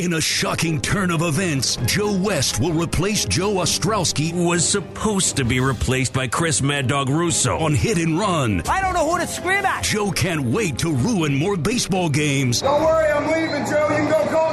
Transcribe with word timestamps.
In 0.00 0.14
a 0.14 0.20
shocking 0.20 0.80
turn 0.80 1.10
of 1.10 1.20
events, 1.20 1.76
Joe 1.84 2.16
West 2.16 2.58
will 2.58 2.72
replace 2.72 3.26
Joe 3.26 3.56
Ostrowski. 3.56 4.32
Was 4.32 4.66
supposed 4.66 5.36
to 5.36 5.44
be 5.44 5.60
replaced 5.60 6.14
by 6.14 6.26
Chris 6.26 6.62
Mad 6.62 6.86
Dog 6.86 7.10
Russo 7.10 7.58
on 7.58 7.74
Hit 7.74 7.98
and 7.98 8.18
Run. 8.18 8.62
I 8.66 8.80
don't 8.80 8.94
know 8.94 9.06
who 9.06 9.18
to 9.18 9.26
scream 9.26 9.66
at. 9.66 9.84
Joe 9.84 10.10
can't 10.10 10.40
wait 10.40 10.78
to 10.78 10.90
ruin 10.90 11.34
more 11.36 11.58
baseball 11.58 12.08
games. 12.08 12.62
Don't 12.62 12.82
worry, 12.82 13.10
I'm 13.10 13.26
leaving, 13.26 13.70
Joe. 13.70 13.88
You 13.90 13.96
can 13.96 14.08
go 14.08 14.26
call 14.30 14.30
call. 14.30 14.49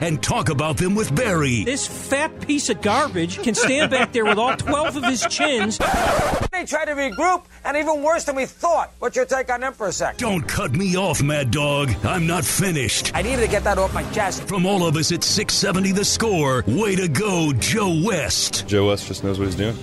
And 0.00 0.22
talk 0.22 0.48
about 0.48 0.76
them 0.76 0.94
with 0.94 1.14
Barry. 1.14 1.64
This 1.64 1.86
fat 1.86 2.40
piece 2.40 2.68
of 2.68 2.82
garbage 2.82 3.42
can 3.42 3.54
stand 3.54 3.90
back 3.90 4.12
there 4.12 4.24
with 4.24 4.38
all 4.38 4.56
12 4.56 4.96
of 4.96 5.04
his 5.04 5.26
chins. 5.26 5.78
They 5.78 6.64
try 6.64 6.84
to 6.84 6.92
regroup, 6.94 7.44
and 7.64 7.76
even 7.76 8.02
worse 8.02 8.24
than 8.24 8.36
we 8.36 8.46
thought. 8.46 8.92
What's 8.98 9.16
your 9.16 9.24
take 9.26 9.50
on 9.50 9.60
them 9.60 9.72
for 9.72 9.88
a 9.88 9.92
sec? 9.92 10.18
Don't 10.18 10.46
cut 10.46 10.72
me 10.72 10.96
off, 10.96 11.22
Mad 11.22 11.50
Dog. 11.50 11.90
I'm 12.04 12.26
not 12.26 12.44
finished. 12.44 13.12
I 13.14 13.22
needed 13.22 13.42
to 13.42 13.48
get 13.48 13.64
that 13.64 13.78
off 13.78 13.92
my 13.94 14.08
chest. 14.12 14.46
From 14.48 14.66
all 14.66 14.86
of 14.86 14.96
us 14.96 15.12
at 15.12 15.24
670 15.24 15.92
The 15.92 16.04
Score, 16.04 16.64
way 16.66 16.96
to 16.96 17.08
go, 17.08 17.52
Joe 17.52 18.02
West. 18.04 18.66
Joe 18.66 18.88
West 18.88 19.06
just 19.06 19.24
knows 19.24 19.38
what 19.38 19.46
he's 19.46 19.56
doing. 19.56 19.76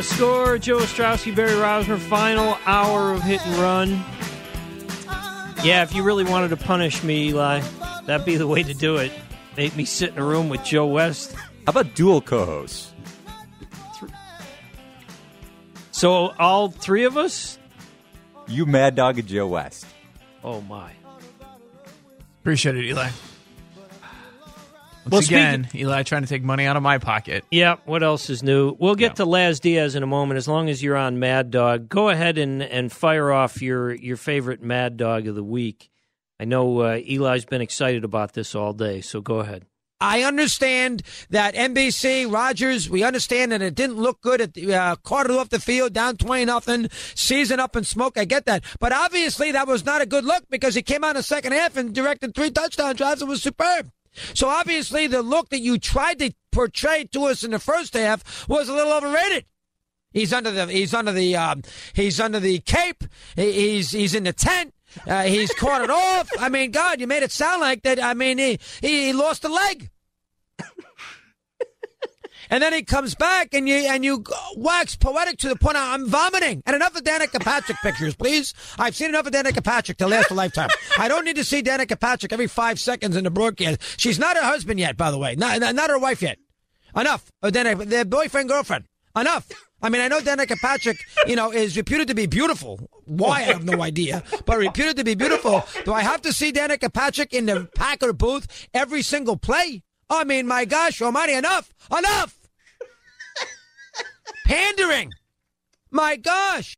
The 0.00 0.06
Score. 0.06 0.56
Joe 0.56 0.78
Ostrowski, 0.78 1.36
Barry 1.36 1.52
Rozner, 1.52 1.98
final 1.98 2.56
hour 2.64 3.12
of 3.12 3.20
Hit 3.20 3.46
and 3.46 3.56
Run. 3.58 4.02
Yeah, 5.62 5.82
if 5.82 5.94
you 5.94 6.02
really 6.02 6.24
wanted 6.24 6.48
to 6.48 6.56
punish 6.56 7.04
me, 7.04 7.28
Eli, 7.28 7.60
that'd 8.06 8.24
be 8.24 8.36
the 8.36 8.46
way 8.46 8.62
to 8.62 8.72
do 8.72 8.96
it. 8.96 9.12
Make 9.58 9.76
me 9.76 9.84
sit 9.84 10.12
in 10.14 10.18
a 10.18 10.24
room 10.24 10.48
with 10.48 10.64
Joe 10.64 10.86
West. 10.86 11.34
How 11.34 11.42
about 11.66 11.94
dual 11.94 12.22
co-hosts? 12.22 12.94
So 15.90 16.30
all 16.38 16.70
three 16.70 17.04
of 17.04 17.18
us? 17.18 17.58
You, 18.48 18.64
Mad 18.64 18.94
Dog, 18.94 19.18
and 19.18 19.28
Joe 19.28 19.48
West. 19.48 19.84
Oh 20.42 20.62
my! 20.62 20.92
Appreciate 22.40 22.74
it, 22.74 22.86
Eli. 22.86 23.10
Once 25.04 25.12
Well, 25.12 25.38
again, 25.40 25.68
Eli 25.74 26.02
trying 26.02 26.22
to 26.22 26.28
take 26.28 26.42
money 26.42 26.66
out 26.66 26.76
of 26.76 26.82
my 26.82 26.98
pocket. 26.98 27.44
Yeah, 27.50 27.76
what 27.84 28.02
else 28.02 28.28
is 28.30 28.42
new? 28.42 28.76
We'll 28.78 28.94
get 28.94 29.12
Yeah. 29.12 29.14
to 29.14 29.24
Laz 29.24 29.58
Diaz 29.60 29.94
in 29.94 30.02
a 30.02 30.06
moment. 30.06 30.38
As 30.38 30.46
long 30.46 30.68
as 30.68 30.82
you're 30.82 30.96
on 30.96 31.18
Mad 31.18 31.50
Dog, 31.50 31.88
go 31.88 32.10
ahead 32.10 32.38
and, 32.38 32.62
and 32.62 32.92
fire 32.92 33.32
off 33.32 33.62
your, 33.62 33.94
your 33.94 34.16
favorite 34.16 34.62
Mad 34.62 34.96
Dog 34.96 35.26
of 35.26 35.34
the 35.34 35.42
week. 35.44 35.90
I 36.38 36.44
know 36.44 36.80
uh, 36.80 37.00
Eli's 37.08 37.44
been 37.44 37.60
excited 37.60 38.04
about 38.04 38.34
this 38.34 38.54
all 38.54 38.72
day, 38.72 39.00
so 39.00 39.20
go 39.20 39.40
ahead. 39.40 39.64
I 40.02 40.22
understand 40.22 41.02
that 41.28 41.54
NBC, 41.54 42.32
Rodgers, 42.32 42.88
we 42.88 43.02
understand 43.02 43.52
that 43.52 43.60
it 43.60 43.74
didn't 43.74 43.96
look 43.96 44.22
good 44.22 44.40
at 44.40 44.54
the, 44.54 44.72
uh, 44.74 44.96
quarter 44.96 45.34
off 45.34 45.50
the 45.50 45.60
field, 45.60 45.92
down 45.92 46.16
20 46.16 46.46
nothing, 46.46 46.88
season 47.14 47.60
up 47.60 47.76
in 47.76 47.84
smoke. 47.84 48.16
I 48.16 48.24
get 48.24 48.46
that. 48.46 48.64
But 48.78 48.92
obviously 48.94 49.52
that 49.52 49.66
was 49.66 49.84
not 49.84 50.00
a 50.00 50.06
good 50.06 50.24
look 50.24 50.44
because 50.48 50.74
he 50.74 50.80
came 50.80 51.04
out 51.04 51.10
in 51.10 51.16
the 51.16 51.22
second 51.22 51.52
half 51.52 51.76
and 51.76 51.94
directed 51.94 52.34
three 52.34 52.50
touchdown 52.50 52.96
drives. 52.96 53.20
It 53.20 53.28
was 53.28 53.42
superb. 53.42 53.90
So 54.34 54.48
obviously 54.48 55.06
the 55.06 55.22
look 55.22 55.50
that 55.50 55.60
you 55.60 55.78
tried 55.78 56.18
to 56.18 56.32
portray 56.52 57.04
to 57.12 57.24
us 57.24 57.44
in 57.44 57.52
the 57.52 57.58
first 57.58 57.94
half 57.94 58.48
was 58.48 58.68
a 58.68 58.74
little 58.74 58.92
overrated. 58.92 59.44
He's 60.12 60.32
under 60.32 60.50
the 60.50 60.66
he's 60.66 60.92
under 60.92 61.12
the 61.12 61.36
um, 61.36 61.62
he's 61.92 62.18
under 62.18 62.40
the 62.40 62.58
cape. 62.60 63.04
He's 63.36 63.92
he's 63.92 64.14
in 64.14 64.24
the 64.24 64.32
tent. 64.32 64.74
Uh, 65.06 65.22
he's 65.22 65.52
caught 65.54 65.82
it 65.82 65.90
off. 65.90 66.28
I 66.38 66.48
mean, 66.48 66.72
God, 66.72 67.00
you 67.00 67.06
made 67.06 67.22
it 67.22 67.30
sound 67.30 67.60
like 67.60 67.82
that. 67.82 68.02
I 68.02 68.14
mean, 68.14 68.38
he 68.38 68.58
he, 68.80 69.06
he 69.06 69.12
lost 69.12 69.44
a 69.44 69.48
leg. 69.48 69.88
And 72.50 72.60
then 72.60 72.72
he 72.72 72.82
comes 72.82 73.14
back 73.14 73.54
and 73.54 73.68
you 73.68 73.76
and 73.76 74.04
you 74.04 74.24
wax 74.56 74.96
poetic 74.96 75.38
to 75.38 75.48
the 75.48 75.56
point 75.56 75.76
I'm 75.76 76.08
vomiting. 76.08 76.62
And 76.66 76.74
enough 76.74 76.96
of 76.96 77.04
Danica 77.04 77.40
Patrick 77.40 77.78
pictures, 77.78 78.16
please. 78.16 78.52
I've 78.78 78.96
seen 78.96 79.10
enough 79.10 79.26
of 79.26 79.32
Danica 79.32 79.62
Patrick 79.62 79.98
to 79.98 80.08
last 80.08 80.30
a 80.32 80.34
lifetime. 80.34 80.68
I 80.98 81.06
don't 81.06 81.24
need 81.24 81.36
to 81.36 81.44
see 81.44 81.62
Danica 81.62 81.98
Patrick 81.98 82.32
every 82.32 82.48
five 82.48 82.80
seconds 82.80 83.16
in 83.16 83.22
the 83.22 83.30
broadcast. 83.30 84.00
She's 84.00 84.18
not 84.18 84.36
her 84.36 84.42
husband 84.42 84.80
yet, 84.80 84.96
by 84.96 85.12
the 85.12 85.18
way. 85.18 85.36
Not, 85.36 85.60
not, 85.60 85.90
her 85.90 85.98
wife 85.98 86.22
yet. 86.22 86.38
Enough. 86.96 87.30
Of 87.40 87.52
Danica, 87.52 87.84
their 87.84 88.04
boyfriend, 88.04 88.48
girlfriend. 88.48 88.84
Enough. 89.16 89.48
I 89.82 89.88
mean, 89.88 90.02
I 90.02 90.08
know 90.08 90.20
Danica 90.20 90.56
Patrick, 90.60 90.98
you 91.26 91.36
know, 91.36 91.52
is 91.52 91.76
reputed 91.76 92.08
to 92.08 92.14
be 92.14 92.26
beautiful. 92.26 92.80
Why, 93.06 93.38
I 93.38 93.42
have 93.42 93.64
no 93.64 93.80
idea. 93.80 94.24
But 94.44 94.58
reputed 94.58 94.96
to 94.96 95.04
be 95.04 95.14
beautiful. 95.14 95.64
Do 95.84 95.92
I 95.92 96.02
have 96.02 96.20
to 96.22 96.32
see 96.32 96.52
Danica 96.52 96.92
Patrick 96.92 97.32
in 97.32 97.46
the 97.46 97.68
Packer 97.76 98.12
booth 98.12 98.68
every 98.74 99.02
single 99.02 99.36
play? 99.36 99.82
I 100.10 100.24
mean, 100.24 100.46
my 100.48 100.64
gosh, 100.64 101.00
almighty, 101.00 101.32
enough. 101.32 101.72
Enough. 101.96 102.39
Pandering. 104.50 105.12
My 105.92 106.16
gosh. 106.16 106.76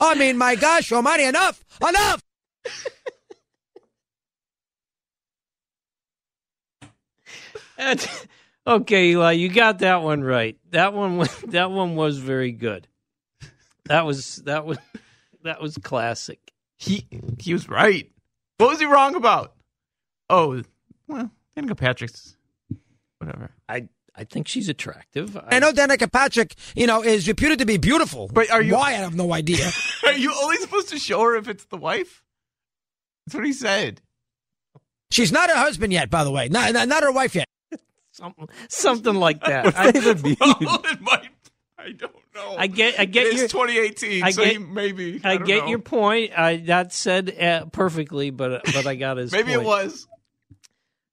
I 0.00 0.14
mean, 0.16 0.36
my 0.36 0.56
gosh, 0.56 0.90
almighty, 0.90 1.22
enough. 1.22 1.64
Enough. 1.80 2.22
Okay, 8.66 9.10
Eli, 9.10 9.32
you 9.32 9.48
got 9.48 9.78
that 9.78 10.02
one 10.02 10.22
right. 10.22 10.58
That 10.72 10.92
one 10.92 11.16
was, 11.18 11.34
that 11.46 11.70
one 11.70 11.94
was 11.94 12.18
very 12.18 12.50
good. 12.52 12.88
That 13.86 14.04
was 14.04 14.36
that 14.44 14.66
was 14.66 14.76
that 15.44 15.62
was 15.62 15.78
classic. 15.78 16.52
He 16.76 17.06
he 17.38 17.52
was 17.54 17.68
right. 17.68 18.10
What 18.58 18.70
was 18.70 18.80
he 18.80 18.86
wrong 18.86 19.14
about? 19.14 19.54
Oh, 20.28 20.62
well, 21.06 21.30
Danica 21.58 21.76
Patrick's 21.76 22.36
whatever. 23.18 23.50
I 23.68 23.88
I 24.14 24.24
think 24.24 24.48
she's 24.48 24.68
attractive. 24.68 25.36
I 25.46 25.58
know 25.60 25.72
Danica 25.72 26.10
Patrick, 26.10 26.54
you 26.74 26.86
know, 26.86 27.02
is 27.02 27.28
reputed 27.28 27.58
to 27.60 27.66
be 27.66 27.76
beautiful. 27.76 28.28
But 28.32 28.50
are 28.50 28.60
you- 28.62 28.74
Why? 28.74 28.88
I 28.90 28.92
have 28.94 29.14
no 29.14 29.32
idea. 29.32 29.70
Are 30.04 30.12
you 30.12 30.32
only 30.42 30.56
supposed 30.56 30.88
to 30.88 30.98
show 30.98 31.20
her 31.22 31.36
if 31.36 31.46
it's 31.48 31.64
the 31.66 31.76
wife? 31.76 32.24
That's 33.26 33.36
what 33.36 33.44
he 33.46 33.52
said. 33.52 34.00
She's 35.12 35.30
not 35.30 35.50
her 35.50 35.56
husband 35.56 35.92
yet, 35.92 36.10
by 36.10 36.24
the 36.24 36.30
way. 36.32 36.48
Not, 36.48 36.72
not, 36.72 36.88
not 36.88 37.02
her 37.04 37.12
wife 37.12 37.34
yet. 37.36 37.46
Something, 38.10 38.48
something 38.68 39.14
like 39.14 39.40
that. 39.44 39.76
I, 39.78 39.92
that? 39.92 40.36
Well, 40.40 40.80
it 40.84 41.00
might. 41.00 41.28
I 41.78 41.92
don't 41.92 42.12
know. 42.34 42.56
I 42.58 42.66
get 42.66 42.98
I 42.98 43.04
get 43.04 43.26
It's 43.28 43.36
your 43.38 43.48
2018, 43.48 44.24
I 44.24 44.30
so 44.32 44.42
get- 44.42 44.52
he 44.54 44.58
maybe. 44.58 45.20
I, 45.22 45.34
I 45.34 45.36
get 45.36 45.58
know. 45.64 45.68
your 45.68 45.78
point. 45.78 46.36
I 46.36 46.56
that 46.66 46.92
said 46.92 47.40
uh, 47.40 47.66
perfectly, 47.66 48.30
but 48.30 48.64
but 48.64 48.84
I 48.86 48.96
got 48.96 49.18
his. 49.18 49.30
Maybe 49.32 49.52
point. 49.52 49.62
it 49.62 49.66
was. 49.66 50.07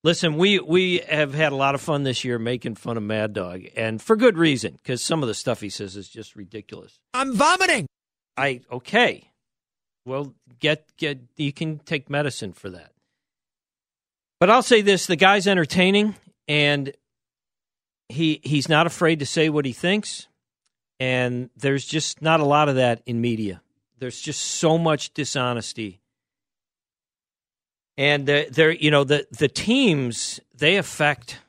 Listen, 0.05 0.37
we 0.37 0.59
we 0.59 0.99
have 1.09 1.33
had 1.33 1.51
a 1.51 1.55
lot 1.55 1.73
of 1.73 1.81
fun 1.81 2.03
this 2.03 2.23
year 2.23 2.37
making 2.37 2.75
fun 2.75 2.95
of 2.95 3.01
Mad 3.01 3.33
Dog, 3.33 3.63
and 3.75 3.99
for 3.99 4.15
good 4.15 4.37
reason, 4.37 4.73
because 4.73 5.03
some 5.03 5.23
of 5.23 5.27
the 5.27 5.33
stuff 5.33 5.61
he 5.61 5.69
says 5.71 5.95
is 5.95 6.07
just 6.07 6.35
ridiculous. 6.35 6.99
I'm 7.15 7.33
vomiting. 7.33 7.87
I 8.37 8.61
okay. 8.71 9.31
Well, 10.05 10.35
get 10.59 10.85
get 10.97 11.21
you 11.37 11.51
can 11.51 11.79
take 11.79 12.07
medicine 12.07 12.53
for 12.53 12.69
that. 12.69 12.91
But 14.39 14.51
I'll 14.51 14.61
say 14.61 14.83
this: 14.83 15.07
the 15.07 15.15
guy's 15.15 15.47
entertaining, 15.47 16.13
and 16.47 16.93
he 18.07 18.41
he's 18.43 18.69
not 18.69 18.85
afraid 18.85 19.17
to 19.21 19.25
say 19.25 19.49
what 19.49 19.65
he 19.65 19.73
thinks. 19.73 20.27
And 20.99 21.49
there's 21.57 21.83
just 21.83 22.21
not 22.21 22.41
a 22.41 22.45
lot 22.45 22.69
of 22.69 22.75
that 22.75 23.01
in 23.07 23.21
media. 23.21 23.59
There's 23.97 24.21
just 24.21 24.39
so 24.43 24.77
much 24.77 25.15
dishonesty, 25.15 25.99
and 27.97 28.25
they're, 28.25 28.49
they're 28.49 28.71
you 28.71 28.91
know 28.91 29.03
the 29.03 29.27
the 29.31 29.47
teams 29.47 30.39
they 30.55 30.77
affect. 30.77 31.39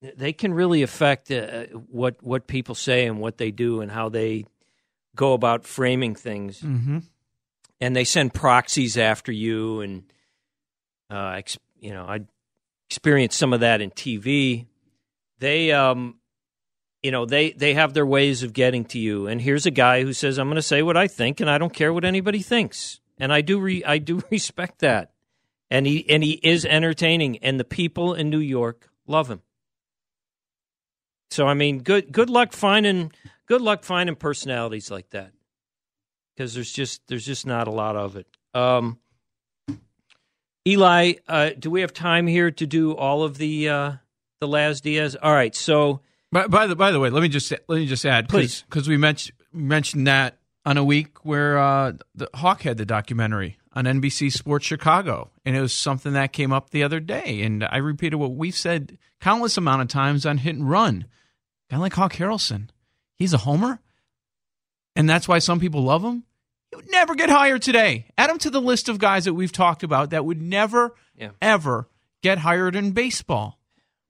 They 0.00 0.32
can 0.32 0.54
really 0.54 0.82
affect 0.82 1.30
uh, 1.30 1.64
what 1.90 2.22
what 2.22 2.46
people 2.46 2.74
say 2.74 3.06
and 3.06 3.18
what 3.18 3.38
they 3.38 3.50
do 3.50 3.80
and 3.80 3.90
how 3.90 4.08
they 4.08 4.46
go 5.16 5.32
about 5.32 5.64
framing 5.64 6.14
things. 6.14 6.60
Mm-hmm. 6.60 6.98
And 7.80 7.96
they 7.96 8.04
send 8.04 8.34
proxies 8.34 8.96
after 8.96 9.32
you, 9.32 9.80
and 9.80 10.04
uh, 11.10 11.34
ex- 11.36 11.58
you 11.80 11.92
know 11.92 12.04
I 12.04 12.20
experienced 12.88 13.38
some 13.38 13.52
of 13.52 13.60
that 13.60 13.80
in 13.80 13.90
TV. 13.90 14.66
They 15.40 15.72
um, 15.72 16.18
you 17.02 17.10
know 17.10 17.26
they 17.26 17.52
they 17.52 17.74
have 17.74 17.94
their 17.94 18.06
ways 18.06 18.42
of 18.42 18.52
getting 18.52 18.84
to 18.84 18.98
you 18.98 19.26
and 19.26 19.40
here's 19.40 19.66
a 19.66 19.70
guy 19.70 20.02
who 20.02 20.12
says 20.12 20.38
i'm 20.38 20.48
going 20.48 20.56
to 20.56 20.62
say 20.62 20.82
what 20.82 20.96
i 20.96 21.06
think 21.06 21.40
and 21.40 21.48
i 21.48 21.58
don't 21.58 21.72
care 21.72 21.92
what 21.92 22.04
anybody 22.04 22.40
thinks 22.40 23.00
and 23.18 23.32
i 23.32 23.40
do 23.40 23.58
re, 23.58 23.82
i 23.84 23.98
do 23.98 24.22
respect 24.30 24.80
that. 24.80 25.12
And 25.70 25.86
he 25.86 26.08
and 26.08 26.24
he 26.24 26.32
is 26.32 26.64
entertaining 26.64 27.38
and 27.38 27.60
the 27.60 27.64
people 27.64 28.14
in 28.14 28.30
new 28.30 28.38
york 28.38 28.88
love 29.06 29.28
him. 29.28 29.42
So 31.30 31.46
i 31.46 31.54
mean 31.54 31.80
good 31.80 32.10
good 32.10 32.30
luck 32.30 32.52
finding 32.52 33.12
good 33.46 33.60
luck 33.60 33.84
finding 33.84 34.16
personalities 34.16 34.90
like 34.90 35.10
that. 35.10 35.32
Because 36.34 36.54
there's 36.54 36.72
just 36.72 37.02
there's 37.08 37.26
just 37.26 37.46
not 37.46 37.68
a 37.68 37.70
lot 37.70 37.96
of 37.96 38.16
it. 38.16 38.26
Um 38.54 38.98
eli 40.66 41.14
uh, 41.26 41.50
do 41.58 41.70
we 41.70 41.82
have 41.82 41.92
time 41.92 42.26
here 42.26 42.50
to 42.50 42.66
do 42.66 42.94
all 42.94 43.22
of 43.22 43.36
the 43.38 43.68
uh 43.68 43.92
the 44.40 44.48
laz 44.48 44.80
diaz? 44.80 45.16
All 45.22 45.32
right 45.34 45.54
so 45.54 46.00
by, 46.30 46.46
by 46.46 46.66
the 46.66 46.76
by 46.76 46.90
the 46.90 47.00
way, 47.00 47.10
let 47.10 47.22
me 47.22 47.28
just 47.28 47.50
let 47.68 47.76
me 47.76 47.86
just 47.86 48.04
add, 48.04 48.28
Please. 48.28 48.62
because 48.68 48.88
we 48.88 48.96
mentioned 48.96 49.36
mentioned 49.52 50.06
that 50.06 50.37
on 50.68 50.76
a 50.76 50.84
week 50.84 51.24
where 51.24 51.58
uh, 51.58 51.92
the 52.14 52.28
Hawk 52.34 52.60
had 52.60 52.76
the 52.76 52.84
documentary 52.84 53.56
on 53.72 53.86
NBC 53.86 54.30
Sports 54.30 54.66
Chicago, 54.66 55.30
and 55.46 55.56
it 55.56 55.62
was 55.62 55.72
something 55.72 56.12
that 56.12 56.34
came 56.34 56.52
up 56.52 56.68
the 56.68 56.82
other 56.82 57.00
day, 57.00 57.40
and 57.40 57.64
I 57.64 57.78
repeated 57.78 58.16
what 58.16 58.34
we've 58.34 58.54
said 58.54 58.98
countless 59.18 59.56
amount 59.56 59.80
of 59.80 59.88
times 59.88 60.26
on 60.26 60.36
Hit 60.36 60.56
and 60.56 60.68
Run. 60.68 61.06
A 61.70 61.74
guy 61.74 61.78
like 61.78 61.94
Hawk 61.94 62.12
Harrelson, 62.12 62.68
he's 63.16 63.32
a 63.32 63.38
homer, 63.38 63.80
and 64.94 65.08
that's 65.08 65.26
why 65.26 65.38
some 65.38 65.58
people 65.58 65.82
love 65.82 66.04
him. 66.04 66.24
He 66.70 66.76
would 66.76 66.90
never 66.90 67.14
get 67.14 67.30
hired 67.30 67.62
today. 67.62 68.04
Add 68.18 68.28
him 68.28 68.38
to 68.40 68.50
the 68.50 68.60
list 68.60 68.90
of 68.90 68.98
guys 68.98 69.24
that 69.24 69.32
we've 69.32 69.50
talked 69.52 69.82
about 69.82 70.10
that 70.10 70.26
would 70.26 70.42
never, 70.42 70.94
Yeah. 71.16 71.30
ever 71.40 71.88
get 72.22 72.38
hired 72.40 72.76
in 72.76 72.90
baseball. 72.92 73.57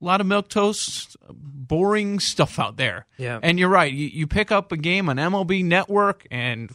A 0.01 0.05
lot 0.05 0.21
of 0.21 0.27
milk 0.27 0.47
toast, 0.47 1.17
boring 1.29 2.19
stuff 2.19 2.57
out 2.57 2.77
there. 2.77 3.05
Yeah. 3.17 3.39
And 3.43 3.59
you're 3.59 3.69
right. 3.69 3.91
You, 3.91 4.07
you 4.07 4.27
pick 4.27 4.51
up 4.51 4.71
a 4.71 4.77
game 4.77 5.09
on 5.09 5.17
MLB 5.17 5.65
Network, 5.65 6.25
and 6.31 6.71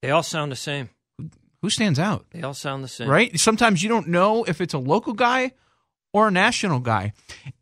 they 0.00 0.10
all 0.10 0.22
sound 0.22 0.50
the 0.50 0.56
same 0.56 0.88
who 1.62 1.70
stands 1.70 1.98
out? 1.98 2.26
they 2.32 2.42
all 2.42 2.54
sound 2.54 2.84
the 2.84 2.88
same 2.88 3.08
Right? 3.08 3.38
Sometimes 3.38 3.82
you 3.82 3.88
don't 3.88 4.08
know 4.08 4.44
if 4.44 4.60
it's 4.60 4.74
a 4.74 4.78
local 4.78 5.14
guy 5.14 5.52
or 6.12 6.28
a 6.28 6.30
national 6.30 6.80
guy. 6.80 7.12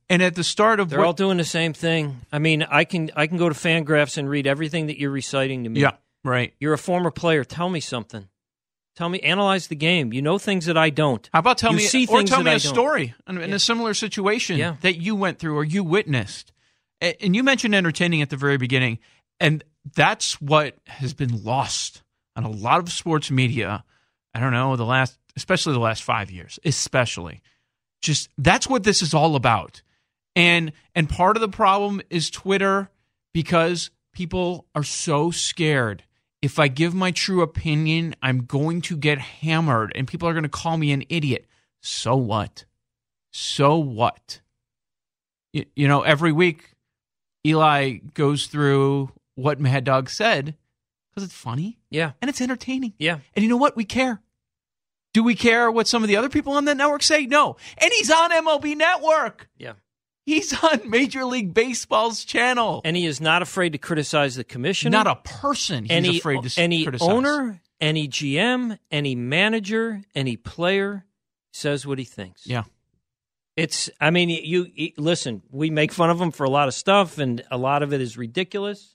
And 0.09 0.23
at 0.23 0.35
the 0.35 0.43
start 0.43 0.81
of 0.81 0.89
They're 0.89 0.99
what, 0.99 1.07
all 1.07 1.12
doing 1.12 1.37
the 1.37 1.45
same 1.45 1.73
thing. 1.73 2.23
I 2.33 2.41
mean, 2.41 2.65
I 2.65 2.85
can 2.85 3.11
I 3.15 3.29
can 3.29 3.37
go 3.37 3.49
to 3.49 3.55
Fangraphs 3.55 4.19
and 4.19 4.29
read 4.29 4.47
everything 4.47 4.87
that 4.87 4.99
you're 4.99 5.11
reciting 5.11 5.65
to 5.65 5.71
me. 5.71 5.81
yeah, 5.83 5.93
right. 6.25 6.53
You're 6.59 6.73
a 6.73 6.79
former 6.79 7.12
player. 7.12 7.45
Tell 7.45 7.69
me 7.69 7.79
something. 7.79 8.27
Tell 9.00 9.08
me, 9.08 9.20
analyze 9.20 9.69
the 9.69 9.76
game. 9.76 10.12
You 10.12 10.20
know 10.20 10.37
things 10.37 10.67
that 10.67 10.76
I 10.76 10.91
don't. 10.91 11.26
How 11.32 11.38
about 11.38 11.56
tell 11.56 11.70
You 11.70 11.79
me 11.79 11.85
see 11.85 12.06
or 12.06 12.23
tell 12.23 12.43
me 12.43 12.52
a 12.52 12.61
story 12.61 13.14
in, 13.26 13.37
Yeah. 13.37 13.55
a 13.55 13.58
similar 13.58 13.94
situation 13.94 14.58
Yeah. 14.58 14.76
that 14.82 15.00
you 15.00 15.17
went 15.17 15.38
through 15.38 15.56
or 15.56 15.64
you 15.64 15.82
witnessed? 15.82 16.52
And 17.00 17.35
you 17.35 17.43
mentioned 17.43 17.75
entertaining 17.75 18.20
at 18.20 18.29
the 18.29 18.37
very 18.37 18.58
beginning, 18.58 18.99
and 19.41 19.64
that's 19.94 20.38
what 20.38 20.76
has 20.87 21.14
been 21.14 21.43
lost 21.43 22.02
on 22.37 22.44
a 22.44 22.50
lot 22.50 22.79
of 22.81 22.93
sports 22.93 23.31
media. 23.31 23.85
I 24.35 24.38
don't 24.41 24.52
know 24.52 24.76
the 24.76 24.85
last, 24.85 25.17
especially 25.35 25.73
the 25.73 25.79
last 25.79 26.02
five 26.02 26.31
years, 26.31 26.58
especially. 26.62 27.41
Just 28.02 28.29
that's 28.37 28.69
what 28.69 28.82
this 28.82 29.00
is 29.00 29.14
all 29.14 29.35
about, 29.35 29.81
and 30.37 30.73
and 30.94 31.08
part 31.08 31.38
of 31.38 31.41
the 31.41 31.49
problem 31.49 32.02
is 32.11 32.29
Twitter 32.29 32.91
because 33.32 33.91
people 34.12 34.67
are 34.75 34.85
so 34.85 35.31
scared. 35.31 36.05
If 36.42 36.58
I 36.58 36.69
give 36.69 36.94
my 36.94 37.10
true 37.10 37.42
opinion, 37.42 38.14
I'm 38.22 38.44
going 38.46 38.81
to 38.82 38.96
get 38.96 39.19
hammered 39.19 39.92
and 39.94 40.08
people 40.08 40.28
are 40.28 40.32
going 40.32 40.42
to 40.44 40.48
call 40.48 40.76
me 40.78 40.90
an 40.92 41.04
idiot. 41.08 41.46
So 41.82 42.16
what? 42.16 42.64
So 43.32 43.76
what? 43.76 44.40
You, 45.52 45.66
you 45.76 45.87
know, 45.88 46.02
every 46.02 46.32
week 46.32 46.75
Eli 47.46 47.98
goes 48.14 48.46
through 48.46 49.10
what 49.34 49.60
Mad 49.60 49.84
Dog 49.84 50.08
said 50.10 50.54
because 51.10 51.25
it's 51.25 51.34
funny 51.34 51.78
Yeah, 51.90 52.12
and 52.22 52.28
it's 52.28 52.40
entertaining. 52.40 52.94
yeah. 52.98 53.19
And 53.34 53.42
you 53.42 53.48
know 53.48 53.56
what? 53.56 53.76
We 53.76 53.84
care. 53.84 54.20
Do 55.12 55.25
we 55.25 55.34
care 55.34 55.70
what 55.70 55.88
some 55.88 56.02
of 56.04 56.08
the 56.08 56.16
other 56.16 56.28
people 56.28 56.52
on 56.52 56.64
that 56.66 56.76
network 56.76 57.02
say? 57.02 57.26
No. 57.26 57.56
And 57.78 57.90
he's 57.96 58.10
on 58.12 58.31
MLB 58.31 58.76
Network. 58.76 59.48
Yeah. 59.58 59.72
He's 60.31 60.62
on 60.62 60.88
Major 60.88 61.25
League 61.25 61.53
Baseball's 61.53 62.25
channel. 62.25 62.82
And 62.85 62.97
he 62.97 63.05
is 63.05 63.21
not 63.21 63.43
afraid 63.43 63.73
to 63.73 63.79
criticize 63.79 64.37
the 64.37 64.44
commissioner. 64.44 64.97
Not 64.97 65.09
a 65.09 65.17
person 65.17 65.82
he's 65.85 65.91
any, 65.93 66.19
afraid 66.19 66.43
to 66.43 66.47
s- 66.47 66.56
any 66.56 66.85
criticize. 66.85 67.09
owner, 67.09 67.61
any 67.81 68.06
GM, 68.06 68.79
any 68.93 69.17
manager, 69.17 70.03
any 70.15 70.37
player 70.37 71.05
says 71.53 71.85
what 71.85 71.99
he 71.99 72.05
thinks. 72.05 72.47
Yeah. 72.47 72.62
It's. 73.56 73.91
I 74.00 74.11
mean, 74.11 74.29
you, 74.29 74.69
you 74.73 74.93
listen. 74.97 75.43
We 75.50 75.69
make 75.71 75.91
fun 75.91 76.11
of 76.11 76.21
him 76.21 76.31
for 76.31 76.44
a 76.44 76.50
lot 76.50 76.69
of 76.69 76.75
stuff, 76.75 77.19
and 77.19 77.43
a 77.50 77.59
lot 77.59 77.83
of 77.83 77.93
it 77.93 78.00
is 78.00 78.17
ridiculous. 78.17 78.94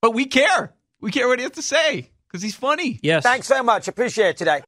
But 0.00 0.14
we 0.14 0.24
care. 0.24 0.72
We 1.02 1.10
care 1.10 1.28
what 1.28 1.38
he 1.38 1.42
has 1.42 1.52
to 1.52 1.62
say 1.62 2.08
because 2.26 2.40
he's 2.40 2.54
funny. 2.56 2.98
Yes. 3.02 3.24
Thanks 3.24 3.46
so 3.46 3.62
much. 3.62 3.88
Appreciate 3.88 4.30
it 4.30 4.36
today. 4.38 4.62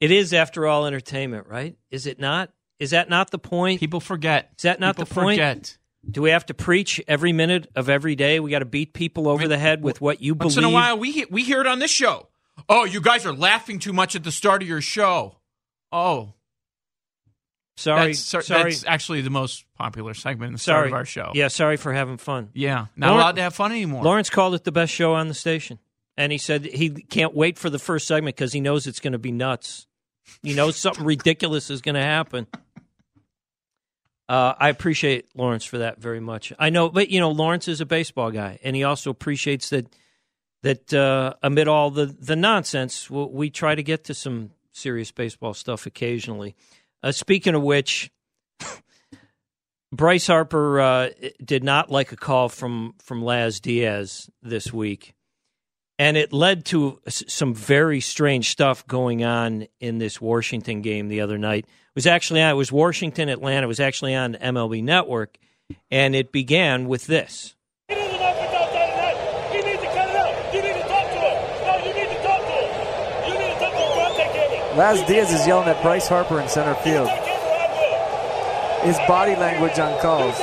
It 0.00 0.10
is, 0.10 0.32
after 0.32 0.66
all, 0.66 0.86
entertainment, 0.86 1.46
right? 1.48 1.76
Is 1.90 2.06
it 2.06 2.20
not? 2.20 2.50
Is 2.78 2.90
that 2.90 3.08
not 3.10 3.30
the 3.30 3.38
point? 3.38 3.80
People 3.80 4.00
forget. 4.00 4.52
Is 4.56 4.62
that 4.62 4.78
not 4.78 4.94
People 4.96 5.06
the 5.06 5.14
point? 5.14 5.36
forget. 5.38 5.78
Do 6.08 6.22
we 6.22 6.30
have 6.30 6.46
to 6.46 6.54
preach 6.54 7.00
every 7.08 7.32
minute 7.32 7.68
of 7.74 7.88
every 7.88 8.14
day? 8.14 8.38
We 8.38 8.50
got 8.52 8.60
to 8.60 8.64
beat 8.64 8.94
people 8.94 9.26
over 9.28 9.48
the 9.48 9.58
head 9.58 9.82
with 9.82 10.00
what 10.00 10.22
you 10.22 10.34
Once 10.34 10.54
believe. 10.54 10.56
Once 10.56 10.56
in 10.58 10.64
a 10.64 10.70
while, 10.70 10.96
we 10.98 11.26
we 11.30 11.42
hear 11.42 11.60
it 11.60 11.66
on 11.66 11.80
this 11.80 11.90
show. 11.90 12.28
Oh, 12.68 12.84
you 12.84 13.00
guys 13.00 13.26
are 13.26 13.32
laughing 13.32 13.80
too 13.80 13.92
much 13.92 14.14
at 14.14 14.22
the 14.22 14.30
start 14.32 14.62
of 14.62 14.68
your 14.68 14.80
show. 14.80 15.38
Oh, 15.90 16.34
sorry, 17.76 18.12
that's, 18.12 18.20
sorry, 18.20 18.62
that's 18.70 18.84
actually 18.86 19.20
the 19.22 19.30
most 19.30 19.64
popular 19.76 20.14
segment 20.14 20.48
in 20.48 20.52
the 20.54 20.58
start 20.60 20.76
sorry 20.82 20.88
of 20.88 20.94
our 20.94 21.04
show. 21.04 21.32
Yeah, 21.34 21.48
sorry 21.48 21.76
for 21.76 21.92
having 21.92 22.16
fun. 22.16 22.50
yeah, 22.54 22.86
not 22.96 23.08
Lauren- 23.08 23.20
allowed 23.22 23.36
to 23.36 23.42
have 23.42 23.54
fun 23.54 23.72
anymore. 23.72 24.04
Lawrence 24.04 24.30
called 24.30 24.54
it 24.54 24.62
the 24.64 24.72
best 24.72 24.92
show 24.92 25.14
on 25.14 25.26
the 25.28 25.34
station, 25.34 25.78
and 26.16 26.30
he 26.30 26.38
said 26.38 26.64
he 26.64 26.90
can't 26.90 27.34
wait 27.34 27.58
for 27.58 27.70
the 27.70 27.78
first 27.78 28.06
segment 28.06 28.36
because 28.36 28.52
he 28.52 28.60
knows 28.60 28.86
it's 28.86 29.00
going 29.00 29.12
to 29.14 29.18
be 29.18 29.32
nuts. 29.32 29.86
He 30.42 30.54
know, 30.54 30.70
something 30.70 31.04
ridiculous 31.04 31.70
is 31.70 31.80
going 31.80 31.94
to 31.94 32.02
happen. 32.02 32.46
Uh, 34.28 34.54
I 34.58 34.68
appreciate 34.68 35.26
Lawrence 35.34 35.64
for 35.64 35.78
that 35.78 35.98
very 36.00 36.20
much. 36.20 36.52
I 36.58 36.68
know, 36.68 36.90
but 36.90 37.08
you 37.08 37.18
know, 37.18 37.30
Lawrence 37.30 37.66
is 37.66 37.80
a 37.80 37.86
baseball 37.86 38.30
guy, 38.30 38.58
and 38.62 38.76
he 38.76 38.84
also 38.84 39.10
appreciates 39.10 39.70
that 39.70 39.86
that 40.62 40.92
uh, 40.92 41.34
amid 41.42 41.66
all 41.66 41.90
the 41.90 42.06
the 42.06 42.36
nonsense, 42.36 43.08
we, 43.08 43.24
we 43.24 43.50
try 43.50 43.74
to 43.74 43.82
get 43.82 44.04
to 44.04 44.14
some 44.14 44.50
serious 44.72 45.10
baseball 45.10 45.54
stuff 45.54 45.86
occasionally. 45.86 46.54
Uh, 47.02 47.12
speaking 47.12 47.54
of 47.54 47.62
which, 47.62 48.10
Bryce 49.92 50.26
Harper 50.26 50.80
uh, 50.80 51.08
did 51.42 51.64
not 51.64 51.90
like 51.90 52.12
a 52.12 52.16
call 52.16 52.50
from 52.50 52.94
from 53.00 53.22
Laz 53.22 53.60
Diaz 53.60 54.28
this 54.42 54.72
week, 54.72 55.14
and 55.98 56.16
it 56.16 56.32
led 56.32 56.64
to 56.66 57.00
some 57.08 57.54
very 57.54 58.00
strange 58.00 58.50
stuff 58.50 58.86
going 58.86 59.24
on 59.24 59.66
in 59.80 59.98
this 59.98 60.20
Washington 60.20 60.80
game 60.80 61.08
the 61.08 61.20
other 61.20 61.38
night. 61.38 61.64
It 61.64 61.94
was 61.94 62.06
actually 62.06 62.40
on. 62.42 62.50
It 62.50 62.54
was 62.54 62.70
Washington 62.70 63.28
Atlanta. 63.28 63.66
It 63.66 63.68
was 63.68 63.80
actually 63.80 64.14
on 64.14 64.34
MLB 64.34 64.82
Network, 64.84 65.36
and 65.90 66.14
it 66.14 66.30
began 66.30 66.86
with 66.86 67.06
this. 67.06 67.54
Laz 74.76 75.02
Diaz 75.08 75.32
is 75.32 75.44
yelling 75.44 75.66
at 75.66 75.82
Bryce 75.82 76.06
Harper 76.06 76.40
in 76.40 76.48
center 76.48 76.74
field. 76.76 77.08
His 78.84 78.96
body 79.08 79.34
language 79.34 79.76
on 79.80 80.00
calls. 80.00 80.40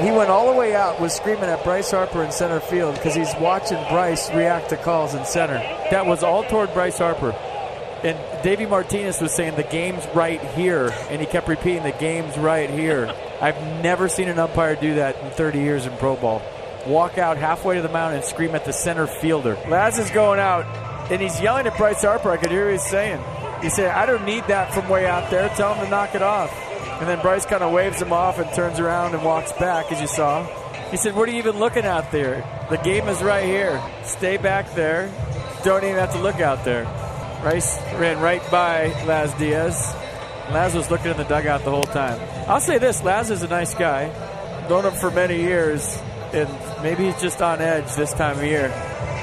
He 0.00 0.10
went 0.10 0.28
all 0.28 0.52
the 0.52 0.58
way 0.58 0.74
out, 0.74 1.00
was 1.00 1.14
screaming 1.14 1.44
at 1.44 1.62
Bryce 1.62 1.92
Harper 1.92 2.24
in 2.24 2.32
center 2.32 2.58
field 2.58 2.96
because 2.96 3.14
he's 3.14 3.32
watching 3.40 3.78
Bryce 3.88 4.28
react 4.32 4.70
to 4.70 4.76
calls 4.76 5.14
in 5.14 5.24
center. 5.24 5.58
That 5.90 6.06
was 6.06 6.24
all 6.24 6.42
toward 6.44 6.74
Bryce 6.74 6.98
Harper. 6.98 7.30
And 8.02 8.18
Davey 8.42 8.66
Martinez 8.66 9.20
was 9.20 9.32
saying 9.32 9.54
the 9.54 9.62
game's 9.62 10.04
right 10.14 10.42
here, 10.42 10.92
and 11.08 11.20
he 11.20 11.26
kept 11.26 11.48
repeating 11.48 11.84
the 11.84 11.92
game's 11.92 12.36
right 12.36 12.68
here. 12.68 13.14
I've 13.40 13.60
never 13.82 14.08
seen 14.08 14.28
an 14.28 14.38
umpire 14.38 14.74
do 14.74 14.94
that 14.96 15.16
in 15.20 15.30
30 15.30 15.60
years 15.60 15.86
in 15.86 15.96
pro 15.96 16.16
ball. 16.16 16.42
Walk 16.86 17.16
out 17.16 17.36
halfway 17.36 17.76
to 17.76 17.82
the 17.82 17.88
mound 17.88 18.14
and 18.14 18.24
scream 18.24 18.54
at 18.54 18.64
the 18.64 18.72
center 18.72 19.06
fielder. 19.06 19.56
Laz 19.68 19.98
is 19.98 20.10
going 20.10 20.40
out, 20.40 20.66
and 21.10 21.22
he's 21.22 21.40
yelling 21.40 21.66
at 21.66 21.76
Bryce 21.78 22.02
Harper. 22.02 22.30
I 22.30 22.36
could 22.36 22.50
hear 22.50 22.64
what 22.64 22.72
he's 22.72 22.84
saying. 22.84 23.22
He 23.62 23.70
said, 23.70 23.92
I 23.92 24.06
don't 24.06 24.26
need 24.26 24.44
that 24.48 24.74
from 24.74 24.88
way 24.88 25.06
out 25.06 25.30
there. 25.30 25.48
Tell 25.50 25.72
him 25.72 25.84
to 25.84 25.90
knock 25.90 26.14
it 26.14 26.22
off. 26.22 26.50
And 27.00 27.08
then 27.08 27.20
Bryce 27.20 27.44
kind 27.44 27.62
of 27.62 27.72
waves 27.72 28.00
him 28.00 28.12
off 28.12 28.38
and 28.38 28.52
turns 28.54 28.78
around 28.78 29.14
and 29.14 29.24
walks 29.24 29.52
back, 29.52 29.90
as 29.90 30.00
you 30.00 30.06
saw. 30.06 30.44
He 30.90 30.96
said, 30.96 31.14
What 31.16 31.28
are 31.28 31.32
you 31.32 31.38
even 31.38 31.58
looking 31.58 31.84
out 31.84 32.12
there? 32.12 32.48
The 32.70 32.76
game 32.78 33.08
is 33.08 33.20
right 33.22 33.44
here. 33.44 33.82
Stay 34.04 34.36
back 34.36 34.74
there. 34.74 35.10
Don't 35.64 35.82
even 35.82 35.96
have 35.96 36.12
to 36.12 36.20
look 36.20 36.40
out 36.40 36.64
there. 36.64 36.84
Bryce 37.42 37.78
ran 37.98 38.20
right 38.20 38.42
by 38.50 38.86
Laz 39.04 39.34
Diaz. 39.34 39.94
Laz 40.50 40.74
was 40.74 40.90
looking 40.90 41.10
in 41.10 41.16
the 41.16 41.24
dugout 41.24 41.64
the 41.64 41.70
whole 41.70 41.82
time. 41.82 42.20
I'll 42.46 42.60
say 42.60 42.78
this 42.78 43.02
Laz 43.02 43.30
is 43.30 43.42
a 43.42 43.48
nice 43.48 43.74
guy. 43.74 44.08
Known 44.68 44.84
him 44.86 44.92
for 44.92 45.10
many 45.10 45.40
years, 45.40 45.98
and 46.32 46.48
maybe 46.82 47.04
he's 47.04 47.20
just 47.20 47.42
on 47.42 47.60
edge 47.60 47.92
this 47.96 48.12
time 48.12 48.38
of 48.38 48.44
year. 48.44 48.68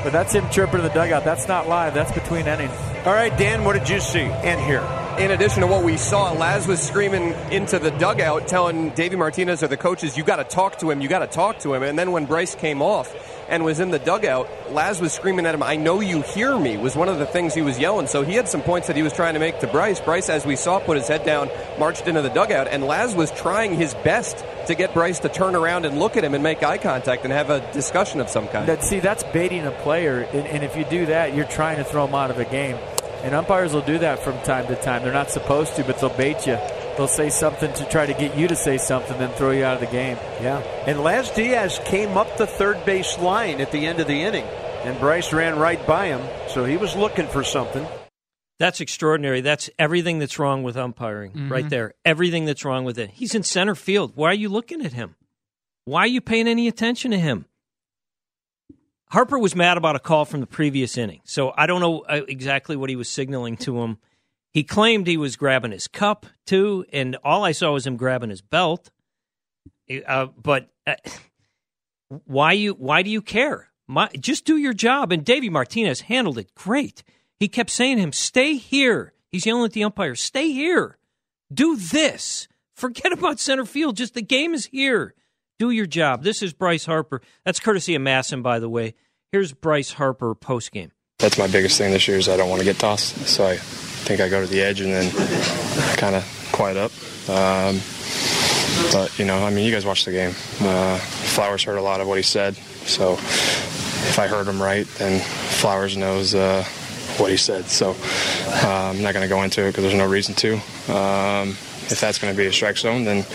But 0.04 0.12
that's 0.12 0.34
him 0.34 0.50
chirping 0.50 0.80
in 0.80 0.84
the 0.84 0.94
dugout. 0.94 1.24
That's 1.24 1.48
not 1.48 1.68
live, 1.68 1.94
that's 1.94 2.12
between 2.12 2.48
innings. 2.48 2.76
All 3.06 3.14
right, 3.14 3.36
Dan, 3.38 3.64
what 3.64 3.74
did 3.74 3.90
you 3.90 4.00
see 4.00 4.20
and 4.20 4.60
hear? 4.60 5.01
In 5.18 5.32
addition 5.32 5.62
to 5.62 5.68
what 5.68 5.84
we 5.84 5.98
saw, 5.98 6.32
Laz 6.32 6.68
was 6.68 6.82
screaming 6.82 7.34
into 7.52 7.80
the 7.80 7.92
dugout, 7.92 8.48
telling 8.48 8.90
Davey 8.92 9.16
Martinez 9.16 9.64
or 9.64 9.68
the 9.68 9.78
coaches, 9.78 10.18
"You 10.18 10.24
got 10.24 10.38
to 10.38 10.44
talk 10.44 10.80
to 10.80 10.90
him. 10.92 11.02
You 11.02 11.08
got 11.08 11.20
to 11.20 11.28
talk 11.28 11.60
to 11.60 11.74
him." 11.74 11.84
And 11.84 11.98
then 11.98 12.12
when 12.12 12.26
Bryce 12.26 12.56
came 12.56 12.82
off 12.82 13.14
and 13.50 13.66
was 13.66 13.80
in 13.80 13.92
the 13.92 14.00
dugout, 14.00 14.48
Laz 14.72 15.02
was 15.02 15.14
screaming 15.14 15.46
at 15.46 15.54
him, 15.54 15.64
"I 15.64 15.76
know 15.76 16.00
you 16.00 16.22
hear 16.22 16.58
me." 16.58 16.78
Was 16.78 16.96
one 16.96 17.10
of 17.10 17.20
the 17.20 17.26
things 17.26 17.54
he 17.54 17.62
was 17.62 17.78
yelling. 17.80 18.08
So 18.08 18.24
he 18.24 18.34
had 18.34 18.48
some 18.48 18.62
points 18.62 18.88
that 18.88 18.96
he 18.96 19.04
was 19.04 19.14
trying 19.14 19.34
to 19.34 19.40
make 19.40 19.60
to 19.60 19.68
Bryce. 19.68 20.00
Bryce, 20.00 20.30
as 20.30 20.46
we 20.46 20.56
saw, 20.56 20.80
put 20.80 20.98
his 20.98 21.08
head 21.08 21.26
down, 21.26 21.50
marched 21.80 22.08
into 22.08 22.22
the 22.22 22.30
dugout, 22.30 22.68
and 22.68 22.84
Laz 22.84 23.16
was 23.16 23.32
trying 23.32 23.76
his 23.76 23.94
best 24.04 24.44
to 24.68 24.76
get 24.76 24.94
Bryce 24.94 25.20
to 25.20 25.30
turn 25.30 25.56
around 25.56 25.86
and 25.86 26.00
look 26.00 26.18
at 26.18 26.24
him 26.24 26.34
and 26.34 26.44
make 26.44 26.64
eye 26.64 26.78
contact 26.78 27.24
and 27.24 27.34
have 27.34 27.50
a 27.50 27.60
discussion 27.74 28.22
of 28.22 28.30
some 28.30 28.48
kind. 28.48 28.68
That, 28.68 28.84
see, 28.84 29.00
that's 29.00 29.24
baiting 29.24 29.66
a 29.66 29.72
player, 29.72 30.22
and, 30.34 30.48
and 30.48 30.64
if 30.64 30.78
you 30.78 30.86
do 30.86 31.08
that, 31.08 31.36
you're 31.36 31.46
trying 31.46 31.78
to 31.78 31.84
throw 31.84 32.06
him 32.06 32.16
out 32.16 32.32
of 32.32 32.40
a 32.40 32.46
game. 32.46 32.78
And 33.24 33.36
umpires 33.36 33.74
will 33.74 33.82
do 33.82 34.00
that 34.00 34.20
from 34.24 34.40
time 34.42 34.68
to 34.68 34.76
time. 34.76 35.04
They're 35.04 35.14
not 35.14 35.30
supposed 35.30 35.76
to, 35.76 35.84
but 35.84 36.00
they'll 36.00 36.10
bait 36.16 36.48
you. 36.48 36.58
They'll 36.98 37.08
say 37.08 37.30
something 37.30 37.72
to 37.74 37.86
try 37.86 38.06
to 38.06 38.14
get 38.14 38.36
you 38.38 38.48
to 38.48 38.56
say 38.56 38.78
something, 38.78 39.18
then 39.18 39.30
throw 39.34 39.52
you 39.52 39.64
out 39.64 39.76
of 39.76 39.80
the 39.82 39.92
game. 39.96 40.18
Yeah. 40.42 40.60
And 40.88 41.02
Laz 41.04 41.30
Diaz 41.32 41.80
came 41.86 42.18
up 42.18 42.38
the 42.38 42.48
third 42.48 42.84
base 42.86 43.18
line 43.20 43.62
at 43.62 43.72
the 43.72 43.86
end 43.86 44.00
of 44.00 44.08
the 44.08 44.22
inning, 44.22 44.44
and 44.84 45.00
Bryce 45.00 45.32
ran 45.32 45.58
right 45.58 45.86
by 45.88 46.08
him, 46.08 46.22
so 46.50 46.66
he 46.66 46.78
was 46.78 46.96
looking 46.96 47.28
for 47.28 47.44
something. 47.44 47.86
That's 48.60 48.82
extraordinary. 48.82 49.42
That's 49.42 49.70
everything 49.80 50.20
that's 50.20 50.38
wrong 50.38 50.64
with 50.64 50.76
umpiring 50.78 51.32
Mm-hmm. 51.32 51.52
right 51.52 51.70
there. 51.70 51.94
Everything 52.06 52.46
that's 52.46 52.66
wrong 52.66 52.84
with 52.86 53.00
it. 53.00 53.10
He's 53.12 53.34
in 53.36 53.44
center 53.44 53.74
field. 53.76 54.12
Why 54.16 54.28
are 54.30 54.34
you 54.36 54.50
looking 54.50 54.86
at 54.86 54.94
him? 54.94 55.16
Why 55.86 56.02
are 56.02 56.08
you 56.08 56.22
paying 56.22 56.48
any 56.48 56.68
attention 56.68 57.10
to 57.12 57.18
him? 57.20 57.46
Harper 59.12 59.38
was 59.38 59.56
mad 59.56 59.78
about 59.78 59.98
a 59.98 60.00
call 60.00 60.24
from 60.24 60.40
the 60.40 60.48
previous 60.48 60.98
inning. 60.98 61.20
So 61.26 61.54
I 61.58 61.66
don't 61.68 61.82
know 61.82 62.00
uh, 62.02 62.22
exactly 62.28 62.78
what 62.78 62.90
he 62.90 62.96
was 62.96 63.10
signaling 63.10 63.58
to 63.58 63.82
him. 63.82 63.98
He 64.54 64.64
claimed 64.64 65.06
he 65.06 65.18
was 65.18 65.36
grabbing 65.36 65.72
his 65.72 65.88
cup 65.88 66.26
too, 66.46 66.86
and 66.94 67.18
all 67.24 67.44
I 67.44 67.52
saw 67.52 67.74
was 67.74 67.86
him 67.86 67.98
grabbing 67.98 68.30
his 68.30 68.42
belt. 68.42 68.90
Uh, 70.08 70.28
but 70.42 70.70
uh, 70.88 70.96
why 72.26 72.54
you? 72.54 72.74
Why 72.74 73.02
do 73.02 73.10
you 73.10 73.22
care? 73.22 73.70
My, 73.88 74.08
just 74.20 74.46
do 74.46 74.56
your 74.56 74.74
job. 74.74 75.12
And 75.12 75.26
Davey 75.26 75.50
Martinez 75.50 76.02
handled 76.02 76.38
it 76.38 76.56
great. 76.56 77.04
He 77.38 77.50
kept 77.50 77.70
saying 77.70 77.98
to 77.98 78.04
him, 78.04 78.14
"Stay 78.14 78.56
here." 78.56 79.14
He's 79.30 79.46
yelling 79.46 79.66
at 79.66 79.74
the 79.74 79.84
umpire, 79.84 80.16
"Stay 80.16 80.52
here. 80.52 80.98
Do 81.54 81.76
this. 81.76 82.48
Forget 82.76 83.12
about 83.12 83.40
center 83.40 83.66
field. 83.66 83.98
Just 83.98 84.14
the 84.14 84.22
game 84.22 84.54
is 84.54 84.68
here. 84.68 85.14
Do 85.62 85.70
your 85.70 85.86
job." 85.86 86.24
This 86.24 86.42
is 86.42 86.54
Bryce 86.54 86.86
Harper. 86.86 87.22
That's 87.46 87.60
courtesy 87.60 87.94
of 87.94 88.02
MASN, 88.02 88.42
by 88.42 88.58
the 88.58 88.68
way. 88.68 88.96
Here's 89.32 89.54
Bryce 89.54 89.92
Harper 89.94 90.34
post 90.34 90.72
game. 90.72 90.92
That's 91.20 91.38
my 91.38 91.46
biggest 91.46 91.78
thing 91.78 91.92
this 91.92 92.08
year 92.08 92.18
is 92.18 92.28
I 92.28 92.36
don't 92.36 92.50
want 92.50 92.62
to 92.62 92.66
get 92.66 92.80
tossed. 92.80 93.16
So 93.28 93.46
I 93.46 93.58
think 93.58 94.22
I 94.22 94.28
go 94.28 94.42
to 94.42 94.48
the 94.48 94.60
edge 94.60 94.82
and 94.82 94.92
then 94.92 95.12
kind 95.98 96.16
of 96.16 96.50
quiet 96.52 96.78
up. 96.78 96.92
Um, 97.30 97.80
but 98.92 99.14
you 99.20 99.26
know, 99.26 99.46
I 99.46 99.52
mean, 99.52 99.64
you 99.64 99.72
guys 99.72 99.86
watched 99.86 100.06
the 100.06 100.12
game. 100.12 100.32
Uh, 100.62 100.98
Flowers 100.98 101.64
heard 101.64 101.78
a 101.78 101.82
lot 101.84 102.02
of 102.02 102.08
what 102.08 102.18
he 102.18 102.24
said, 102.24 102.56
so 102.56 103.14
if 103.14 104.18
I 104.18 104.26
heard 104.26 104.48
him 104.48 104.60
right, 104.60 104.88
then 104.98 105.22
Flowers 105.22 105.96
knows 105.96 106.34
uh, 106.34 106.66
what 107.22 107.32
he 107.32 107.38
said. 107.38 107.66
So 107.66 107.96
uh, 108.48 108.92
I'm 108.94 109.02
not 109.02 109.14
going 109.14 109.24
to 109.24 109.30
go 109.30 109.44
into 109.44 109.62
it 109.62 109.68
because 109.68 109.84
there's 109.84 109.96
no 109.96 110.08
reason 110.08 110.36
to. 110.36 110.54
Um, 110.92 111.50
if 111.92 112.00
that's 112.00 112.18
going 112.18 112.34
to 112.34 112.38
be 112.38 112.48
a 112.48 112.54
strike 112.54 112.78
zone, 112.78 113.04
then 113.04 113.26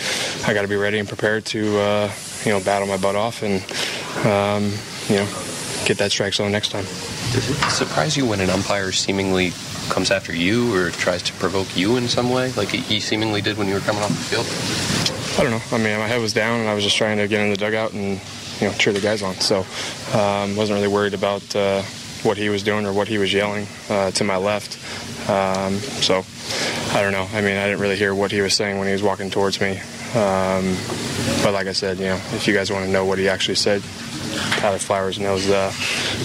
I 0.47 0.55
got 0.55 0.63
to 0.63 0.69
be 0.69 0.77
ready 0.77 0.99
and 0.99 1.09
prepared 1.09 1.45
to 1.47 1.79
uh, 1.79 2.13
you 2.45 2.53
know 2.53 2.61
battle 2.61 2.89
my 2.89 2.97
butt 2.97 3.15
off 3.15 3.43
and 3.43 3.63
um, 4.27 4.73
you 5.09 5.17
know 5.17 5.29
get 5.87 5.99
that 5.99 6.11
strike 6.11 6.35
zone 6.35 6.53
next 6.53 6.71
time. 6.71 6.85
Does 7.33 7.51
it 7.51 7.71
surprise 7.71 8.17
you 8.17 8.27
when 8.27 8.41
an 8.41 8.51
umpire 8.51 8.93
seemingly 8.93 9.53
comes 9.89 10.11
after 10.11 10.35
you 10.35 10.75
or 10.75 10.91
tries 10.91 11.23
to 11.23 11.33
provoke 11.35 11.77
you 11.77 11.97
in 11.97 12.09
some 12.09 12.31
way, 12.31 12.53
like 12.53 12.69
he 12.71 12.99
seemingly 12.99 13.41
did 13.41 13.57
when 13.57 13.69
you 13.69 13.75
were 13.75 13.81
coming 13.81 14.03
off 14.03 14.09
the 14.09 14.15
field? 14.17 14.47
I 15.39 15.43
don't 15.43 15.53
know. 15.53 15.77
I 15.77 15.79
mean, 15.79 15.99
my 15.99 16.07
head 16.07 16.21
was 16.21 16.33
down, 16.33 16.61
and 16.61 16.69
I 16.69 16.75
was 16.75 16.83
just 16.83 16.97
trying 16.97 17.19
to 17.19 17.29
get 17.29 17.41
in 17.41 17.51
the 17.51 17.57
dugout 17.57 17.93
and 17.93 18.21
you 18.61 18.69
know 18.69 18.73
cheer 18.75 18.93
the 18.93 19.01
guys 19.01 19.23
on. 19.23 19.35
So, 19.35 19.59
um, 20.19 20.57
wasn't 20.57 20.77
really 20.77 20.89
worried 20.89 21.15
about 21.15 21.55
uh, 21.55 21.83
what 22.27 22.37
he 22.37 22.49
was 22.49 22.63
doing 22.63 22.85
or 22.85 22.93
what 22.93 23.09
he 23.09 23.19
was 23.19 23.33
yelling 23.33 23.67
uh, 23.89 24.11
to 24.11 24.25
my 24.25 24.37
left. 24.37 24.77
Um, 25.31 25.79
so, 25.79 26.25
I 26.95 27.01
don't 27.01 27.13
know. 27.13 27.27
I 27.33 27.41
mean, 27.41 27.57
I 27.57 27.67
didn't 27.67 27.81
really 27.81 27.97
hear 27.97 28.15
what 28.15 28.31
he 28.31 28.41
was 28.41 28.55
saying 28.55 28.79
when 28.79 28.87
he 28.87 28.93
was 28.93 29.03
walking 29.03 29.31
towards 29.31 29.61
me. 29.61 29.79
Um, 30.15 30.77
but 31.43 31.53
like 31.53 31.67
I 31.67 31.73
said, 31.73 31.99
you 31.99 32.07
know, 32.07 32.21
if 32.33 32.47
you 32.47 32.55
guys 32.55 32.71
want 32.71 32.85
to 32.85 32.91
know 32.91 33.05
what 33.05 33.19
he 33.19 33.29
actually 33.29 33.55
said, 33.55 33.83
Tyler 34.59 34.79
Flowers 34.79 35.19
knows 35.19 35.49
uh, 35.49 35.73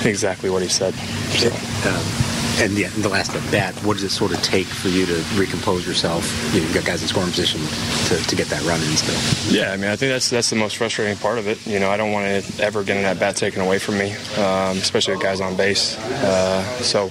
exactly 0.03 0.49
what 0.49 0.61
he 0.61 0.67
said. 0.67 0.93
So. 0.93 2.30
And 2.59 2.77
in 2.77 3.01
the 3.01 3.09
last 3.09 3.35
at 3.35 3.51
bat, 3.51 3.73
what 3.83 3.93
does 3.93 4.03
it 4.03 4.09
sort 4.09 4.31
of 4.31 4.41
take 4.41 4.67
for 4.67 4.89
you 4.89 5.05
to 5.05 5.15
recompose 5.35 5.87
yourself? 5.87 6.23
You 6.53 6.61
you've 6.61 6.73
got 6.73 6.85
guys 6.85 7.01
in 7.01 7.07
scoring 7.07 7.29
position 7.29 7.59
to, 8.07 8.23
to 8.27 8.35
get 8.35 8.47
that 8.47 8.63
run 8.63 8.79
in 8.81 8.95
still. 8.97 9.53
Yeah, 9.53 9.71
I 9.71 9.77
mean, 9.77 9.89
I 9.89 9.95
think 9.95 10.11
that's 10.11 10.29
that's 10.29 10.49
the 10.49 10.55
most 10.55 10.77
frustrating 10.77 11.17
part 11.17 11.37
of 11.37 11.47
it. 11.47 11.65
You 11.67 11.79
know, 11.79 11.89
I 11.89 11.97
don't 11.97 12.11
want 12.11 12.43
to 12.43 12.63
ever 12.63 12.83
get 12.83 13.01
that 13.01 13.19
bat 13.19 13.35
taken 13.35 13.61
away 13.61 13.79
from 13.79 13.97
me, 13.97 14.11
um, 14.37 14.77
especially 14.77 15.15
with 15.15 15.23
guys 15.23 15.41
on 15.41 15.55
base. 15.55 15.97
Uh, 15.97 16.63
so, 16.81 17.09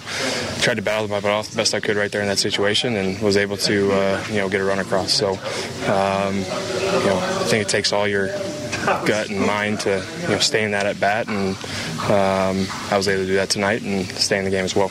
tried 0.62 0.76
to 0.76 0.82
battle 0.82 1.08
my 1.08 1.20
butt 1.20 1.30
off 1.30 1.50
the 1.50 1.56
best 1.56 1.74
I 1.74 1.80
could 1.80 1.96
right 1.96 2.10
there 2.10 2.22
in 2.22 2.28
that 2.28 2.38
situation, 2.38 2.96
and 2.96 3.20
was 3.20 3.36
able 3.36 3.56
to 3.58 3.92
uh, 3.92 4.24
you 4.28 4.36
know 4.36 4.48
get 4.48 4.60
a 4.60 4.64
run 4.64 4.78
across. 4.78 5.12
So, 5.12 5.30
um, 5.30 6.36
you 6.36 7.06
know, 7.06 7.18
I 7.20 7.44
think 7.46 7.62
it 7.62 7.68
takes 7.68 7.92
all 7.92 8.06
your 8.06 8.28
gut 8.84 9.30
and 9.30 9.40
mind 9.40 9.80
to 9.80 10.04
you 10.22 10.28
know 10.28 10.38
stay 10.38 10.64
in 10.64 10.70
that 10.72 10.86
at 10.86 11.00
bat, 11.00 11.28
and 11.28 11.56
um, 12.10 12.66
I 12.90 12.96
was 12.96 13.08
able 13.08 13.22
to 13.22 13.26
do 13.26 13.34
that 13.34 13.50
tonight 13.50 13.82
and 13.82 14.06
stay 14.12 14.38
in 14.38 14.44
the 14.44 14.50
game 14.50 14.64
as 14.64 14.76
well. 14.76 14.90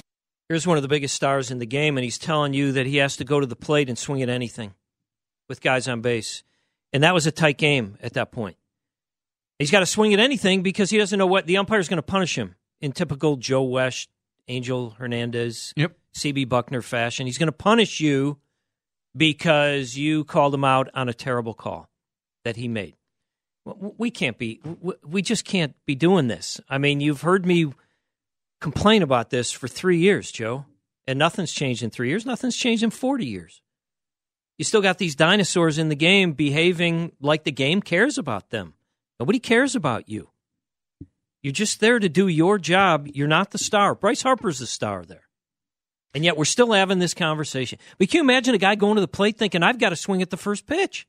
Here's 0.49 0.65
one 0.65 0.77
of 0.77 0.81
the 0.81 0.89
biggest 0.89 1.15
stars 1.15 1.51
in 1.51 1.59
the 1.59 1.67
game, 1.67 1.95
and 1.95 2.03
he's 2.03 2.17
telling 2.17 2.55
you 2.55 2.71
that 2.71 2.87
he 2.87 2.97
has 2.97 3.17
to 3.17 3.23
go 3.23 3.39
to 3.39 3.45
the 3.45 3.55
plate 3.55 3.87
and 3.87 3.95
swing 3.97 4.23
at 4.23 4.29
anything 4.29 4.73
with 5.47 5.61
guys 5.61 5.87
on 5.87 6.01
base. 6.01 6.43
And 6.91 7.03
that 7.03 7.13
was 7.13 7.27
a 7.27 7.31
tight 7.31 7.59
game 7.59 7.99
at 8.01 8.13
that 8.13 8.31
point. 8.31 8.57
He's 9.59 9.69
got 9.69 9.81
to 9.81 9.85
swing 9.85 10.11
at 10.11 10.19
anything 10.19 10.63
because 10.63 10.89
he 10.89 10.97
doesn't 10.97 11.19
know 11.19 11.27
what 11.27 11.45
the 11.45 11.57
umpire's 11.57 11.87
going 11.87 11.99
to 11.99 12.03
punish 12.03 12.35
him 12.35 12.55
in 12.81 12.93
typical 12.93 13.35
Joe 13.35 13.61
West, 13.61 14.09
Angel 14.47 14.89
Hernandez, 14.91 15.71
yep. 15.75 15.95
CB 16.15 16.47
Bucknor 16.47 16.83
fashion. 16.83 17.27
He's 17.27 17.37
going 17.37 17.47
to 17.47 17.51
punish 17.51 17.99
you 17.99 18.39
because 19.15 19.97
you 19.97 20.23
called 20.23 20.55
him 20.55 20.63
out 20.63 20.89
on 20.95 21.09
a 21.09 21.13
terrible 21.13 21.53
call 21.53 21.89
that 22.43 22.55
he 22.55 22.67
made. 22.67 22.95
We 23.65 24.09
can't 24.09 24.39
be, 24.39 24.61
we 25.05 25.21
just 25.21 25.45
can't 25.45 25.75
be 25.85 25.93
doing 25.93 26.27
this. 26.27 26.59
I 26.67 26.79
mean, 26.79 27.01
you've 27.01 27.21
heard 27.21 27.45
me 27.45 27.71
complain 28.59 29.01
about 29.01 29.29
this 29.29 29.51
for 29.51 29.67
three 29.67 29.97
years, 29.97 30.31
Joe, 30.31 30.65
and 31.07 31.17
nothing's 31.17 31.51
changed 31.51 31.83
in 31.83 31.89
three 31.89 32.09
years. 32.09 32.25
Nothing's 32.25 32.55
changed 32.55 32.83
in 32.83 32.89
40 32.89 33.25
years. 33.25 33.61
You 34.57 34.65
still 34.65 34.81
got 34.81 34.97
these 34.97 35.15
dinosaurs 35.15 35.77
in 35.77 35.89
the 35.89 35.95
game 35.95 36.33
behaving 36.33 37.13
like 37.21 37.45
the 37.45 37.51
game 37.51 37.81
cares 37.81 38.17
about 38.17 38.49
them. 38.49 38.73
Nobody 39.19 39.39
cares 39.39 39.75
about 39.75 40.09
you. 40.09 40.29
You're 41.41 41.53
just 41.53 41.79
there 41.79 41.99
to 41.99 42.09
do 42.09 42.27
your 42.27 42.57
job. 42.57 43.07
You're 43.13 43.27
not 43.27 43.51
the 43.51 43.57
star. 43.57 43.95
Bryce 43.95 44.21
Harper's 44.21 44.59
the 44.59 44.67
star 44.67 45.05
there. 45.05 45.23
And 46.13 46.25
yet 46.25 46.35
we're 46.35 46.45
still 46.45 46.73
having 46.73 46.99
this 46.99 47.13
conversation. 47.13 47.79
But 47.97 48.09
can 48.09 48.17
you 48.17 48.23
imagine 48.23 48.55
a 48.55 48.57
guy 48.57 48.75
going 48.75 48.95
to 48.95 49.01
the 49.01 49.07
plate 49.07 49.37
thinking, 49.37 49.63
I've 49.63 49.79
got 49.79 49.89
to 49.89 49.95
swing 49.95 50.21
at 50.21 50.29
the 50.29 50.37
first 50.37 50.67
pitch? 50.67 51.07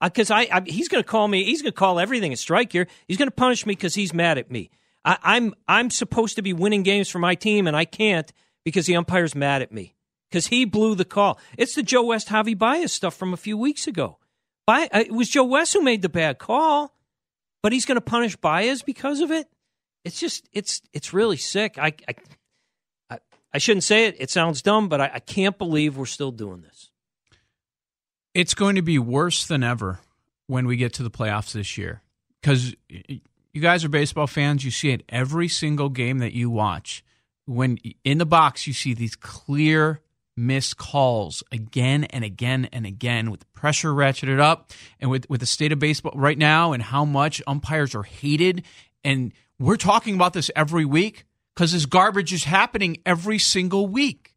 Uh, 0.00 0.08
because 0.08 0.30
I, 0.30 0.48
I, 0.52 0.62
he's 0.66 0.88
going 0.88 1.02
to 1.02 1.08
call 1.08 1.28
me, 1.28 1.44
he's 1.44 1.62
going 1.62 1.72
to 1.72 1.78
call 1.78 1.98
everything 2.00 2.32
a 2.32 2.36
strike 2.36 2.72
here. 2.72 2.86
He's 3.06 3.16
going 3.16 3.28
to 3.28 3.34
punish 3.34 3.64
me 3.64 3.72
because 3.72 3.94
he's 3.94 4.12
mad 4.12 4.38
at 4.38 4.50
me. 4.50 4.70
I, 5.04 5.18
I'm 5.22 5.54
I'm 5.66 5.90
supposed 5.90 6.36
to 6.36 6.42
be 6.42 6.52
winning 6.52 6.82
games 6.82 7.08
for 7.08 7.18
my 7.18 7.34
team, 7.34 7.66
and 7.66 7.76
I 7.76 7.84
can't 7.84 8.32
because 8.64 8.86
the 8.86 8.96
umpire's 8.96 9.34
mad 9.34 9.62
at 9.62 9.72
me 9.72 9.94
because 10.30 10.48
he 10.48 10.64
blew 10.64 10.94
the 10.94 11.04
call. 11.04 11.38
It's 11.56 11.74
the 11.74 11.82
Joe 11.82 12.04
West 12.04 12.28
Javi 12.28 12.56
Baez 12.56 12.92
stuff 12.92 13.14
from 13.14 13.32
a 13.32 13.38
few 13.38 13.56
weeks 13.56 13.86
ago. 13.86 14.18
By, 14.66 14.88
uh, 14.92 15.00
it 15.00 15.12
was 15.12 15.28
Joe 15.28 15.44
West 15.44 15.72
who 15.72 15.82
made 15.82 16.02
the 16.02 16.08
bad 16.08 16.38
call, 16.38 16.94
but 17.62 17.72
he's 17.72 17.86
going 17.86 17.96
to 17.96 18.02
punish 18.02 18.36
Baez 18.36 18.82
because 18.82 19.20
of 19.20 19.30
it. 19.30 19.48
It's 20.04 20.20
just 20.20 20.48
it's 20.52 20.80
it's 20.92 21.12
really 21.12 21.36
sick. 21.36 21.78
I 21.78 21.94
I, 22.08 22.14
I, 23.10 23.18
I 23.54 23.58
shouldn't 23.58 23.84
say 23.84 24.06
it. 24.06 24.16
It 24.18 24.30
sounds 24.30 24.62
dumb, 24.62 24.88
but 24.88 25.00
I, 25.00 25.10
I 25.14 25.18
can't 25.20 25.58
believe 25.58 25.96
we're 25.96 26.06
still 26.06 26.30
doing 26.30 26.62
this. 26.62 26.90
It's 28.32 28.54
going 28.54 28.76
to 28.76 28.82
be 28.82 28.98
worse 28.98 29.46
than 29.46 29.62
ever 29.62 30.00
when 30.46 30.66
we 30.66 30.76
get 30.76 30.92
to 30.94 31.02
the 31.02 31.10
playoffs 31.10 31.52
this 31.52 31.76
year 31.76 32.02
because 32.40 32.74
you 33.52 33.60
guys 33.60 33.84
are 33.84 33.88
baseball 33.88 34.26
fans. 34.26 34.64
You 34.64 34.70
see 34.70 34.90
it 34.90 35.02
every 35.08 35.48
single 35.48 35.88
game 35.88 36.18
that 36.18 36.32
you 36.32 36.50
watch. 36.50 37.04
When 37.46 37.78
in 38.04 38.18
the 38.18 38.26
box, 38.26 38.66
you 38.66 38.72
see 38.72 38.94
these 38.94 39.16
clear 39.16 40.00
miss 40.36 40.72
calls 40.72 41.42
again 41.52 42.04
and 42.04 42.24
again 42.24 42.68
and 42.72 42.86
again 42.86 43.30
with 43.30 43.40
the 43.40 43.46
pressure 43.46 43.90
ratcheted 43.92 44.40
up 44.40 44.70
and 44.98 45.10
with, 45.10 45.28
with 45.28 45.40
the 45.40 45.46
state 45.46 45.72
of 45.72 45.78
baseball 45.78 46.12
right 46.14 46.38
now 46.38 46.72
and 46.72 46.82
how 46.82 47.04
much 47.04 47.42
umpires 47.46 47.94
are 47.94 48.04
hated. 48.04 48.64
And 49.04 49.32
we're 49.58 49.76
talking 49.76 50.14
about 50.14 50.32
this 50.32 50.50
every 50.56 50.84
week 50.84 51.26
because 51.54 51.72
this 51.72 51.86
garbage 51.86 52.32
is 52.32 52.44
happening 52.44 52.98
every 53.04 53.38
single 53.38 53.86
week. 53.86 54.34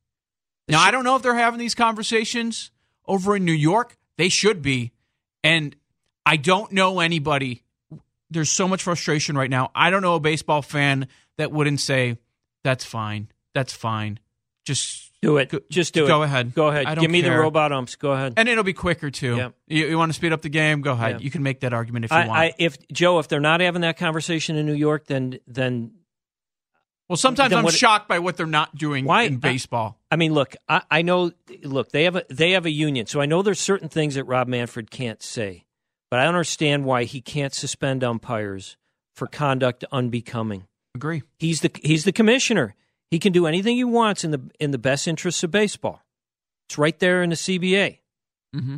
Now, 0.68 0.82
I 0.82 0.92
don't 0.92 1.04
know 1.04 1.16
if 1.16 1.22
they're 1.22 1.36
having 1.36 1.60
these 1.60 1.76
conversations 1.76 2.72
over 3.06 3.36
in 3.36 3.46
New 3.46 3.52
York. 3.52 3.98
They 4.18 4.30
should 4.30 4.62
be. 4.62 4.92
And 5.44 5.76
I 6.26 6.38
don't 6.38 6.72
know 6.72 7.00
anybody. 7.00 7.63
There's 8.34 8.52
so 8.52 8.68
much 8.68 8.84
frustration 8.84 9.38
right 9.38 9.50
now. 9.50 9.72
I 9.74 9.90
don't 9.90 10.02
know 10.02 10.16
a 10.16 10.20
baseball 10.20 10.62
fan 10.62 11.08
that 11.38 11.52
wouldn't 11.52 11.80
say, 11.80 12.18
that's 12.64 12.84
fine. 12.84 13.30
That's 13.54 13.74
fine. 13.74 14.20
Just 14.66 15.12
do 15.22 15.38
it. 15.38 15.50
Go, 15.50 15.60
Just 15.70 15.94
do 15.94 16.02
go 16.02 16.06
it. 16.06 16.08
Go 16.08 16.22
ahead. 16.24 16.54
Go 16.54 16.68
ahead. 16.68 17.00
Give 17.00 17.10
me 17.10 17.22
care. 17.22 17.34
the 17.34 17.40
robot 17.40 17.72
umps. 17.72 17.96
Go 17.96 18.12
ahead. 18.12 18.34
And 18.38 18.50
it'll 18.50 18.64
be 18.64 18.74
quicker 18.74 19.10
too. 19.10 19.36
Yeah. 19.36 19.50
You, 19.68 19.88
you 19.88 19.98
want 19.98 20.10
to 20.12 20.14
speed 20.14 20.34
up 20.34 20.42
the 20.42 20.50
game? 20.50 20.82
Go 20.82 20.92
ahead. 20.94 21.20
Yeah. 21.20 21.24
You 21.24 21.32
can 21.32 21.44
make 21.44 21.62
that 21.62 21.74
argument 21.74 22.06
if 22.06 22.12
you 22.12 22.18
I, 22.18 22.28
want. 22.28 22.40
I, 22.40 22.54
if 22.58 22.78
Joe, 22.92 23.20
if 23.20 23.28
they're 23.28 23.40
not 23.40 23.62
having 23.62 23.82
that 23.82 23.98
conversation 23.98 24.56
in 24.56 24.66
New 24.66 24.74
York, 24.74 25.06
then 25.06 25.40
then 25.48 25.92
well, 27.10 27.18
sometimes 27.18 27.50
then 27.50 27.60
I'm 27.60 27.66
what- 27.66 27.74
shocked 27.74 28.08
by 28.08 28.20
what 28.20 28.38
they're 28.38 28.46
not 28.46 28.76
doing 28.76 29.06
Why- 29.06 29.24
in 29.24 29.38
baseball. 29.38 30.00
I 30.10 30.16
mean, 30.16 30.34
look, 30.34 30.56
I, 30.68 30.82
I 30.90 31.02
know. 31.02 31.32
Look, 31.64 31.92
they 31.92 32.04
have 32.04 32.16
a 32.16 32.26
they 32.30 32.52
have 32.52 32.66
a 32.66 32.72
union, 32.72 33.06
so 33.06 33.20
I 33.22 33.26
know 33.26 33.42
there's 33.42 33.60
certain 33.60 33.90
things 33.90 34.16
that 34.16 34.24
Rob 34.26 34.48
Manfred 34.48 34.90
can't 34.92 35.22
say, 35.22 35.63
but 36.14 36.20
I 36.20 36.26
don't 36.26 36.36
understand 36.36 36.86
why 36.86 37.06
he 37.06 37.22
can't 37.22 37.56
suspend 37.56 38.04
umpires 38.04 38.78
for 39.16 39.26
conduct 39.26 39.84
unbecoming. 39.92 40.68
Agree. 40.94 41.24
He's 41.40 41.62
the 41.62 41.72
he's 41.82 42.04
the 42.04 42.12
commissioner. 42.12 42.76
He 43.10 43.18
can 43.18 43.34
do 43.34 43.48
anything 43.48 43.78
he 43.78 43.84
wants 43.84 44.24
in 44.24 44.30
the 44.30 44.40
in 44.60 44.70
the 44.70 44.78
best 44.78 45.08
interests 45.08 45.44
of 45.44 45.50
baseball. 45.50 46.04
It's 46.68 46.78
right 46.78 47.00
there 47.00 47.24
in 47.24 47.32
the 47.32 47.36
CBA. 47.36 47.98
Mm-hmm. 48.56 48.76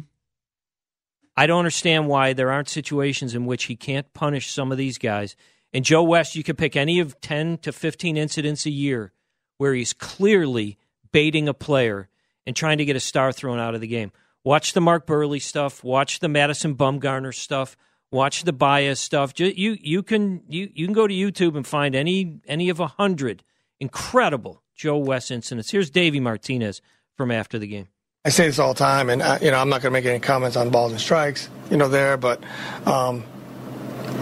I 1.35 1.45
don't 1.45 1.59
understand 1.59 2.07
why 2.07 2.31
there 2.31 2.53
aren't 2.53 2.69
situations 2.69 3.35
in 3.35 3.45
which 3.45 3.65
he 3.65 3.75
can't 3.75 4.13
punish 4.13 4.53
some 4.53 4.71
of 4.71 4.77
these 4.77 4.97
guys. 4.97 5.35
And 5.73 5.83
Joe 5.83 6.03
West, 6.03 6.37
you 6.37 6.43
could 6.43 6.57
pick 6.57 6.77
any 6.77 7.01
of 7.01 7.19
10 7.19 7.57
to 7.63 7.73
15 7.73 8.15
incidents 8.15 8.65
a 8.65 8.71
year 8.71 9.11
where 9.57 9.73
he's 9.73 9.91
clearly 9.91 10.77
baiting 11.11 11.49
a 11.49 11.53
player 11.53 12.07
and 12.47 12.55
trying 12.55 12.77
to 12.77 12.85
get 12.85 12.95
a 12.95 13.01
star 13.01 13.33
thrown 13.33 13.59
out 13.59 13.75
of 13.75 13.81
the 13.81 13.87
game. 13.87 14.13
Watch 14.45 14.73
the 14.73 14.79
Mark 14.79 15.07
Buehrle 15.07 15.41
stuff, 15.41 15.83
watch 15.83 16.19
the 16.19 16.29
Madison 16.29 16.75
Bumgarner 16.75 17.33
stuff, 17.33 17.75
watch 18.11 18.43
the 18.43 18.53
Baez 18.53 18.99
stuff. 18.99 19.33
You 19.39 19.75
you 19.81 20.03
can 20.03 20.43
you 20.47 20.69
you 20.71 20.85
can 20.85 20.93
go 20.93 21.07
to 21.07 21.13
YouTube 21.13 21.57
and 21.57 21.65
find 21.65 21.95
any 21.95 22.41
any 22.47 22.69
of 22.69 22.79
a 22.79 22.85
hundred 22.85 23.43
incredible 23.79 24.61
Joe 24.75 24.97
West 24.97 25.31
incidents. 25.31 25.71
Here's 25.71 25.89
Davey 25.89 26.19
Martinez 26.19 26.83
from 27.17 27.31
after 27.31 27.57
the 27.57 27.65
game. 27.65 27.87
I 28.23 28.29
say 28.29 28.45
this 28.45 28.59
all 28.59 28.73
the 28.73 28.77
time, 28.77 29.09
and 29.09 29.23
uh, 29.23 29.39
you 29.41 29.49
know 29.49 29.57
I'm 29.57 29.69
not 29.69 29.81
going 29.81 29.91
to 29.91 29.99
make 29.99 30.05
any 30.05 30.19
comments 30.19 30.55
on 30.55 30.69
balls 30.69 30.91
and 30.91 31.01
strikes, 31.01 31.49
you 31.71 31.77
know, 31.77 31.89
there. 31.89 32.15
But 32.15 32.43
um, 32.85 33.23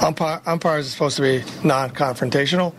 umpire, 0.02 0.42
umpires 0.46 0.88
are 0.88 0.90
supposed 0.90 1.18
to 1.18 1.22
be 1.22 1.44
non-confrontational. 1.68 2.74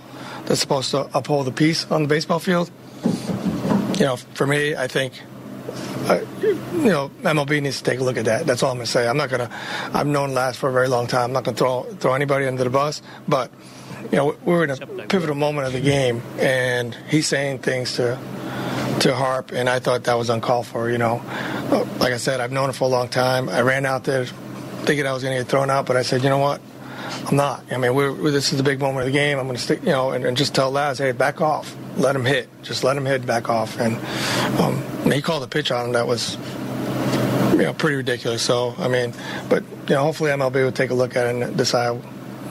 They're 0.46 0.56
supposed 0.56 0.92
to 0.92 1.10
uphold 1.14 1.46
the 1.46 1.52
peace 1.52 1.84
on 1.90 2.00
the 2.04 2.08
baseball 2.08 2.38
field. 2.38 2.70
You 3.98 4.06
know, 4.06 4.16
for 4.16 4.46
me, 4.46 4.74
I 4.74 4.88
think. 4.88 5.12
Uh, 6.06 6.20
you 6.42 6.90
know, 6.90 7.10
MLB 7.22 7.62
needs 7.62 7.78
to 7.78 7.84
take 7.84 8.00
a 8.00 8.04
look 8.04 8.16
at 8.16 8.26
that. 8.26 8.46
That's 8.46 8.62
all 8.62 8.70
I'm 8.70 8.76
going 8.76 8.86
to 8.86 8.92
say. 8.92 9.08
I'm 9.08 9.16
not 9.16 9.30
going 9.30 9.48
to. 9.48 9.54
I've 9.92 10.06
known 10.06 10.34
Laz 10.34 10.56
for 10.56 10.68
a 10.68 10.72
very 10.72 10.88
long 10.88 11.06
time. 11.06 11.24
I'm 11.24 11.32
not 11.32 11.44
going 11.44 11.54
to 11.54 11.58
throw 11.58 11.82
throw 11.98 12.14
anybody 12.14 12.46
under 12.46 12.64
the 12.64 12.70
bus. 12.70 13.00
But 13.26 13.50
you 14.10 14.18
know, 14.18 14.36
we're 14.44 14.64
in 14.64 14.70
a 14.70 14.76
pivotal 15.06 15.34
moment 15.34 15.66
of 15.66 15.72
the 15.72 15.80
game, 15.80 16.22
and 16.38 16.94
he's 17.08 17.26
saying 17.26 17.60
things 17.60 17.94
to 17.96 18.18
to 19.00 19.14
Harp, 19.14 19.52
and 19.52 19.68
I 19.68 19.78
thought 19.78 20.04
that 20.04 20.14
was 20.14 20.30
uncalled 20.30 20.66
for. 20.66 20.90
You 20.90 20.98
know, 20.98 21.22
like 21.98 22.12
I 22.12 22.18
said, 22.18 22.40
I've 22.40 22.52
known 22.52 22.68
him 22.68 22.74
for 22.74 22.84
a 22.84 22.88
long 22.88 23.08
time. 23.08 23.48
I 23.48 23.62
ran 23.62 23.86
out 23.86 24.04
there 24.04 24.26
thinking 24.84 25.06
I 25.06 25.12
was 25.12 25.22
going 25.22 25.36
to 25.36 25.42
get 25.42 25.50
thrown 25.50 25.70
out, 25.70 25.86
but 25.86 25.96
I 25.96 26.02
said, 26.02 26.22
you 26.22 26.28
know 26.28 26.38
what? 26.38 26.60
I'm 27.26 27.37
not. 27.37 27.64
I 27.73 27.76
mean, 27.78 27.94
we're, 27.94 28.12
we're- 28.12 28.30
this 28.30 28.52
is 28.52 28.59
the 28.59 28.64
big 28.64 28.80
moment 28.80 29.00
of 29.06 29.12
the 29.12 29.18
game. 29.18 29.38
I'm 29.38 29.47
going 29.47 29.56
to 29.56 29.62
stick, 29.62 29.80
you 29.83 29.90
know, 29.90 30.11
and, 30.11 30.25
and 30.25 30.37
just 30.37 30.54
tell 30.54 30.71
Laz, 30.71 30.99
hey, 30.99 31.12
back 31.12 31.40
off. 31.40 31.75
Let 31.97 32.14
him 32.16 32.25
hit. 32.25 32.49
Just 32.62 32.83
let 32.85 32.97
him 32.97 33.04
hit. 33.06 33.25
Back 33.26 33.48
off. 33.48 33.79
And 33.79 33.96
um, 34.61 34.83
he 35.12 35.22
called 35.22 35.42
a 35.42 35.46
pitch 35.46 35.70
on 35.70 35.87
him 35.87 35.92
that 35.92 36.07
was, 36.07 36.37
you 37.53 37.62
know, 37.62 37.74
pretty 37.74 37.96
ridiculous. 37.96 38.42
So 38.42 38.74
I 38.79 38.88
mean, 38.88 39.14
but 39.48 39.62
you 39.88 39.94
know, 39.94 40.03
hopefully 40.03 40.31
MLB 40.31 40.55
will 40.64 40.72
take 40.72 40.90
a 40.90 40.94
look 40.94 41.14
at 41.16 41.27
it 41.27 41.42
and 41.42 41.57
decide 41.57 41.92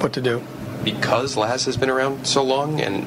what 0.01 0.13
to 0.13 0.21
do. 0.21 0.41
because 0.83 1.35
Laz 1.37 1.65
has 1.65 1.77
been 1.77 1.89
around 1.89 2.25
so 2.25 2.43
long 2.43 2.79
and 2.81 3.05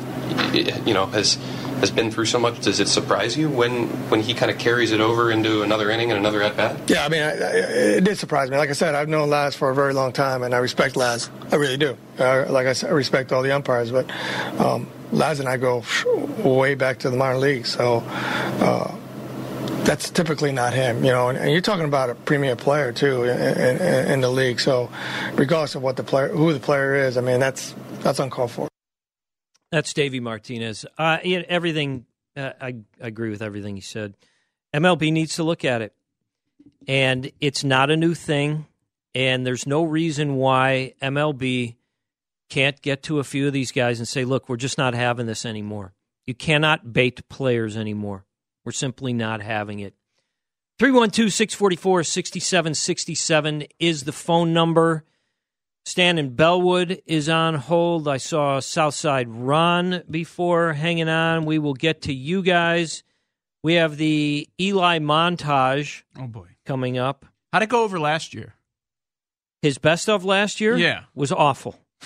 you 0.86 0.94
know 0.94 1.06
has 1.06 1.38
has 1.80 1.90
been 1.90 2.10
through 2.10 2.26
so 2.26 2.38
much. 2.38 2.60
Does 2.60 2.80
it 2.80 2.88
surprise 2.88 3.36
you 3.36 3.48
when 3.48 3.88
when 4.10 4.20
he 4.20 4.34
kind 4.34 4.50
of 4.50 4.58
carries 4.58 4.92
it 4.92 5.00
over 5.00 5.30
into 5.30 5.62
another 5.62 5.90
inning 5.90 6.10
and 6.10 6.18
another 6.18 6.42
at 6.42 6.56
bat? 6.56 6.78
Yeah, 6.88 7.04
I 7.04 7.08
mean, 7.08 7.22
I, 7.22 7.30
I, 7.30 7.50
it 7.96 8.04
did 8.04 8.18
surprise 8.18 8.50
me. 8.50 8.56
Like 8.56 8.70
I 8.70 8.74
said, 8.74 8.94
I've 8.94 9.08
known 9.08 9.30
Laz 9.30 9.54
for 9.54 9.70
a 9.70 9.74
very 9.74 9.92
long 9.92 10.12
time, 10.12 10.42
and 10.42 10.54
I 10.54 10.58
respect 10.58 10.96
Laz. 10.96 11.30
I 11.52 11.56
really 11.56 11.76
do. 11.76 11.96
Uh, 12.18 12.46
like 12.48 12.66
I 12.66 12.72
said, 12.72 12.90
I 12.90 12.92
respect 12.94 13.32
all 13.32 13.42
the 13.42 13.52
umpires, 13.52 13.90
but 13.90 14.10
um, 14.58 14.88
Laz 15.12 15.40
and 15.40 15.48
I 15.48 15.56
go 15.56 15.84
way 16.42 16.74
back 16.74 17.00
to 17.00 17.10
the 17.10 17.16
minor 17.16 17.38
leagues, 17.38 17.70
so 17.70 18.02
uh, 18.06 18.94
that's 19.84 20.10
typically 20.10 20.52
not 20.52 20.72
him. 20.72 21.04
You 21.04 21.12
know, 21.12 21.28
and, 21.28 21.38
and 21.38 21.50
you're 21.50 21.60
talking 21.60 21.84
about 21.84 22.10
a 22.10 22.14
premier 22.14 22.56
player 22.56 22.92
too 22.92 23.24
in, 23.24 23.38
in, 23.38 24.10
in 24.12 24.20
the 24.20 24.30
league. 24.30 24.60
So, 24.60 24.90
regardless 25.34 25.74
of 25.74 25.82
what 25.82 25.96
the 25.96 26.04
player, 26.04 26.28
who 26.28 26.52
the 26.52 26.60
player 26.60 26.94
is, 26.94 27.16
I 27.16 27.20
mean, 27.20 27.40
that's 27.40 27.74
that's 28.00 28.18
uncalled 28.18 28.50
for. 28.50 28.68
That's 29.76 29.92
Davey 29.92 30.20
Martinez. 30.20 30.86
Uh, 30.96 31.18
everything. 31.22 32.06
Uh, 32.34 32.52
I, 32.58 32.76
I 32.98 33.08
agree 33.08 33.28
with 33.28 33.42
everything 33.42 33.74
he 33.74 33.82
said. 33.82 34.14
MLB 34.72 35.12
needs 35.12 35.36
to 35.36 35.42
look 35.42 35.66
at 35.66 35.82
it, 35.82 35.92
and 36.88 37.30
it's 37.42 37.62
not 37.62 37.90
a 37.90 37.96
new 37.98 38.14
thing. 38.14 38.64
And 39.14 39.46
there's 39.46 39.66
no 39.66 39.84
reason 39.84 40.36
why 40.36 40.94
MLB 41.02 41.76
can't 42.48 42.80
get 42.80 43.02
to 43.02 43.18
a 43.18 43.24
few 43.24 43.48
of 43.48 43.52
these 43.52 43.70
guys 43.70 43.98
and 43.98 44.08
say, 44.08 44.24
"Look, 44.24 44.48
we're 44.48 44.56
just 44.56 44.78
not 44.78 44.94
having 44.94 45.26
this 45.26 45.44
anymore. 45.44 45.92
You 46.26 46.32
cannot 46.32 46.94
bait 46.94 47.28
players 47.28 47.76
anymore. 47.76 48.24
We're 48.64 48.72
simply 48.72 49.12
not 49.12 49.42
having 49.42 49.80
it." 49.80 49.92
312 50.78 51.30
644 51.34 52.02
6767 52.02 53.64
is 53.78 54.04
the 54.04 54.12
phone 54.12 54.54
number. 54.54 55.04
Stan 55.86 56.18
in 56.18 56.34
Bellwood 56.34 57.00
is 57.06 57.28
on 57.28 57.54
hold. 57.54 58.08
I 58.08 58.16
saw 58.16 58.58
Southside 58.58 59.28
Ron 59.28 60.02
before 60.10 60.72
hanging 60.72 61.08
on. 61.08 61.44
We 61.46 61.60
will 61.60 61.74
get 61.74 62.02
to 62.02 62.12
you 62.12 62.42
guys. 62.42 63.04
We 63.62 63.74
have 63.74 63.96
the 63.96 64.48
Eli 64.60 64.98
montage. 64.98 66.02
Oh 66.18 66.26
boy, 66.26 66.48
coming 66.66 66.98
up. 66.98 67.24
How'd 67.52 67.62
it 67.62 67.68
go 67.68 67.84
over 67.84 68.00
last 68.00 68.34
year? 68.34 68.54
His 69.62 69.78
best 69.78 70.08
of 70.08 70.24
last 70.24 70.60
year, 70.60 70.76
Yeah. 70.76 71.04
was 71.14 71.30
awful. 71.30 71.78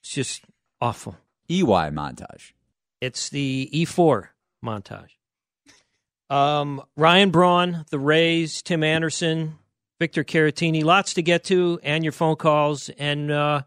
it's 0.00 0.10
just 0.10 0.44
awful. 0.80 1.16
EY 1.48 1.90
montage. 1.90 2.52
It's 3.02 3.28
the 3.28 3.68
E4 3.72 4.28
montage. 4.64 5.10
Um, 6.30 6.82
Ryan 6.96 7.30
Braun, 7.30 7.84
the 7.90 7.98
Rays, 7.98 8.62
Tim 8.62 8.82
Anderson, 8.82 9.58
Victor 10.00 10.24
Caratini, 10.24 10.82
lots 10.82 11.14
to 11.14 11.22
get 11.22 11.44
to, 11.44 11.78
and 11.82 12.04
your 12.04 12.12
phone 12.12 12.36
calls. 12.36 12.88
And 12.98 13.30
uh, 13.30 13.62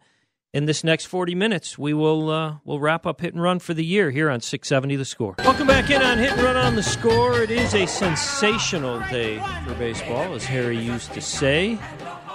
in 0.54 0.66
this 0.66 0.84
next 0.84 1.06
40 1.06 1.36
minutes, 1.36 1.78
we 1.78 1.94
will 1.94 2.30
uh, 2.30 2.58
we'll 2.66 2.80
wrap 2.80 3.06
up 3.06 3.22
hit 3.22 3.34
and 3.34 3.42
run 3.42 3.60
for 3.60 3.74
the 3.74 3.86
year 3.86 4.12
here 4.12 4.30
on 4.30 4.42
670 4.42 4.98
The 4.98 5.06
Score. 5.06 5.36
Welcome 5.40 5.68
back 5.68 5.90
in 5.90 6.02
on 6.02 6.18
hit 6.18 6.32
and 6.32 6.42
run 6.42 6.58
on 6.58 6.76
the 6.76 6.84
score. 6.84 7.42
It 7.42 7.52
is 7.52 7.74
a 7.74 7.86
sensational 7.86 9.00
day 9.12 9.40
for 9.66 9.74
baseball, 9.76 10.34
as 10.34 10.44
Harry 10.44 10.78
used 10.78 11.14
to 11.14 11.22
say. 11.22 11.80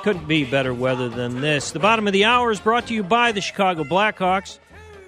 Couldn't 0.03 0.27
be 0.27 0.45
better 0.45 0.73
weather 0.73 1.09
than 1.09 1.41
this. 1.43 1.71
The 1.71 1.79
bottom 1.79 2.07
of 2.07 2.13
the 2.15 2.25
hour 2.25 2.51
is 2.51 2.61
brought 2.61 2.87
to 2.89 2.95
you 2.95 3.03
by 3.03 3.33
the 3.33 3.41
Chicago 3.41 3.85
Blackhawks. 3.85 4.59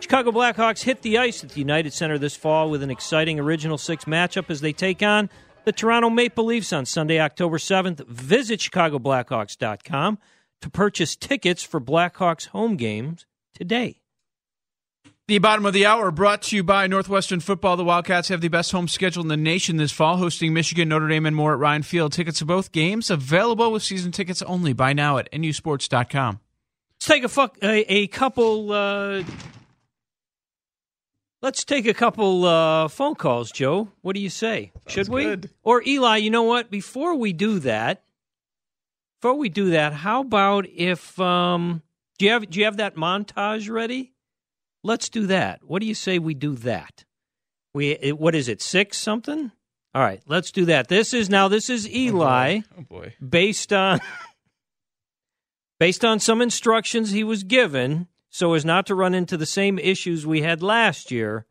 Chicago 0.00 0.30
Blackhawks 0.30 0.82
hit 0.82 1.00
the 1.00 1.16
ice 1.16 1.42
at 1.42 1.50
the 1.50 1.60
United 1.60 1.94
Center 1.94 2.18
this 2.18 2.36
fall 2.36 2.68
with 2.68 2.82
an 2.82 2.90
exciting 2.90 3.40
Original 3.40 3.78
Six 3.78 4.04
matchup 4.04 4.50
as 4.50 4.60
they 4.60 4.74
take 4.74 5.02
on 5.02 5.30
the 5.64 5.72
Toronto 5.72 6.10
Maple 6.10 6.44
Leafs 6.44 6.72
on 6.72 6.86
Sunday, 6.86 7.20
October 7.20 7.58
7th. 7.58 8.06
Visit 8.06 8.60
ChicagoBlackhawks.com 8.60 10.18
to 10.60 10.70
purchase 10.70 11.16
tickets 11.16 11.62
for 11.62 11.80
Blackhawks 11.80 12.46
home 12.48 12.76
games 12.76 13.26
today. 13.54 14.00
The 15.26 15.38
bottom 15.38 15.64
of 15.64 15.72
the 15.72 15.86
hour 15.86 16.10
brought 16.10 16.42
to 16.42 16.56
you 16.56 16.62
by 16.62 16.86
Northwestern 16.86 17.40
Football. 17.40 17.78
The 17.78 17.84
Wildcats 17.84 18.28
have 18.28 18.42
the 18.42 18.48
best 18.48 18.72
home 18.72 18.88
schedule 18.88 19.22
in 19.22 19.28
the 19.28 19.38
nation 19.38 19.78
this 19.78 19.90
fall, 19.90 20.18
hosting 20.18 20.52
Michigan, 20.52 20.90
Notre 20.90 21.08
Dame, 21.08 21.24
and 21.24 21.34
more 21.34 21.54
at 21.54 21.58
Ryan 21.58 21.82
Field. 21.82 22.12
Tickets 22.12 22.40
to 22.40 22.44
both 22.44 22.72
games 22.72 23.10
available 23.10 23.72
with 23.72 23.82
season 23.82 24.12
tickets 24.12 24.42
only. 24.42 24.74
Buy 24.74 24.92
now 24.92 25.16
at 25.16 25.32
nusports.com. 25.32 26.40
Let's 26.96 27.06
take 27.06 27.24
a, 27.24 27.28
fuck, 27.28 27.56
a, 27.62 27.90
a 27.90 28.06
couple. 28.08 28.70
Uh, 28.70 29.22
let's 31.44 31.62
take 31.62 31.86
a 31.86 31.92
couple 31.92 32.46
uh, 32.46 32.88
phone 32.88 33.14
calls, 33.14 33.52
Joe. 33.52 33.88
What 34.00 34.14
do 34.14 34.20
you 34.20 34.30
say? 34.30 34.72
Should 34.88 35.08
we? 35.08 35.24
good. 35.24 35.50
Or 35.62 35.82
Eli, 35.86 36.16
you 36.16 36.30
know 36.30 36.42
what? 36.42 36.70
Before 36.70 37.14
we 37.14 37.34
do 37.34 37.58
that, 37.60 38.02
before 39.20 39.34
we 39.34 39.50
do 39.50 39.70
that, 39.70 39.92
how 39.92 40.22
about 40.22 40.66
if 40.66 41.20
um, 41.20 41.82
do 42.18 42.24
you 42.24 42.32
have 42.32 42.48
do 42.48 42.58
you 42.58 42.64
have 42.64 42.78
that 42.78 42.96
montage 42.96 43.70
ready? 43.70 44.14
Let's 44.82 45.08
do 45.08 45.26
that. 45.26 45.60
What 45.62 45.80
do 45.80 45.86
you 45.86 45.94
say 45.94 46.18
we 46.18 46.34
do 46.34 46.54
that? 46.56 47.04
We 47.74 47.90
it, 47.90 48.18
what 48.18 48.34
is 48.34 48.48
it 48.48 48.62
six 48.62 48.96
something? 48.96 49.52
All 49.94 50.02
right, 50.02 50.22
let's 50.26 50.50
do 50.50 50.64
that. 50.64 50.88
This 50.88 51.14
is 51.14 51.28
now 51.28 51.48
this 51.48 51.68
is 51.68 51.88
Eli. 51.88 52.60
Oh 52.78 52.82
boy. 52.82 53.14
Based 53.26 53.72
on 53.72 54.00
based 55.78 56.04
on 56.04 56.20
some 56.20 56.40
instructions 56.40 57.10
he 57.10 57.22
was 57.22 57.44
given 57.44 58.08
so 58.34 58.54
as 58.54 58.64
not 58.64 58.84
to 58.84 58.96
run 58.96 59.14
into 59.14 59.36
the 59.36 59.46
same 59.46 59.78
issues 59.78 60.26
we 60.26 60.42
had 60.42 60.60
last 60.60 61.12
year. 61.12 61.46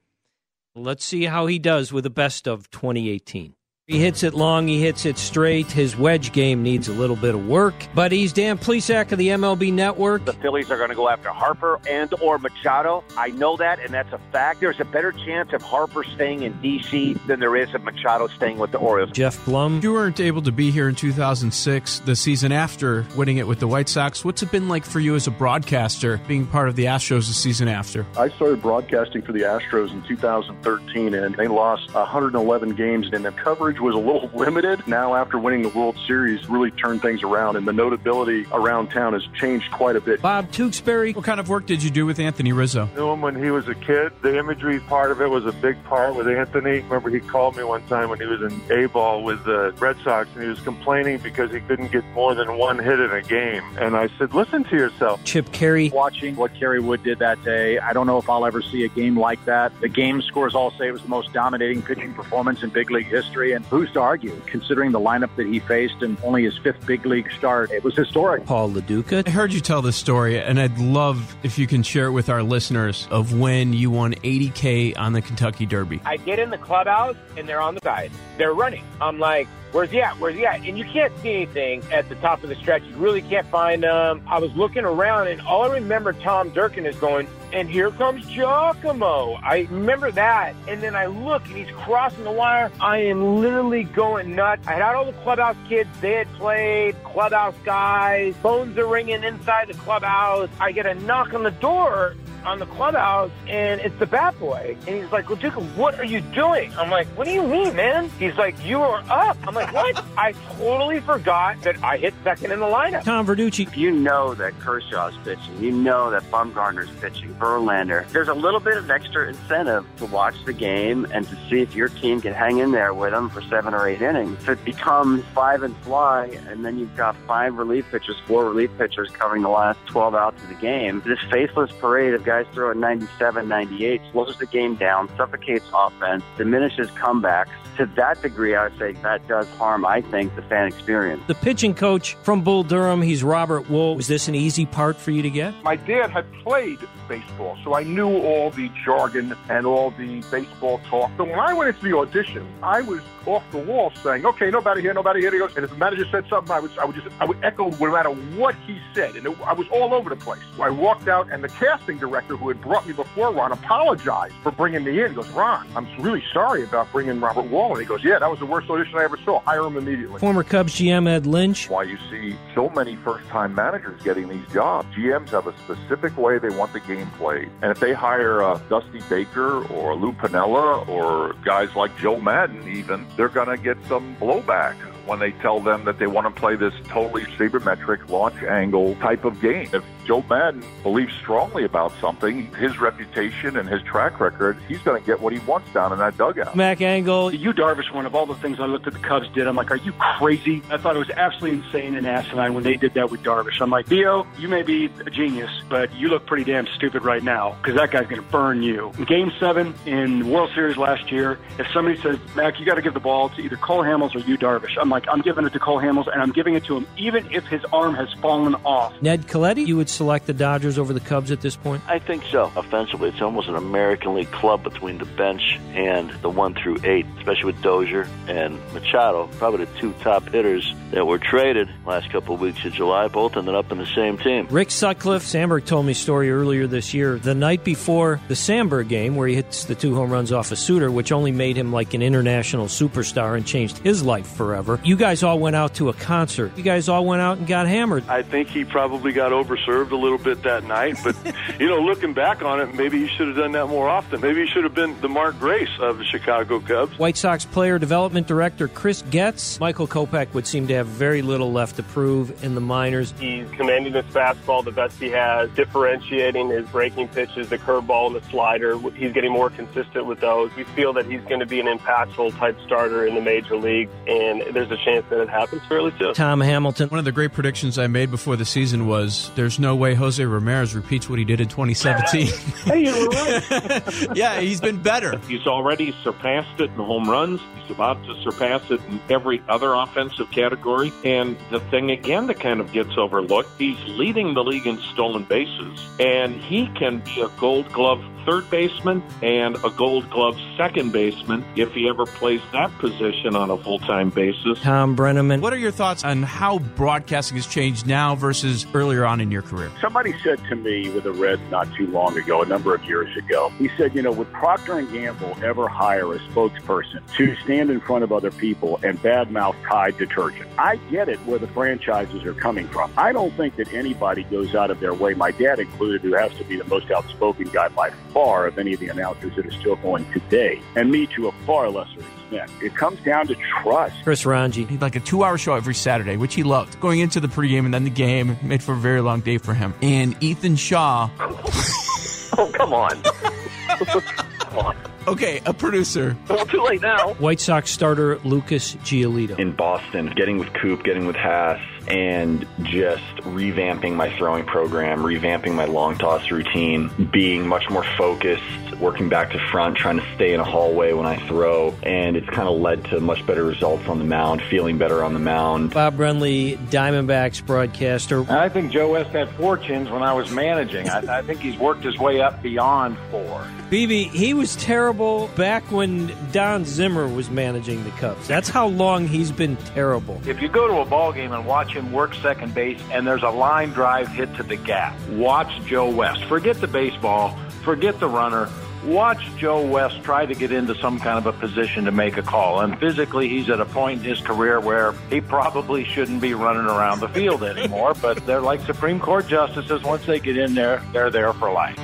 Let's 0.75 1.05
see 1.05 1.23
how 1.23 1.45
he 1.45 1.57
does 1.57 1.93
with 1.93 2.03
the 2.03 2.09
best 2.09 2.45
of 2.45 2.69
2018. 2.71 3.55
He 3.87 3.99
hits 3.99 4.23
it 4.23 4.33
long, 4.33 4.69
he 4.69 4.81
hits 4.81 5.05
it 5.05 5.17
straight. 5.17 5.69
His 5.69 5.97
wedge 5.97 6.31
game 6.31 6.63
needs 6.63 6.87
a 6.87 6.93
little 6.93 7.17
bit 7.17 7.35
of 7.35 7.45
work, 7.45 7.73
but 7.93 8.13
he's 8.13 8.31
Dan 8.31 8.57
Plesac 8.57 9.11
of 9.11 9.17
the 9.17 9.27
MLB 9.27 9.73
Network. 9.73 10.23
The 10.23 10.31
Phillies 10.31 10.71
are 10.71 10.77
going 10.77 10.91
to 10.91 10.95
go 10.95 11.09
after 11.09 11.27
Harper 11.27 11.81
and 11.89 12.13
or 12.21 12.37
Machado. 12.37 13.03
I 13.17 13.31
know 13.31 13.57
that, 13.57 13.81
and 13.81 13.93
that's 13.93 14.13
a 14.13 14.19
fact. 14.31 14.61
There's 14.61 14.79
a 14.79 14.85
better 14.85 15.11
chance 15.11 15.51
of 15.51 15.61
Harper 15.61 16.05
staying 16.05 16.43
in 16.43 16.53
D.C. 16.61 17.15
than 17.27 17.41
there 17.41 17.57
is 17.57 17.75
of 17.75 17.83
Machado 17.83 18.27
staying 18.27 18.57
with 18.57 18.71
the 18.71 18.77
Orioles. 18.77 19.11
Geoff 19.11 19.43
Blum. 19.43 19.81
You 19.83 19.91
weren't 19.91 20.21
able 20.21 20.43
to 20.43 20.53
be 20.53 20.71
here 20.71 20.87
in 20.87 20.95
2006, 20.95 21.99
the 22.05 22.15
season 22.15 22.53
after 22.53 23.05
winning 23.17 23.35
it 23.35 23.47
with 23.47 23.59
the 23.59 23.67
White 23.67 23.89
Sox. 23.89 24.23
What's 24.23 24.41
it 24.41 24.49
been 24.49 24.69
like 24.69 24.85
for 24.85 25.01
you 25.01 25.15
as 25.15 25.27
a 25.27 25.31
broadcaster 25.31 26.21
being 26.25 26.47
part 26.47 26.69
of 26.69 26.77
the 26.77 26.85
Astros 26.85 27.27
the 27.27 27.33
season 27.33 27.67
after? 27.67 28.05
I 28.17 28.29
started 28.29 28.61
broadcasting 28.61 29.23
for 29.23 29.33
the 29.33 29.41
Astros 29.41 29.91
in 29.91 30.03
2013, 30.03 31.13
and 31.13 31.35
they 31.35 31.49
lost 31.49 31.93
111 31.93 32.75
games, 32.75 33.09
and 33.11 33.25
the 33.25 33.33
coverage 33.33 33.72
was 33.79 33.95
a 33.95 33.97
little 33.97 34.29
limited. 34.33 34.87
Now, 34.87 35.15
after 35.15 35.37
winning 35.37 35.61
the 35.61 35.69
World 35.69 35.97
Series, 36.07 36.47
really 36.49 36.71
turned 36.71 37.01
things 37.01 37.23
around, 37.23 37.55
and 37.55 37.67
the 37.67 37.73
notability 37.73 38.45
around 38.51 38.89
town 38.89 39.13
has 39.13 39.23
changed 39.39 39.71
quite 39.71 39.95
a 39.95 40.01
bit. 40.01 40.21
Bob 40.21 40.51
Tewksbury. 40.51 41.13
What 41.13 41.25
kind 41.25 41.39
of 41.39 41.49
work 41.49 41.65
did 41.65 41.83
you 41.83 41.89
do 41.89 42.05
with 42.05 42.19
Anthony 42.19 42.51
Rizzo? 42.51 42.89
I 42.91 42.95
Knew 42.95 43.09
him 43.11 43.21
when 43.21 43.41
he 43.41 43.51
was 43.51 43.67
a 43.67 43.75
kid. 43.75 44.11
The 44.21 44.37
imagery 44.37 44.79
part 44.81 45.11
of 45.11 45.21
it 45.21 45.29
was 45.29 45.45
a 45.45 45.51
big 45.51 45.81
part 45.85 46.15
with 46.15 46.27
Anthony. 46.27 46.79
Remember, 46.81 47.09
he 47.09 47.19
called 47.19 47.55
me 47.57 47.63
one 47.63 47.85
time 47.87 48.09
when 48.09 48.19
he 48.19 48.25
was 48.25 48.41
in 48.41 48.61
A 48.71 48.87
ball 48.87 49.23
with 49.23 49.43
the 49.45 49.73
Red 49.79 49.97
Sox, 50.03 50.29
and 50.35 50.43
he 50.43 50.49
was 50.49 50.59
complaining 50.61 51.17
because 51.19 51.51
he 51.51 51.59
couldn't 51.61 51.91
get 51.91 52.03
more 52.13 52.35
than 52.35 52.57
one 52.57 52.79
hit 52.79 52.99
in 52.99 53.11
a 53.11 53.21
game. 53.21 53.63
And 53.77 53.95
I 53.95 54.09
said, 54.17 54.33
"Listen 54.33 54.63
to 54.65 54.75
yourself." 54.75 55.23
Chip 55.23 55.51
Caray. 55.51 55.89
Watching 55.91 56.35
what 56.35 56.53
Kerry 56.55 56.79
Wood 56.79 57.03
did 57.03 57.19
that 57.19 57.43
day, 57.43 57.79
I 57.79 57.93
don't 57.93 58.07
know 58.07 58.17
if 58.17 58.29
I'll 58.29 58.45
ever 58.45 58.61
see 58.61 58.83
a 58.83 58.87
game 58.89 59.17
like 59.17 59.43
that. 59.45 59.71
The 59.81 59.89
game 59.89 60.21
scores 60.21 60.55
all 60.55 60.71
say 60.71 60.87
it 60.87 60.91
was 60.91 61.01
the 61.01 61.09
most 61.09 61.33
dominating 61.33 61.81
pitching 61.81 62.13
performance 62.13 62.63
in 62.63 62.69
big 62.69 62.91
league 62.91 63.07
history, 63.07 63.53
and 63.53 63.62
who's 63.69 63.91
to 63.93 63.99
argue? 63.99 64.39
Considering 64.45 64.91
the 64.91 64.99
lineup 64.99 65.35
that 65.35 65.47
he 65.47 65.59
faced 65.59 66.01
and 66.01 66.17
only 66.23 66.43
his 66.43 66.57
fifth 66.57 66.85
big 66.85 67.05
league 67.05 67.31
start, 67.31 67.71
it 67.71 67.83
was 67.83 67.95
historic. 67.95 68.45
Paul 68.45 68.71
Lo 68.71 68.81
Duca. 68.81 69.23
I 69.25 69.29
heard 69.29 69.53
you 69.53 69.59
tell 69.61 69.81
this 69.81 69.95
story, 69.95 70.39
and 70.39 70.59
I'd 70.59 70.77
love 70.79 71.35
if 71.43 71.57
you 71.57 71.67
can 71.67 71.83
share 71.83 72.07
it 72.07 72.11
with 72.11 72.29
our 72.29 72.43
listeners 72.43 73.07
of 73.11 73.37
when 73.37 73.73
you 73.73 73.91
won 73.91 74.13
80K 74.13 74.97
on 74.97 75.13
the 75.13 75.21
Kentucky 75.21 75.65
Derby. 75.65 76.01
I 76.05 76.17
get 76.17 76.39
in 76.39 76.49
the 76.49 76.57
clubhouse, 76.57 77.15
and 77.37 77.47
they're 77.47 77.61
on 77.61 77.75
the 77.75 77.81
side. 77.83 78.11
They're 78.37 78.53
running. 78.53 78.83
I'm 79.01 79.19
like, 79.19 79.47
Where's 79.73 79.89
he 79.89 80.01
at? 80.01 80.19
Where's 80.19 80.35
he 80.35 80.45
at? 80.45 80.61
And 80.61 80.77
you 80.77 80.85
can't 80.85 81.11
see 81.23 81.33
anything 81.33 81.83
at 81.91 82.07
the 82.07 82.13
top 82.15 82.43
of 82.43 82.49
the 82.49 82.55
stretch. 82.55 82.83
You 82.83 82.95
really 82.95 83.23
can't 83.23 83.47
find 83.47 83.83
him. 83.83 84.21
I 84.27 84.37
was 84.37 84.53
looking 84.55 84.85
around, 84.85 85.29
and 85.29 85.41
all 85.41 85.63
I 85.63 85.73
remember 85.73 86.13
Tom 86.13 86.51
Durkin 86.51 86.85
is 86.85 86.95
going, 86.97 87.27
and 87.51 87.67
here 87.67 87.89
comes 87.89 88.23
Giacomo. 88.27 89.33
I 89.43 89.67
remember 89.71 90.11
that. 90.11 90.53
And 90.67 90.79
then 90.83 90.95
I 90.95 91.07
look, 91.07 91.43
and 91.47 91.57
he's 91.57 91.75
crossing 91.75 92.23
the 92.23 92.31
wire. 92.31 92.71
I 92.79 92.99
am 92.99 93.41
literally 93.41 93.83
going 93.83 94.35
nuts. 94.35 94.67
I 94.67 94.73
had 94.73 94.93
all 94.93 95.05
the 95.05 95.13
clubhouse 95.23 95.57
kids. 95.67 95.89
They 96.01 96.13
had 96.13 96.31
played, 96.33 96.95
clubhouse 97.03 97.55
guys. 97.65 98.35
Phones 98.43 98.77
are 98.77 98.85
ringing 98.85 99.23
inside 99.23 99.69
the 99.69 99.73
clubhouse. 99.73 100.49
I 100.59 100.71
get 100.71 100.85
a 100.85 100.93
knock 100.93 101.33
on 101.33 101.41
the 101.41 101.51
door 101.51 102.15
on 102.45 102.59
the 102.59 102.65
clubhouse 102.65 103.31
and 103.47 103.81
it's 103.81 103.97
the 103.99 104.05
bat 104.05 104.37
boy. 104.39 104.75
And 104.87 105.01
he's 105.01 105.11
like, 105.11 105.29
well, 105.29 105.37
Duke, 105.37 105.53
what 105.75 105.99
are 105.99 106.05
you 106.05 106.21
doing? 106.21 106.71
I'm 106.77 106.89
like, 106.89 107.07
what 107.17 107.25
do 107.25 107.31
you 107.31 107.43
mean, 107.43 107.75
man? 107.75 108.09
He's 108.19 108.35
like, 108.35 108.55
you 108.65 108.81
are 108.81 109.03
up. 109.09 109.37
I'm 109.47 109.55
like, 109.55 109.73
what? 109.73 110.03
I 110.17 110.33
totally 110.57 110.99
forgot 110.99 111.61
that 111.61 111.81
I 111.83 111.97
hit 111.97 112.13
second 112.23 112.51
in 112.51 112.59
the 112.59 112.65
lineup. 112.65 113.03
Tom 113.03 113.25
Verducci. 113.25 113.75
You 113.75 113.91
know 113.91 114.33
that 114.35 114.57
Kershaw's 114.59 115.15
pitching. 115.23 115.61
You 115.61 115.71
know 115.71 116.09
that 116.11 116.23
Bumgarner's 116.31 116.89
pitching. 116.99 117.33
Verlander. 117.35 118.07
There's 118.09 118.27
a 118.27 118.33
little 118.33 118.59
bit 118.59 118.77
of 118.77 118.89
extra 118.89 119.27
incentive 119.29 119.85
to 119.97 120.05
watch 120.05 120.35
the 120.45 120.53
game 120.53 121.05
and 121.11 121.27
to 121.27 121.35
see 121.49 121.61
if 121.61 121.75
your 121.75 121.89
team 121.89 122.21
can 122.21 122.33
hang 122.33 122.59
in 122.59 122.71
there 122.71 122.93
with 122.93 123.11
them 123.11 123.29
for 123.29 123.41
seven 123.43 123.73
or 123.73 123.87
eight 123.87 124.01
innings. 124.01 124.41
If 124.43 124.49
it 124.49 124.65
becomes 124.65 125.23
five 125.33 125.63
and 125.63 125.75
fly, 125.77 126.25
and 126.47 126.63
then 126.65 126.77
you've 126.77 126.95
got 126.95 127.15
five 127.27 127.55
relief 127.55 127.85
pitchers, 127.91 128.15
four 128.27 128.45
relief 128.45 128.71
pitchers 128.77 129.09
covering 129.11 129.41
the 129.41 129.49
last 129.49 129.79
12 129.87 130.15
outs 130.15 130.41
of 130.43 130.49
the 130.49 130.55
game, 130.55 131.01
this 131.05 131.19
faceless 131.31 131.71
parade 131.79 132.13
of 132.13 132.23
guys 132.23 132.32
throwing 132.53 132.79
97, 132.79 133.47
98 133.47 134.01
slows 134.11 134.37
the 134.37 134.47
game 134.47 134.75
down, 134.75 135.09
suffocates 135.15 135.65
offense, 135.73 136.23
diminishes 136.37 136.89
comebacks. 136.91 137.49
To 137.77 137.85
that 137.95 138.21
degree, 138.21 138.55
I 138.55 138.67
would 138.67 138.77
say 138.77 138.93
that 138.93 139.27
does 139.27 139.47
harm, 139.51 139.85
I 139.85 140.01
think, 140.01 140.35
the 140.35 140.43
fan 140.43 140.67
experience. 140.67 141.21
The 141.27 141.35
pitching 141.35 141.73
coach 141.73 142.15
from 142.23 142.41
Bull 142.41 142.63
Durham, 142.63 143.01
he's 143.01 143.23
Robert 143.23 143.63
Wuhl. 143.65 143.95
Was 143.95 144.07
this 144.07 144.27
an 144.27 144.35
easy 144.35 144.65
part 144.65 144.95
for 144.95 145.11
you 145.11 145.21
to 145.21 145.29
get? 145.29 145.53
My 145.63 145.75
dad 145.75 146.11
had 146.11 146.31
played 146.43 146.79
baseball, 147.07 147.57
so 147.63 147.75
I 147.75 147.83
knew 147.83 148.09
all 148.09 148.51
the 148.51 148.69
jargon 148.85 149.35
and 149.49 149.65
all 149.65 149.91
the 149.91 150.23
baseball 150.31 150.79
talk. 150.89 151.11
So 151.17 151.23
when 151.23 151.39
I 151.39 151.53
went 151.53 151.69
into 151.69 151.83
the 151.89 151.97
audition, 151.97 152.47
I 152.61 152.81
was 152.81 153.01
off 153.25 153.43
the 153.51 153.57
wall 153.57 153.91
saying, 154.03 154.25
"Okay, 154.25 154.49
nobody 154.51 154.81
here, 154.81 154.93
nobody 154.93 155.21
here." 155.21 155.31
He 155.31 155.39
goes, 155.39 155.55
and 155.55 155.63
if 155.63 155.71
the 155.71 155.77
manager 155.77 156.05
said 156.11 156.25
something, 156.29 156.51
I 156.51 156.59
would, 156.59 156.71
I 156.77 156.85
would 156.85 156.95
just, 156.95 157.07
I 157.19 157.25
would 157.25 157.37
echo 157.43 157.69
no 157.69 157.91
matter 157.91 158.09
what 158.09 158.55
he 158.67 158.79
said, 158.93 159.15
and 159.15 159.25
it, 159.25 159.37
I 159.41 159.53
was 159.53 159.67
all 159.69 159.93
over 159.93 160.09
the 160.09 160.15
place. 160.15 160.41
I 160.59 160.69
walked 160.69 161.07
out, 161.07 161.31
and 161.31 161.43
the 161.43 161.49
casting 161.49 161.97
director 161.97 162.35
who 162.35 162.47
had 162.47 162.61
brought 162.61 162.87
me 162.87 162.93
before 162.93 163.31
Ron 163.33 163.51
apologized 163.51 164.35
for 164.43 164.51
bringing 164.51 164.83
me 164.83 165.01
in. 165.01 165.09
He 165.09 165.15
goes, 165.15 165.29
"Ron, 165.29 165.67
I'm 165.75 165.87
really 166.01 166.23
sorry 166.33 166.63
about 166.63 166.91
bringing 166.91 167.19
Robert 167.19 167.49
Wuhl." 167.49 167.71
And 167.71 167.79
he 167.79 167.85
goes, 167.85 168.03
"Yeah, 168.03 168.19
that 168.19 168.29
was 168.29 168.39
the 168.39 168.45
worst 168.45 168.69
audition 168.69 168.97
I 168.97 169.03
ever 169.03 169.17
saw. 169.25 169.39
Hire 169.41 169.63
him 169.63 169.77
immediately." 169.77 170.19
Former 170.19 170.43
Cubs 170.43 170.73
GM 170.75 171.07
Ed 171.07 171.25
Lynch. 171.25 171.69
Why 171.69 171.83
you 171.83 171.97
see 172.09 172.35
so 172.55 172.69
many 172.69 172.95
first-time 172.97 173.55
managers 173.55 174.01
getting 174.03 174.27
these 174.27 174.45
jobs? 174.53 174.87
GMs 174.95 175.29
have 175.29 175.47
a 175.47 175.53
specific 175.59 176.17
way 176.17 176.37
they 176.37 176.49
want 176.49 176.73
the 176.73 176.79
game 176.81 177.09
played, 177.11 177.49
and 177.61 177.71
if 177.71 177.79
they 177.79 177.93
hire 177.93 178.41
uh, 178.43 178.59
Dusty 178.69 179.01
Baker 179.09 179.65
or 179.67 179.95
Lou 179.95 180.13
Piniella 180.13 180.87
or 180.87 181.33
guys 181.45 181.75
like 181.75 181.95
Joe 181.97 182.19
Maddon, 182.19 182.67
even 182.67 183.05
they're 183.15 183.29
going 183.29 183.47
to 183.47 183.57
get 183.57 183.77
some 183.87 184.15
blowback 184.17 184.75
when 185.05 185.19
they 185.19 185.31
tell 185.33 185.59
them 185.59 185.85
that 185.85 185.99
they 185.99 186.07
want 186.07 186.33
to 186.33 186.39
play 186.39 186.55
this 186.55 186.73
totally 186.87 187.23
sabermetric 187.23 188.09
launch 188.09 188.41
angle 188.43 188.95
type 188.95 189.25
of 189.25 189.39
game. 189.41 189.69
If 189.73 189.83
Joe 190.05 190.23
Maddon 190.29 190.63
believes 190.83 191.13
strongly 191.15 191.63
about 191.63 191.93
something, 191.99 192.53
his 192.55 192.79
reputation 192.79 193.57
and 193.57 193.67
his 193.67 193.81
track 193.83 194.19
record, 194.19 194.57
he's 194.67 194.79
going 194.79 194.99
to 194.99 195.05
get 195.05 195.21
what 195.21 195.33
he 195.33 195.39
wants 195.39 195.71
down 195.73 195.93
in 195.93 195.99
that 195.99 196.17
dugout. 196.17 196.55
Mac 196.55 196.81
Angle. 196.81 197.33
Yu 197.33 197.53
Darvish 197.53 197.93
one 197.93 198.05
of 198.05 198.15
all 198.15 198.25
the 198.25 198.35
things 198.35 198.59
I 198.59 198.65
looked 198.65 198.87
at 198.87 198.93
the 198.93 198.99
Cubs 198.99 199.27
did. 199.29 199.47
I'm 199.47 199.55
like, 199.55 199.71
are 199.71 199.77
you 199.77 199.93
crazy? 199.93 200.61
I 200.69 200.77
thought 200.77 200.95
it 200.95 200.99
was 200.99 201.09
absolutely 201.11 201.59
insane 201.59 201.95
and 201.95 202.05
asinine 202.07 202.53
when 202.53 202.63
they 202.63 202.75
did 202.75 202.93
that 202.95 203.11
with 203.11 203.21
Darvish. 203.23 203.61
I'm 203.61 203.69
like, 203.69 203.87
Theo, 203.87 204.27
you 204.37 204.47
may 204.47 204.63
be 204.63 204.85
a 205.05 205.09
genius, 205.09 205.51
but 205.69 205.93
you 205.95 206.09
look 206.09 206.25
pretty 206.25 206.43
damn 206.43 206.67
stupid 206.67 207.03
right 207.03 207.23
now 207.23 207.55
because 207.61 207.75
that 207.75 207.91
guy's 207.91 208.07
going 208.07 208.21
to 208.21 208.27
burn 208.29 208.63
you. 208.63 208.91
In 208.97 209.05
Game 209.05 209.31
Seven 209.39 209.73
in 209.85 210.29
World 210.29 210.51
Series 210.53 210.77
last 210.77 211.11
year, 211.11 211.39
if 211.57 211.67
somebody 211.73 211.99
says, 212.01 212.17
Mac, 212.35 212.59
you 212.59 212.65
got 212.65 212.75
to 212.75 212.81
give 212.81 212.93
the 212.93 212.99
ball 212.99 213.29
to 213.29 213.41
either 213.41 213.57
Cole 213.57 213.83
Hamels 213.83 214.15
or 214.15 214.19
Yu 214.19 214.37
Darvish, 214.37 214.77
I'm 214.79 214.89
like, 214.89 215.05
I'm 215.07 215.21
giving 215.21 215.45
it 215.45 215.53
to 215.53 215.59
Cole 215.59 215.79
Hamels, 215.79 216.11
and 216.11 216.21
I'm 216.21 216.31
giving 216.31 216.55
it 216.55 216.65
to 216.65 216.77
him 216.77 216.87
even 216.97 217.29
if 217.31 217.45
his 217.47 217.63
arm 217.65 217.95
has 217.95 218.11
fallen 218.21 218.55
off. 218.65 218.93
Ned 219.01 219.27
Colletti, 219.27 219.65
you 219.65 219.77
would 219.77 219.89
select 219.93 220.27
the 220.27 220.33
Dodgers 220.33 220.77
over 220.77 220.93
the 220.93 220.99
Cubs 220.99 221.31
at 221.31 221.41
this 221.41 221.55
point? 221.55 221.81
I 221.87 221.99
think 221.99 222.23
so. 222.31 222.51
Offensively, 222.55 223.09
it's 223.09 223.21
almost 223.21 223.47
an 223.47 223.55
American 223.55 224.15
League 224.15 224.31
club 224.31 224.63
between 224.63 224.97
the 224.97 225.05
bench 225.05 225.59
and 225.73 226.11
the 226.21 226.29
one 226.29 226.53
through 226.53 226.77
eight, 226.83 227.05
especially 227.17 227.45
with 227.45 227.61
Dozier 227.61 228.07
and 228.27 228.59
Machado, 228.73 229.27
probably 229.37 229.65
the 229.65 229.79
two 229.79 229.93
top 230.01 230.27
hitters 230.29 230.73
that 230.91 231.05
were 231.05 231.19
traded 231.19 231.69
last 231.85 232.09
couple 232.11 232.35
of 232.35 232.41
weeks 232.41 232.63
of 232.65 232.73
July. 232.73 233.07
Both 233.07 233.37
ended 233.37 233.55
up 233.55 233.71
in 233.71 233.77
the 233.77 233.85
same 233.85 234.17
team. 234.17 234.47
Rick 234.49 234.71
Sutcliffe, 234.71 235.23
Sandberg 235.23 235.65
told 235.65 235.85
me 235.85 235.91
a 235.91 235.95
story 235.95 236.31
earlier 236.31 236.67
this 236.67 236.93
year. 236.93 237.17
The 237.17 237.35
night 237.35 237.63
before 237.63 238.19
the 238.27 238.35
Sandberg 238.35 238.87
game, 238.87 239.15
where 239.15 239.27
he 239.27 239.35
hits 239.35 239.65
the 239.65 239.75
two 239.75 239.95
home 239.95 240.11
runs 240.11 240.31
off 240.31 240.51
a 240.51 240.55
Sutter, 240.55 240.91
which 240.91 241.11
only 241.11 241.31
made 241.31 241.57
him 241.57 241.71
like 241.71 241.93
an 241.93 242.01
international 242.01 242.67
superstar 242.67 243.35
and 243.35 243.45
changed 243.45 243.77
his 243.79 244.03
life 244.03 244.27
forever. 244.27 244.79
You 244.83 244.95
guys 244.95 245.23
all 245.23 245.39
went 245.39 245.55
out 245.55 245.75
to 245.75 245.89
a 245.89 245.93
concert. 245.93 246.55
You 246.57 246.63
guys 246.63 246.89
all 246.89 247.05
went 247.05 247.21
out 247.21 247.37
and 247.37 247.47
got 247.47 247.67
hammered. 247.67 248.07
I 248.07 248.23
think 248.23 248.49
he 248.49 248.63
probably 248.63 249.11
got 249.11 249.31
overserved 249.31 249.82
a 249.91 249.95
little 249.95 250.17
bit 250.17 250.43
that 250.43 250.63
night, 250.63 250.97
but 251.03 251.15
you 251.59 251.67
know, 251.67 251.79
looking 251.79 252.13
back 252.13 252.41
on 252.41 252.59
it, 252.59 252.73
maybe 252.75 252.99
he 252.99 253.07
should 253.07 253.27
have 253.27 253.35
done 253.35 253.51
that 253.53 253.67
more 253.67 253.89
often. 253.89 254.21
Maybe 254.21 254.45
he 254.45 254.47
should 254.47 254.63
have 254.63 254.75
been 254.75 254.99
the 255.01 255.09
Mark 255.09 255.37
Grace 255.39 255.69
of 255.79 255.97
the 255.97 256.03
Chicago 256.05 256.59
Cubs. 256.59 256.97
White 256.97 257.17
Sox 257.17 257.45
player 257.45 257.79
development 257.79 258.27
director 258.27 258.67
Chris 258.67 259.03
Getz. 259.09 259.59
Michael 259.59 259.87
Kopech 259.87 260.33
would 260.33 260.47
seem 260.47 260.67
to 260.67 260.75
have 260.75 260.87
very 260.87 261.21
little 261.21 261.51
left 261.51 261.75
to 261.77 261.83
prove 261.83 262.43
in 262.43 262.55
the 262.55 262.61
minors. 262.61 263.13
He's 263.19 263.49
commanding 263.51 263.93
his 263.93 264.05
fastball 264.05 264.63
the 264.63 264.71
best 264.71 264.99
he 264.99 265.09
has, 265.09 265.49
differentiating 265.51 266.49
his 266.49 266.67
breaking 266.69 267.09
pitches, 267.09 267.49
the 267.49 267.57
curveball 267.57 268.07
and 268.07 268.15
the 268.15 268.29
slider. 268.29 268.77
He's 268.91 269.13
getting 269.13 269.31
more 269.31 269.49
consistent 269.49 270.05
with 270.05 270.19
those. 270.19 270.55
We 270.55 270.63
feel 270.63 270.93
that 270.93 271.05
he's 271.05 271.21
going 271.21 271.39
to 271.39 271.45
be 271.45 271.59
an 271.59 271.67
impactful 271.67 272.37
type 272.37 272.57
starter 272.65 273.05
in 273.05 273.15
the 273.15 273.21
major 273.21 273.57
leagues, 273.57 273.91
and 274.07 274.43
there's 274.53 274.71
a 274.71 274.77
chance 274.77 275.05
that 275.09 275.21
it 275.21 275.29
happens 275.29 275.61
fairly 275.67 275.93
soon. 275.97 276.13
Tom 276.13 276.41
Hamilton. 276.41 276.89
One 276.89 276.99
of 276.99 277.05
the 277.05 277.11
great 277.11 277.33
predictions 277.33 277.77
I 277.77 277.87
made 277.87 278.11
before 278.11 278.35
the 278.35 278.45
season 278.45 278.87
was 278.87 279.31
there's 279.35 279.59
no 279.59 279.72
no 279.73 279.77
way 279.77 279.95
Jose 279.95 280.23
Ramirez 280.23 280.75
repeats 280.75 281.09
what 281.09 281.17
he 281.17 281.25
did 281.25 281.41
in 281.41 281.47
2017. 281.47 282.27
hey, 282.65 282.85
you 282.85 282.91
were 282.91 283.07
right. 283.07 284.15
yeah, 284.15 284.39
he's 284.39 284.61
been 284.61 284.79
better. 284.79 285.17
He's 285.27 285.47
already 285.47 285.95
surpassed 286.03 286.59
it 286.61 286.69
in 286.69 286.75
home 286.75 287.09
runs. 287.09 287.41
He's 287.55 287.71
about 287.71 288.03
to 288.05 288.21
surpass 288.21 288.61
it 288.69 288.79
in 288.89 288.99
every 289.09 289.41
other 289.49 289.73
offensive 289.73 290.29
category. 290.29 290.93
And 291.03 291.35
the 291.49 291.59
thing 291.71 291.89
again 291.89 292.27
that 292.27 292.39
kind 292.39 292.59
of 292.59 292.71
gets 292.71 292.95
overlooked, 292.97 293.49
he's 293.57 293.79
leading 293.87 294.35
the 294.35 294.43
league 294.43 294.67
in 294.67 294.79
stolen 294.93 295.23
bases, 295.23 295.79
and 295.99 296.35
he 296.35 296.67
can 296.75 296.99
be 296.99 297.21
a 297.21 297.29
Gold 297.39 297.71
Glove 297.73 298.03
third 298.25 298.49
baseman 298.49 299.03
and 299.21 299.55
a 299.63 299.69
Gold 299.69 300.09
Glove 300.09 300.37
second 300.57 300.91
baseman 300.91 301.43
if 301.55 301.71
he 301.73 301.87
ever 301.89 302.05
plays 302.05 302.41
that 302.51 302.71
position 302.79 303.35
on 303.35 303.49
a 303.49 303.57
full 303.57 303.79
time 303.79 304.09
basis. 304.09 304.59
Thom 304.59 304.95
Brennaman. 304.95 305.41
What 305.41 305.53
are 305.53 305.57
your 305.57 305.71
thoughts 305.71 306.03
on 306.03 306.23
how 306.23 306.59
broadcasting 306.59 307.37
has 307.37 307.47
changed 307.47 307.87
now 307.87 308.15
versus 308.15 308.65
earlier 308.73 309.05
on 309.05 309.21
in 309.21 309.31
your 309.31 309.41
career? 309.41 309.71
Somebody 309.81 310.13
said 310.23 310.39
to 310.49 310.55
me 310.55 310.89
with 310.89 311.03
the 311.03 311.11
Reds 311.11 311.41
not 311.49 311.73
too 311.75 311.87
long 311.87 312.17
ago, 312.17 312.41
a 312.41 312.45
number 312.45 312.73
of 312.73 312.83
years 312.85 313.15
ago, 313.17 313.49
he 313.57 313.69
said, 313.77 313.95
you 313.95 314.01
know, 314.01 314.11
would 314.11 314.31
Procter 314.31 314.77
and 314.77 314.91
Gamble 314.91 315.37
ever 315.43 315.67
hire 315.67 316.13
a 316.13 316.19
spokesperson 316.19 317.01
to 317.15 317.35
stand 317.37 317.69
in 317.69 317.79
front 317.81 318.03
of 318.03 318.11
other 318.11 318.31
people 318.31 318.79
and 318.83 319.01
badmouth 319.01 319.55
Tide 319.67 319.97
detergent? 319.97 320.49
I 320.57 320.77
get 320.91 321.09
it 321.09 321.19
where 321.25 321.39
the 321.39 321.47
franchises 321.47 322.23
are 322.25 322.33
coming 322.33 322.67
from. 322.67 322.91
I 322.97 323.11
don't 323.11 323.33
think 323.35 323.55
that 323.57 323.73
anybody 323.73 324.23
goes 324.23 324.55
out 324.55 324.71
of 324.71 324.79
their 324.79 324.93
way, 324.93 325.13
my 325.13 325.31
dad 325.31 325.59
included, 325.59 326.01
who 326.01 326.15
has 326.15 326.33
to 326.35 326.43
be 326.43 326.57
the 326.57 326.63
most 326.65 326.91
outspoken 326.91 327.47
guy 327.49 327.69
by 327.69 327.91
far 328.13 328.47
of 328.47 328.57
any 328.59 328.73
of 328.73 328.79
the 328.79 328.89
announcers 328.89 329.35
that 329.35 329.45
are 329.45 329.51
still 329.51 329.75
going 329.77 330.09
today, 330.11 330.61
and 330.75 330.91
me 330.91 331.07
to 331.07 331.27
a 331.27 331.31
far 331.45 331.69
lesser 331.69 331.99
extent. 332.33 332.51
It 332.61 332.75
comes 332.75 332.99
down 333.01 333.27
to 333.27 333.35
trust. 333.61 333.95
Chris 334.03 334.25
Ranji. 334.25 334.65
He'd 334.65 334.81
like 334.81 334.95
a 334.95 334.99
two 334.99 335.23
hour 335.23 335.37
show 335.37 335.53
every 335.53 335.75
Saturday, 335.75 336.17
which 336.17 336.35
he 336.35 336.43
loved. 336.43 336.79
Going 336.79 336.99
into 336.99 337.19
the 337.19 337.27
pregame 337.27 337.65
and 337.65 337.73
then 337.73 337.83
the 337.83 337.89
game 337.89 338.37
made 338.41 338.63
for 338.63 338.73
a 338.73 338.77
very 338.77 339.01
long 339.01 339.21
day 339.21 339.37
for 339.37 339.53
him. 339.53 339.73
And 339.81 340.15
Ethan 340.21 340.55
Shaw. 340.55 341.09
oh, 341.19 342.51
come 342.53 342.73
on. 342.73 343.01
come 343.03 344.57
on. 344.59 344.77
Okay, 345.05 345.41
a 345.45 345.53
producer. 345.53 346.15
Well, 346.29 346.45
too 346.45 346.63
late 346.63 346.81
now. 346.81 347.13
White 347.15 347.41
Sox 347.41 347.69
starter 347.69 348.19
Lucas 348.19 348.75
Giolito. 348.77 349.37
In 349.37 349.53
Boston, 349.53 350.13
getting 350.15 350.37
with 350.37 350.53
Coop, 350.53 350.83
getting 350.83 351.05
with 351.05 351.17
Hass, 351.17 351.59
and 351.87 352.45
just 352.63 353.03
revamping 353.17 353.95
my 353.95 354.15
throwing 354.17 354.45
program, 354.45 354.99
revamping 354.99 355.53
my 355.53 355.65
long 355.65 355.97
toss 355.97 356.31
routine, 356.31 356.89
being 357.11 357.47
much 357.47 357.69
more 357.69 357.83
focused, 357.97 358.43
working 358.79 359.09
back 359.09 359.31
to 359.31 359.39
front, 359.51 359.77
trying 359.77 359.99
to 359.99 360.15
stay 360.15 360.33
in 360.33 360.39
a 360.39 360.43
hallway 360.43 360.93
when 360.93 361.05
I 361.05 361.17
throw, 361.27 361.73
and 361.83 362.15
it's 362.15 362.29
kind 362.29 362.47
of 362.47 362.59
led 362.59 362.85
to 362.85 362.99
much 362.99 363.25
better 363.25 363.43
results 363.43 363.87
on 363.87 363.99
the 363.99 364.05
mound, 364.05 364.41
feeling 364.43 364.77
better 364.77 365.03
on 365.03 365.13
the 365.13 365.19
mound. 365.19 365.73
Bob 365.73 365.97
Brenly, 365.97 366.57
Diamondbacks 366.69 367.45
broadcaster. 367.45 368.29
I 368.31 368.49
think 368.49 368.71
Joe 368.71 368.91
West 368.93 369.11
had 369.11 369.29
four 369.31 369.57
chins 369.57 369.89
when 369.89 370.03
I 370.03 370.13
was 370.13 370.31
managing. 370.31 370.89
I, 370.89 371.19
I 371.19 371.21
think 371.21 371.39
he's 371.39 371.57
worked 371.57 371.83
his 371.83 371.97
way 371.97 372.21
up 372.21 372.41
beyond 372.41 372.97
four. 373.11 373.47
BB, 373.69 374.11
he 374.11 374.33
was 374.33 374.55
terrible 374.57 375.29
back 375.29 375.63
when 375.71 376.13
Don 376.31 376.63
Zimmer 376.63 377.07
was 377.07 377.29
managing 377.29 377.83
the 377.83 377.89
Cubs. 377.91 378.27
That's 378.27 378.49
how 378.49 378.67
long 378.67 379.07
he's 379.07 379.31
been 379.31 379.55
terrible. 379.57 380.21
If 380.27 380.41
you 380.41 380.47
go 380.47 380.67
to 380.67 380.79
a 380.79 380.85
ball 380.85 381.11
game 381.11 381.31
and 381.31 381.45
watch 381.45 381.72
him 381.73 381.91
work 381.91 382.13
second 382.15 382.53
base 382.53 382.81
and 382.91 383.05
there's 383.05 383.23
a 383.23 383.29
line 383.29 383.69
drive 383.69 384.07
hit 384.07 384.33
to 384.35 384.43
the 384.43 384.55
gap, 384.55 384.97
watch 385.09 385.51
Joe 385.65 385.89
West. 385.89 386.23
Forget 386.25 386.61
the 386.61 386.67
baseball, 386.67 387.37
forget 387.63 387.99
the 387.99 388.07
runner. 388.07 388.49
Watch 388.85 389.23
Joe 389.37 389.65
West 389.65 390.03
try 390.03 390.25
to 390.25 390.35
get 390.35 390.51
into 390.51 390.75
some 390.75 390.99
kind 390.99 391.17
of 391.17 391.25
a 391.25 391.31
position 391.39 391.85
to 391.85 391.91
make 391.91 392.17
a 392.17 392.21
call. 392.21 392.59
And 392.59 392.77
physically, 392.77 393.29
he's 393.29 393.49
at 393.49 393.61
a 393.61 393.65
point 393.65 394.03
in 394.03 394.09
his 394.09 394.19
career 394.19 394.59
where 394.59 394.91
he 395.09 395.21
probably 395.21 395.85
shouldn't 395.85 396.19
be 396.21 396.33
running 396.33 396.65
around 396.65 396.99
the 396.99 397.07
field 397.07 397.43
anymore. 397.43 397.93
but 398.01 398.25
they're 398.25 398.41
like 398.41 398.59
Supreme 398.65 398.99
Court 398.99 399.25
justices. 399.25 399.83
Once 399.83 400.05
they 400.05 400.19
get 400.19 400.37
in 400.37 400.53
there, 400.53 400.83
they're 400.91 401.09
there 401.09 401.31
for 401.31 401.49
life. 401.49 401.77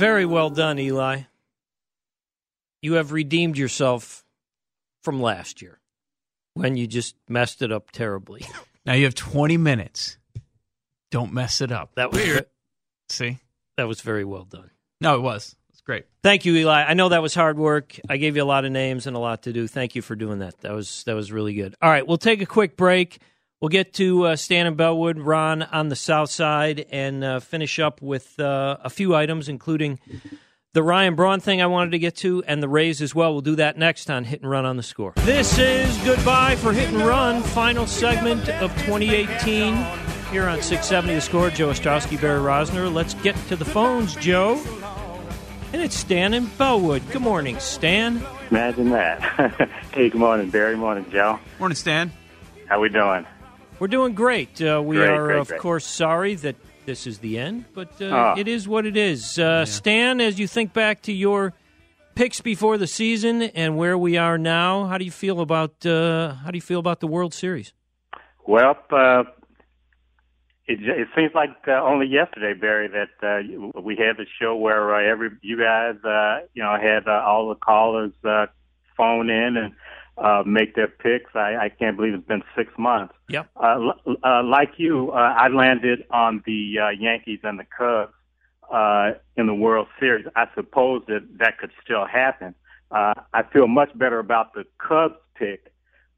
Very 0.00 0.24
well 0.24 0.48
done, 0.48 0.78
Eli. 0.78 1.24
You 2.80 2.94
have 2.94 3.12
redeemed 3.12 3.58
yourself 3.58 4.19
from 5.02 5.20
last 5.20 5.62
year 5.62 5.80
when 6.54 6.76
you 6.76 6.86
just 6.86 7.16
messed 7.28 7.62
it 7.62 7.72
up 7.72 7.90
terribly. 7.90 8.46
Now 8.86 8.94
you 8.94 9.04
have 9.04 9.14
20 9.14 9.58
minutes. 9.58 10.16
Don't 11.10 11.34
mess 11.34 11.60
it 11.60 11.70
up. 11.70 11.96
That 11.96 12.12
was 12.12 12.40
See? 13.10 13.38
that 13.76 13.86
was 13.86 14.00
very 14.00 14.24
well 14.24 14.44
done. 14.44 14.70
No, 15.02 15.16
it 15.16 15.20
was. 15.20 15.54
It's 15.68 15.82
great. 15.82 16.06
Thank 16.22 16.46
you, 16.46 16.54
Eli. 16.56 16.84
I 16.84 16.94
know 16.94 17.10
that 17.10 17.20
was 17.20 17.34
hard 17.34 17.58
work. 17.58 18.00
I 18.08 18.16
gave 18.16 18.36
you 18.36 18.42
a 18.42 18.44
lot 18.44 18.64
of 18.64 18.72
names 18.72 19.06
and 19.06 19.14
a 19.14 19.18
lot 19.18 19.42
to 19.42 19.52
do. 19.52 19.68
Thank 19.68 19.94
you 19.94 20.02
for 20.02 20.16
doing 20.16 20.38
that. 20.38 20.58
That 20.62 20.72
was 20.72 21.04
that 21.04 21.14
was 21.14 21.30
really 21.30 21.52
good. 21.52 21.74
All 21.82 21.90
right, 21.90 22.06
we'll 22.06 22.16
take 22.18 22.40
a 22.40 22.46
quick 22.46 22.76
break. 22.78 23.18
We'll 23.60 23.68
get 23.68 23.92
to 23.94 24.28
uh, 24.28 24.36
Stan 24.36 24.66
and 24.66 24.78
Bellwood, 24.78 25.18
Ron 25.18 25.62
on 25.62 25.88
the 25.88 25.96
south 25.96 26.30
side, 26.30 26.86
and 26.90 27.22
uh, 27.22 27.40
finish 27.40 27.78
up 27.78 28.00
with 28.00 28.40
uh, 28.40 28.78
a 28.82 28.88
few 28.88 29.14
items, 29.14 29.50
including 29.50 29.98
the 30.72 30.82
Ryan 30.82 31.16
Braun 31.16 31.40
thing 31.40 31.60
I 31.60 31.66
wanted 31.66 31.90
to 31.92 31.98
get 31.98 32.14
to, 32.16 32.44
and 32.46 32.62
the 32.62 32.68
Rays 32.68 33.02
as 33.02 33.14
well. 33.14 33.32
We'll 33.32 33.40
do 33.40 33.56
that 33.56 33.76
next 33.76 34.08
on 34.08 34.24
Hit 34.24 34.40
and 34.42 34.50
Run 34.50 34.64
on 34.64 34.76
the 34.76 34.82
Score. 34.82 35.12
This 35.16 35.58
is 35.58 35.96
goodbye 36.04 36.56
for 36.56 36.72
Hit 36.72 36.88
and 36.92 37.02
Run, 37.02 37.42
final 37.42 37.86
segment 37.86 38.48
of 38.48 38.70
2018 38.84 39.74
here 40.30 40.46
on 40.46 40.62
670 40.62 41.14
The 41.14 41.20
Score. 41.20 41.50
Joe 41.50 41.70
Ostrowski, 41.70 42.20
Barry 42.20 42.40
Rozner. 42.40 42.92
Let's 42.92 43.14
get 43.14 43.34
to 43.48 43.56
the 43.56 43.64
phones, 43.64 44.14
Joe. 44.14 44.62
And 45.72 45.82
it's 45.82 45.96
Stan 45.96 46.34
and 46.34 46.56
Bellwood. 46.56 47.02
Good 47.10 47.22
morning, 47.22 47.58
Stan. 47.58 48.22
Imagine 48.50 48.90
that. 48.90 49.20
hey, 49.92 50.08
good 50.08 50.18
morning, 50.18 50.50
Barry. 50.50 50.76
Morning, 50.76 51.06
Joe. 51.10 51.38
Morning, 51.58 51.76
Stan. 51.76 52.12
How 52.66 52.80
we 52.80 52.88
doing? 52.88 53.26
We're 53.80 53.88
doing 53.88 54.14
great. 54.14 54.60
Uh, 54.62 54.80
we 54.84 54.96
Great, 54.96 55.08
are, 55.10 55.26
great, 55.26 55.38
of 55.38 55.48
great. 55.48 55.60
course, 55.60 55.86
sorry 55.86 56.34
that 56.36 56.54
this 56.86 57.06
is 57.06 57.18
the 57.18 57.38
end, 57.38 57.64
but 57.74 57.88
uh, 58.00 58.10
Ah. 58.12 58.34
it 58.38 58.48
is 58.48 58.66
what 58.68 58.86
it 58.86 58.96
is. 58.96 59.38
Uh, 59.38 59.64
Stan, 59.64 60.20
as 60.20 60.38
you 60.38 60.46
think 60.46 60.72
back 60.72 61.02
to 61.02 61.12
your 61.12 61.52
picks 62.14 62.40
before 62.40 62.76
the 62.78 62.86
season 62.86 63.42
and 63.42 63.76
where 63.76 63.96
we 63.96 64.16
are 64.16 64.38
now, 64.38 64.84
how 64.86 64.98
do 64.98 65.04
you 65.04 65.10
feel 65.10 65.40
about 65.40 65.84
uh, 65.86 66.34
how 66.44 66.50
do 66.50 66.56
you 66.56 66.62
feel 66.62 66.80
about 66.80 67.00
the 67.00 67.06
World 67.06 67.32
Series? 67.34 67.72
Well, 68.46 68.76
uh, 68.90 69.24
it, 70.66 70.78
it 70.82 71.08
seems 71.16 71.32
like 71.34 71.50
uh, 71.68 71.72
only 71.82 72.06
yesterday, 72.06 72.54
Barry, 72.58 72.88
that 72.88 73.10
uh, 73.22 73.80
we 73.80 73.96
had 73.96 74.16
the 74.16 74.26
show 74.40 74.56
where 74.56 74.94
uh, 74.94 75.02
every 75.12 75.30
you 75.42 75.56
guys, 75.58 75.96
uh, 76.04 76.40
you 76.54 76.62
know, 76.62 76.76
had 76.80 77.06
uh, 77.08 77.22
all 77.26 77.48
the 77.48 77.54
callers 77.56 78.12
uh, 78.24 78.46
phone 78.96 79.30
in 79.30 79.56
and 79.56 79.72
uh, 80.18 80.42
make 80.46 80.74
their 80.74 80.88
picks. 80.88 81.34
I, 81.34 81.56
I 81.56 81.68
can't 81.68 81.96
believe 81.96 82.14
it's 82.14 82.26
been 82.26 82.42
six 82.56 82.72
months. 82.78 83.14
Yep. 83.28 83.48
Uh, 83.56 83.90
l- 84.06 84.16
uh, 84.24 84.42
like 84.42 84.72
you, 84.76 85.10
uh, 85.12 85.34
I 85.36 85.48
landed 85.48 86.04
on 86.10 86.42
the 86.46 86.74
uh, 86.78 86.88
Yankees 86.90 87.40
and 87.42 87.58
the 87.58 87.66
Cubs 87.76 88.12
uh, 88.70 89.12
in 89.36 89.46
the 89.46 89.54
World 89.54 89.88
Series. 89.98 90.26
I 90.36 90.46
suppose 90.54 91.02
that 91.08 91.26
that 91.38 91.58
could 91.58 91.70
still 91.82 92.06
happen. 92.06 92.54
Uh, 92.90 93.14
I 93.32 93.42
feel 93.52 93.68
much 93.68 93.96
better 93.96 94.18
about 94.18 94.54
the 94.54 94.64
Cubs 94.78 95.14
pick 95.34 95.72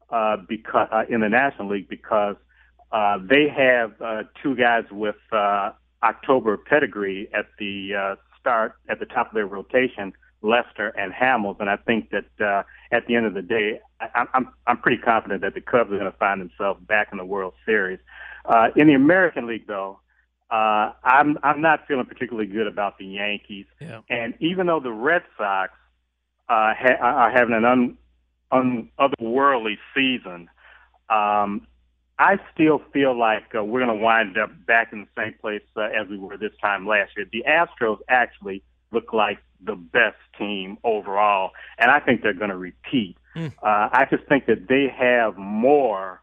uh, 0.09 0.37
because 0.47 0.87
uh, 0.91 1.03
in 1.09 1.21
the 1.21 1.29
National 1.29 1.69
League 1.69 1.89
because 1.89 2.35
uh, 2.91 3.17
they 3.27 3.47
have 3.47 3.93
uh, 4.01 4.23
two 4.41 4.55
guys 4.55 4.83
with 4.91 5.15
uh, 5.31 5.71
October 6.03 6.57
pedigree 6.57 7.29
at 7.33 7.47
the 7.57 7.91
uh, 7.95 8.15
start 8.39 8.75
at 8.89 8.99
the 8.99 9.05
top 9.05 9.27
of 9.29 9.33
their 9.33 9.47
rotation, 9.47 10.13
Lester 10.43 10.89
and 10.89 11.11
Hamels, 11.13 11.59
and 11.59 11.69
I 11.69 11.77
think 11.77 12.11
that 12.11 12.25
uh, 12.45 12.63
at 12.91 13.07
the 13.07 13.15
end 13.15 13.25
of 13.25 13.33
the 13.33 13.41
day, 13.41 13.79
I, 13.99 14.25
I'm 14.33 14.49
I'm 14.67 14.77
pretty 14.77 15.01
confident 15.01 15.41
that 15.41 15.53
the 15.55 15.61
Cubs 15.61 15.91
are 15.91 15.97
going 15.97 16.11
to 16.11 16.17
find 16.17 16.41
themselves 16.41 16.81
back 16.85 17.07
in 17.11 17.17
the 17.17 17.25
World 17.25 17.53
Series. 17.65 17.99
Uh, 18.45 18.67
in 18.75 18.87
the 18.87 18.93
American 18.93 19.47
League, 19.47 19.65
though, 19.67 19.99
uh, 20.51 20.91
I'm 21.03 21.37
I'm 21.43 21.61
not 21.61 21.87
feeling 21.87 22.05
particularly 22.05 22.47
good 22.47 22.67
about 22.67 22.97
the 22.97 23.05
Yankees, 23.05 23.65
Yeah. 23.79 24.01
and 24.09 24.33
even 24.39 24.67
though 24.67 24.81
the 24.81 24.91
Red 24.91 25.23
Sox 25.37 25.71
uh, 26.49 26.73
ha- 26.77 26.97
are 27.01 27.31
having 27.31 27.55
an 27.55 27.63
un, 27.65 27.97
un 28.51 28.89
otherworldly 28.99 29.77
season, 29.95 30.49
um, 31.09 31.65
I 32.19 32.37
still 32.53 32.81
feel 32.91 33.17
like 33.17 33.55
uh, 33.57 33.63
we're 33.63 33.83
going 33.85 33.97
to 33.97 34.03
wind 34.03 34.37
up 34.37 34.51
back 34.67 34.91
in 34.93 35.01
the 35.01 35.21
same 35.21 35.33
place 35.41 35.63
uh, 35.77 35.83
as 35.83 36.07
we 36.09 36.17
were 36.17 36.37
this 36.37 36.51
time 36.61 36.85
last 36.85 37.11
year. 37.15 37.25
The 37.31 37.43
Astros 37.47 37.99
actually 38.09 38.61
look 38.93 39.13
like 39.13 39.39
the 39.65 39.75
best 39.75 40.17
team 40.37 40.77
overall, 40.83 41.51
and 41.77 41.89
I 41.89 41.99
think 41.99 42.21
they're 42.21 42.33
going 42.33 42.49
to 42.49 42.57
repeat. 42.57 43.17
Hmm. 43.33 43.47
Uh, 43.61 43.89
I 43.91 44.05
just 44.09 44.23
think 44.27 44.45
that 44.45 44.67
they 44.67 44.87
have 44.95 45.37
more. 45.37 46.21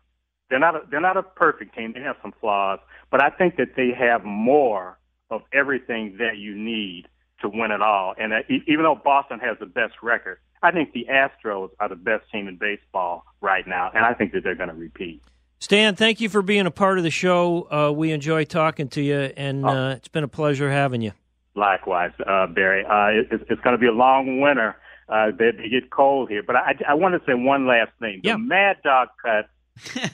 They're 0.49 0.59
not. 0.59 0.77
A, 0.77 0.81
they're 0.91 1.01
not 1.01 1.17
a 1.17 1.23
perfect 1.23 1.77
team. 1.77 1.93
They 1.93 2.01
have 2.01 2.17
some 2.23 2.33
flaws, 2.41 2.81
but 3.11 3.23
I 3.23 3.31
think 3.31 3.57
that 3.57 3.77
they 3.77 3.91
have 3.99 4.25
more 4.25 4.99
of 5.31 5.43
everything 5.53 6.17
that 6.19 6.39
you 6.39 6.55
need 6.55 7.07
to 7.41 7.49
win 7.49 7.71
it 7.71 7.83
all. 7.83 8.15
And 8.19 8.33
uh, 8.33 8.39
even 8.49 8.83
though 8.83 9.01
Boston 9.03 9.39
has 9.41 9.57
the 9.59 9.67
best 9.67 9.95
record, 10.03 10.39
I 10.63 10.71
think 10.73 10.93
the 10.93 11.07
Astros 11.11 11.71
are 11.79 11.89
the 11.89 11.97
best 11.97 12.31
team 12.31 12.49
in 12.49 12.57
baseball 12.57 13.25
right 13.41 13.67
now, 13.67 13.91
and 13.95 14.05
I 14.05 14.15
think 14.15 14.33
that 14.33 14.45
they're 14.45 14.55
going 14.55 14.69
to 14.69 14.75
repeat. 14.75 15.23
Stan, 15.59 15.95
thank 15.95 16.21
you 16.21 16.29
for 16.29 16.43
being 16.43 16.67
a 16.67 16.71
part 16.71 16.97
of 16.97 17.05
the 17.05 17.11
show. 17.11 17.69
Uh, 17.71 17.93
we 17.93 18.13
enjoy 18.13 18.45
talking 18.45 18.89
to 18.89 19.03
you, 19.03 19.19
and 19.37 19.65
uh, 19.65 19.95
it's 19.97 20.09
been 20.09 20.25
a 20.25 20.29
pleasure 20.29 20.71
having 20.71 21.03
you. 21.03 21.13
Likewise, 21.61 22.13
uh, 22.27 22.47
Barry. 22.47 22.85
Uh, 22.85 23.21
it, 23.21 23.29
it's, 23.31 23.45
it's 23.51 23.61
going 23.61 23.75
to 23.75 23.79
be 23.79 23.87
a 23.87 23.93
long 23.93 24.41
winter. 24.41 24.77
Uh, 25.09 25.31
they, 25.37 25.51
they 25.51 25.69
get 25.69 25.91
cold 25.91 26.31
here, 26.31 26.43
but 26.43 26.57
I, 26.57 26.75
I 26.89 26.95
want 26.95 27.15
to 27.15 27.21
say 27.27 27.35
one 27.35 27.67
last 27.67 27.91
thing. 28.01 28.23
The 28.25 28.39
Mad 28.39 28.79
Dog 28.83 29.09
cut 29.23 29.51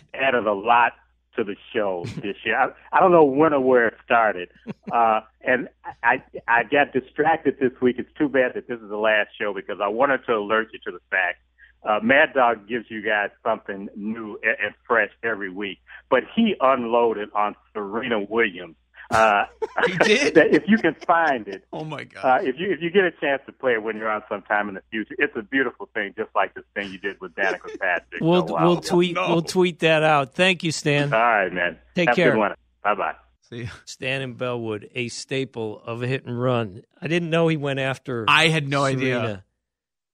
added 0.14 0.46
a 0.46 0.52
lot 0.52 0.94
to 1.36 1.44
the 1.44 1.54
show 1.72 2.04
this 2.16 2.36
year. 2.44 2.58
I, 2.58 2.68
I 2.92 3.00
don't 3.00 3.12
know 3.12 3.24
when 3.24 3.52
or 3.52 3.60
where 3.60 3.88
it 3.88 3.94
started, 4.04 4.48
uh, 4.90 5.20
and 5.42 5.68
I 6.02 6.22
I 6.48 6.64
got 6.64 6.92
distracted 6.92 7.58
this 7.60 7.72
week. 7.80 7.96
It's 7.98 8.12
too 8.18 8.28
bad 8.28 8.54
that 8.54 8.66
this 8.66 8.80
is 8.80 8.88
the 8.88 8.96
last 8.96 9.28
show 9.38 9.54
because 9.54 9.78
I 9.82 9.88
wanted 9.88 10.24
to 10.26 10.32
alert 10.32 10.68
you 10.72 10.80
to 10.86 10.90
the 10.90 11.00
fact. 11.10 11.38
Uh, 11.84 12.00
Mad 12.02 12.32
Dog 12.34 12.66
gives 12.66 12.86
you 12.88 13.02
guys 13.02 13.30
something 13.44 13.88
new 13.94 14.40
and, 14.42 14.56
and 14.64 14.74
fresh 14.88 15.10
every 15.22 15.50
week, 15.50 15.78
but 16.10 16.24
he 16.34 16.56
unloaded 16.60 17.28
on 17.34 17.54
Serena 17.72 18.20
Williams 18.20 18.76
uh, 19.10 19.44
he 19.86 19.96
did. 19.98 20.34
that 20.36 20.54
if 20.54 20.64
you 20.66 20.78
can 20.78 20.94
find 21.06 21.46
it, 21.48 21.64
oh 21.72 21.84
my 21.84 22.04
god! 22.04 22.24
uh, 22.24 22.38
if 22.42 22.56
you 22.58 22.70
if 22.72 22.80
you 22.80 22.90
get 22.90 23.04
a 23.04 23.12
chance 23.20 23.42
to 23.46 23.52
play 23.52 23.72
it 23.74 23.82
when 23.82 23.96
you're 23.96 24.10
on 24.10 24.22
sometime 24.28 24.68
in 24.68 24.74
the 24.74 24.82
future, 24.90 25.14
it's 25.18 25.34
a 25.36 25.42
beautiful 25.42 25.88
thing, 25.94 26.12
just 26.16 26.30
like 26.34 26.54
this 26.54 26.64
thing 26.74 26.90
you 26.90 26.98
did 26.98 27.20
with 27.20 27.34
Danica 27.34 27.78
Patrick. 27.80 28.20
We'll 28.20 28.46
we'll 28.46 28.80
tweet 28.80 29.16
we'll 29.16 29.42
tweet 29.42 29.80
that 29.80 30.02
out. 30.02 30.34
Thank 30.34 30.64
you, 30.64 30.72
Stan. 30.72 31.12
All 31.12 31.20
right, 31.20 31.52
man. 31.52 31.78
Take 31.94 32.08
Have 32.08 32.14
a 32.14 32.20
care. 32.20 32.30
Good 32.32 32.38
one. 32.38 32.54
Bye 32.82 32.94
bye. 32.94 33.14
See, 33.48 33.68
Stan 33.84 34.22
in 34.22 34.34
Bellwood, 34.34 34.90
a 34.94 35.06
staple 35.08 35.80
of 35.84 36.02
a 36.02 36.06
hit 36.08 36.24
and 36.26 36.40
run. 36.40 36.82
I 37.00 37.06
didn't 37.06 37.30
know 37.30 37.46
he 37.46 37.56
went 37.56 37.78
after. 37.78 38.24
I 38.26 38.48
had 38.48 38.68
no 38.68 38.84
Serena. 38.90 39.18
idea. 39.20 39.44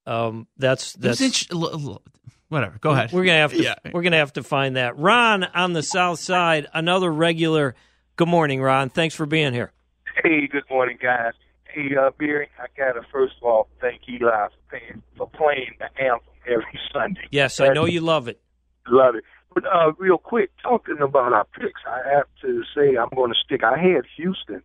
Um, 0.05 0.46
that's 0.59 0.92
That's 0.94 1.18
that's 1.18 1.48
whatever. 2.48 2.76
Go 2.81 2.90
ahead. 2.90 3.12
We're 3.12 3.24
gonna 3.24 3.38
have 3.38 3.52
to 3.52 3.62
Yeah. 3.62 3.74
we're 3.92 4.02
gonna 4.02 4.18
have 4.18 4.35
to 4.35 4.42
find 4.42 4.76
that. 4.76 4.98
Ron 4.98 5.44
on 5.44 5.72
the 5.72 5.83
south 5.83 6.18
side, 6.20 6.66
another 6.74 7.11
regular. 7.11 7.74
Good 8.16 8.29
morning, 8.29 8.61
Ron. 8.61 8.90
Thanks 8.90 9.14
for 9.14 9.25
being 9.25 9.55
here. 9.55 9.72
Hey, 10.22 10.46
good 10.46 10.64
morning, 10.70 10.98
guys. 11.01 11.33
Hey, 11.64 11.96
uh, 11.96 12.11
Barry, 12.18 12.48
I 12.59 12.66
got 12.77 12.92
to 12.92 13.07
first 13.11 13.35
of 13.40 13.44
all 13.44 13.68
thank 13.81 14.03
Eli 14.07 14.31
for 14.31 14.51
playing, 14.68 15.03
for 15.16 15.29
playing 15.31 15.75
the 15.79 15.87
anthem 16.03 16.20
every 16.46 16.79
Sunday. 16.92 17.27
Yes, 17.31 17.59
I 17.61 17.72
know 17.72 17.87
you 17.87 18.03
love 18.03 18.29
it. 18.29 18.40
Love 18.87 19.14
it. 19.14 19.25
But 19.55 19.64
uh, 19.64 19.92
real 19.98 20.18
quick, 20.18 20.51
talking 20.62 20.98
about 21.01 21.33
our 21.33 21.46
picks, 21.59 21.81
I 21.87 22.01
have 22.14 22.27
to 22.42 22.62
say 22.75 22.96
I'm 22.96 23.09
going 23.14 23.33
to 23.33 23.38
stick. 23.42 23.62
I 23.64 23.79
had 23.79 24.05
Houston 24.16 24.62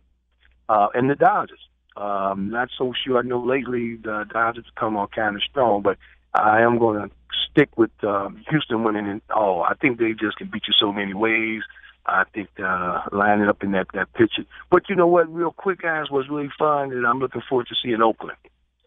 uh, 0.68 0.88
and 0.92 1.08
the 1.08 1.14
Dodgers. 1.14 1.60
Um, 1.96 2.50
not 2.50 2.68
so 2.76 2.92
sure. 3.04 3.18
I 3.18 3.22
know 3.22 3.42
lately 3.42 3.96
the 3.96 4.24
Dodgers 4.30 4.66
have 4.66 4.74
come 4.74 4.96
on 4.96 5.08
kind 5.08 5.36
of 5.36 5.42
strong, 5.42 5.82
but 5.82 5.96
I 6.34 6.60
am 6.60 6.78
going 6.78 7.08
to 7.08 7.14
stick 7.50 7.76
with 7.76 7.90
um, 8.02 8.44
Houston 8.50 8.84
winning 8.84 9.06
it 9.06 9.22
all. 9.34 9.62
I 9.62 9.74
think 9.74 9.98
they 9.98 10.12
just 10.12 10.36
can 10.36 10.48
beat 10.50 10.64
you 10.68 10.74
so 10.78 10.92
many 10.92 11.14
ways. 11.14 11.62
I 12.08 12.24
think 12.32 12.48
uh, 12.58 13.02
lining 13.12 13.48
up 13.48 13.62
in 13.62 13.72
that 13.72 13.88
that 13.94 14.12
pitcher. 14.14 14.44
But 14.70 14.88
you 14.88 14.96
know 14.96 15.06
what? 15.06 15.32
Real 15.32 15.52
quick, 15.52 15.82
guys, 15.82 16.10
was 16.10 16.28
really 16.28 16.50
fun, 16.58 16.92
and 16.92 17.06
I'm 17.06 17.18
looking 17.18 17.42
forward 17.48 17.68
to 17.68 17.74
seeing 17.82 18.00
Oakland. 18.02 18.38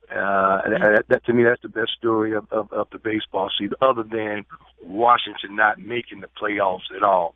Uh, 0.09 0.61
that, 0.67 1.05
that 1.07 1.25
to 1.25 1.33
me, 1.33 1.43
that's 1.43 1.61
the 1.61 1.69
best 1.69 1.91
story 1.97 2.35
of, 2.35 2.45
of, 2.51 2.71
of 2.73 2.87
the 2.91 2.97
baseball 2.97 3.49
season, 3.57 3.75
other 3.81 4.03
than 4.03 4.45
Washington 4.83 5.55
not 5.55 5.79
making 5.79 6.19
the 6.19 6.27
playoffs 6.41 6.91
at 6.95 7.03
all. 7.03 7.35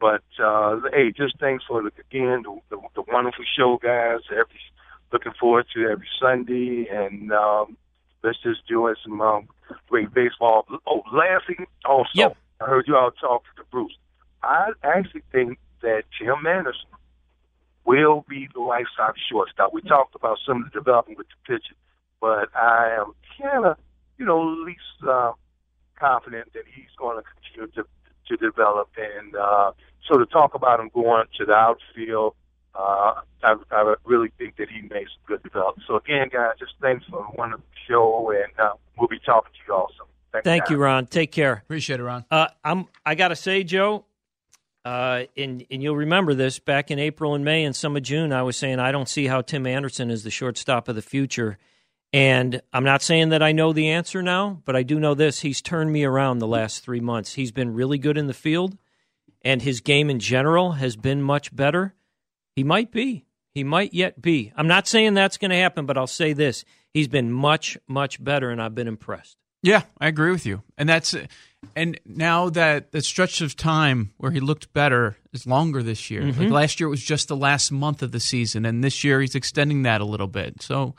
But 0.00 0.24
uh, 0.42 0.80
hey, 0.92 1.12
just 1.12 1.38
thanks 1.38 1.64
for 1.68 1.82
the, 1.82 1.90
again 2.10 2.42
the, 2.42 2.58
the, 2.70 2.80
the 2.96 3.02
wonderful 3.06 3.44
show, 3.56 3.78
guys. 3.80 4.20
Every 4.30 4.60
looking 5.12 5.32
forward 5.38 5.66
to 5.74 5.88
every 5.88 6.08
Sunday, 6.20 6.88
and 6.90 7.32
um, 7.32 7.76
let's 8.22 8.38
just 8.42 8.60
enjoy 8.68 8.94
some 9.04 9.20
um, 9.20 9.48
great 9.88 10.12
baseball. 10.12 10.66
Oh, 10.86 11.02
last 11.12 11.46
thing 11.46 11.66
also, 11.84 12.08
I 12.60 12.64
heard 12.64 12.86
you 12.88 12.96
all 12.96 13.10
talk 13.10 13.42
to 13.56 13.62
Bruce. 13.70 13.96
I 14.42 14.72
actually 14.82 15.22
think 15.32 15.58
that 15.82 16.04
Tim 16.18 16.46
Anderson 16.46 16.88
will 17.84 18.24
be 18.28 18.48
the 18.54 18.60
White 18.60 18.86
Sox 18.96 19.18
shortstop. 19.30 19.72
We 19.72 19.82
talked 19.82 20.14
about 20.14 20.38
some 20.46 20.62
of 20.62 20.72
the 20.72 20.78
development 20.78 21.18
with 21.18 21.26
the 21.28 21.52
pitcher, 21.52 21.74
but 22.20 22.54
I 22.54 22.96
am 22.98 23.12
kind 23.40 23.64
of, 23.64 23.76
you 24.18 24.26
know, 24.26 24.52
at 24.52 24.58
least 24.66 24.80
uh, 25.08 25.32
confident 25.98 26.52
that 26.52 26.64
he's 26.74 26.90
going 26.98 27.16
to 27.16 27.22
continue 27.22 27.72
to 27.72 27.84
to 28.28 28.36
develop. 28.36 28.90
And 28.96 29.34
uh, 29.34 29.72
so 30.06 30.18
to 30.18 30.26
talk 30.26 30.54
about 30.54 30.80
him 30.80 30.90
going 30.92 31.24
to 31.38 31.46
the 31.46 31.54
outfield, 31.54 32.34
uh, 32.74 33.14
I, 33.42 33.56
I 33.70 33.94
really 34.04 34.30
think 34.36 34.56
that 34.58 34.68
he 34.68 34.82
makes 34.82 35.10
some 35.12 35.22
good 35.26 35.42
development. 35.42 35.84
So 35.86 35.96
again, 35.96 36.28
guys, 36.30 36.52
just 36.58 36.72
thanks 36.80 37.04
for 37.06 37.24
a 37.24 37.36
wonderful 37.36 37.64
show, 37.88 38.30
and 38.30 38.52
uh, 38.58 38.74
we'll 38.98 39.08
be 39.08 39.18
talking 39.18 39.52
to 39.52 39.58
you 39.66 39.74
also. 39.74 40.06
Thanks, 40.30 40.44
Thank 40.44 40.64
guys. 40.64 40.70
you, 40.72 40.76
Ron. 40.76 41.06
Take 41.06 41.32
care. 41.32 41.54
Appreciate 41.64 42.00
it, 42.00 42.02
Ron. 42.02 42.24
Uh, 42.30 42.48
I'm. 42.62 42.86
I 43.06 43.14
gotta 43.14 43.36
say, 43.36 43.64
Joe, 43.64 44.04
uh, 44.84 45.24
and 45.36 45.64
and 45.70 45.82
you'll 45.82 45.96
remember 45.96 46.34
this 46.34 46.58
back 46.58 46.90
in 46.90 46.98
April 46.98 47.34
and 47.34 47.44
May 47.44 47.64
and 47.64 47.74
some 47.74 47.96
of 47.96 48.02
June. 48.02 48.32
I 48.32 48.42
was 48.42 48.56
saying 48.56 48.78
I 48.78 48.92
don't 48.92 49.08
see 49.08 49.26
how 49.26 49.42
Tim 49.42 49.66
Anderson 49.66 50.10
is 50.10 50.22
the 50.22 50.30
shortstop 50.30 50.88
of 50.88 50.94
the 50.94 51.02
future, 51.02 51.58
and 52.12 52.62
I'm 52.72 52.84
not 52.84 53.02
saying 53.02 53.30
that 53.30 53.42
I 53.42 53.52
know 53.52 53.72
the 53.72 53.88
answer 53.88 54.22
now, 54.22 54.62
but 54.64 54.76
I 54.76 54.82
do 54.82 55.00
know 55.00 55.14
this: 55.14 55.40
he's 55.40 55.60
turned 55.60 55.92
me 55.92 56.04
around 56.04 56.38
the 56.38 56.46
last 56.46 56.84
three 56.84 57.00
months. 57.00 57.34
He's 57.34 57.52
been 57.52 57.74
really 57.74 57.98
good 57.98 58.16
in 58.16 58.28
the 58.28 58.34
field, 58.34 58.78
and 59.42 59.62
his 59.62 59.80
game 59.80 60.10
in 60.10 60.20
general 60.20 60.72
has 60.72 60.96
been 60.96 61.22
much 61.22 61.54
better. 61.54 61.94
He 62.54 62.64
might 62.64 62.90
be. 62.90 63.26
He 63.50 63.64
might 63.64 63.92
yet 63.92 64.22
be. 64.22 64.52
I'm 64.56 64.68
not 64.68 64.86
saying 64.86 65.14
that's 65.14 65.38
going 65.38 65.50
to 65.50 65.56
happen, 65.56 65.86
but 65.86 65.98
I'll 65.98 66.06
say 66.06 66.32
this: 66.32 66.64
he's 66.94 67.08
been 67.08 67.32
much 67.32 67.76
much 67.88 68.22
better, 68.22 68.50
and 68.50 68.62
I've 68.62 68.74
been 68.74 68.88
impressed. 68.88 69.36
Yeah, 69.62 69.82
I 70.00 70.06
agree 70.08 70.30
with 70.30 70.46
you. 70.46 70.62
And 70.76 70.88
that's 70.88 71.14
and 71.74 71.98
now 72.06 72.50
that 72.50 72.92
the 72.92 73.02
stretch 73.02 73.40
of 73.40 73.56
time 73.56 74.12
where 74.16 74.30
he 74.30 74.38
looked 74.40 74.72
better 74.72 75.16
is 75.32 75.46
longer 75.46 75.82
this 75.82 76.10
year. 76.10 76.22
Like 76.22 76.34
Mhm. 76.36 76.50
last 76.52 76.78
year 76.78 76.86
it 76.86 76.90
was 76.90 77.02
just 77.02 77.26
the 77.28 77.36
last 77.36 77.72
month 77.72 78.02
of 78.02 78.12
the 78.12 78.20
season 78.20 78.64
and 78.64 78.84
this 78.84 79.02
year 79.02 79.20
he's 79.20 79.34
extending 79.34 79.82
that 79.82 80.00
a 80.00 80.04
little 80.04 80.28
bit. 80.28 80.62
So 80.62 80.94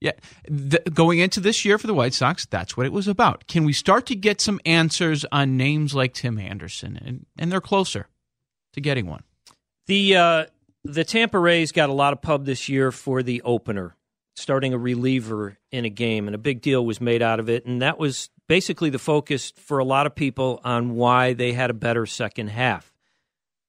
yeah, 0.00 0.12
th- 0.46 0.84
going 0.92 1.18
into 1.18 1.40
this 1.40 1.64
year 1.64 1.78
for 1.78 1.86
the 1.88 1.94
White 1.94 2.14
Sox, 2.14 2.46
that's 2.46 2.76
what 2.76 2.86
it 2.86 2.92
was 2.92 3.08
about. 3.08 3.46
Can 3.48 3.64
we 3.64 3.72
start 3.72 4.06
to 4.06 4.14
get 4.14 4.40
some 4.40 4.60
answers 4.64 5.24
on 5.32 5.56
names 5.56 5.94
like 5.94 6.14
Tim 6.14 6.38
Anderson 6.38 6.96
and 7.04 7.26
and 7.38 7.50
they're 7.50 7.60
closer 7.60 8.06
to 8.74 8.80
getting 8.80 9.06
one. 9.06 9.22
The 9.86 10.16
uh, 10.16 10.44
the 10.84 11.04
Tampa 11.04 11.38
Rays 11.38 11.72
got 11.72 11.88
a 11.90 11.92
lot 11.94 12.12
of 12.12 12.22
pub 12.22 12.44
this 12.44 12.68
year 12.68 12.92
for 12.92 13.22
the 13.22 13.40
opener, 13.42 13.96
starting 14.34 14.74
a 14.74 14.78
reliever 14.78 15.58
in 15.70 15.84
a 15.84 15.90
game, 15.90 16.26
and 16.26 16.34
a 16.34 16.38
big 16.38 16.60
deal 16.60 16.84
was 16.84 17.00
made 17.00 17.22
out 17.22 17.40
of 17.40 17.48
it. 17.48 17.64
And 17.66 17.82
that 17.82 17.98
was 17.98 18.30
basically 18.48 18.90
the 18.90 18.98
focus 18.98 19.52
for 19.56 19.78
a 19.78 19.84
lot 19.84 20.06
of 20.06 20.14
people 20.14 20.60
on 20.64 20.94
why 20.94 21.32
they 21.32 21.52
had 21.52 21.70
a 21.70 21.74
better 21.74 22.06
second 22.06 22.48
half. 22.48 22.92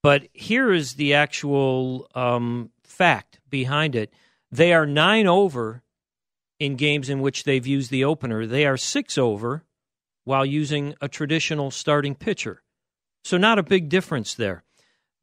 But 0.02 0.28
here 0.34 0.72
is 0.72 0.94
the 0.94 1.16
actual 1.16 2.08
um, 2.14 2.72
fact 2.84 3.40
behind 3.50 3.96
it: 3.96 4.14
they 4.52 4.74
are 4.74 4.86
nine 4.86 5.28
over 5.28 5.84
in 6.60 6.76
games 6.76 7.10
in 7.10 7.22
which 7.22 7.44
they've 7.44 7.66
used 7.66 7.92
the 7.92 8.04
opener. 8.04 8.46
They 8.46 8.66
are 8.66 8.78
six 8.78 9.18
over 9.18 9.64
while 10.24 10.46
using 10.46 10.96
a 11.02 11.08
traditional 11.08 11.72
starting 11.72 12.16
pitcher. 12.16 12.64
So 13.24 13.38
not 13.38 13.60
a 13.60 13.64
big 13.64 13.90
difference 13.90 14.34
there. 14.34 14.64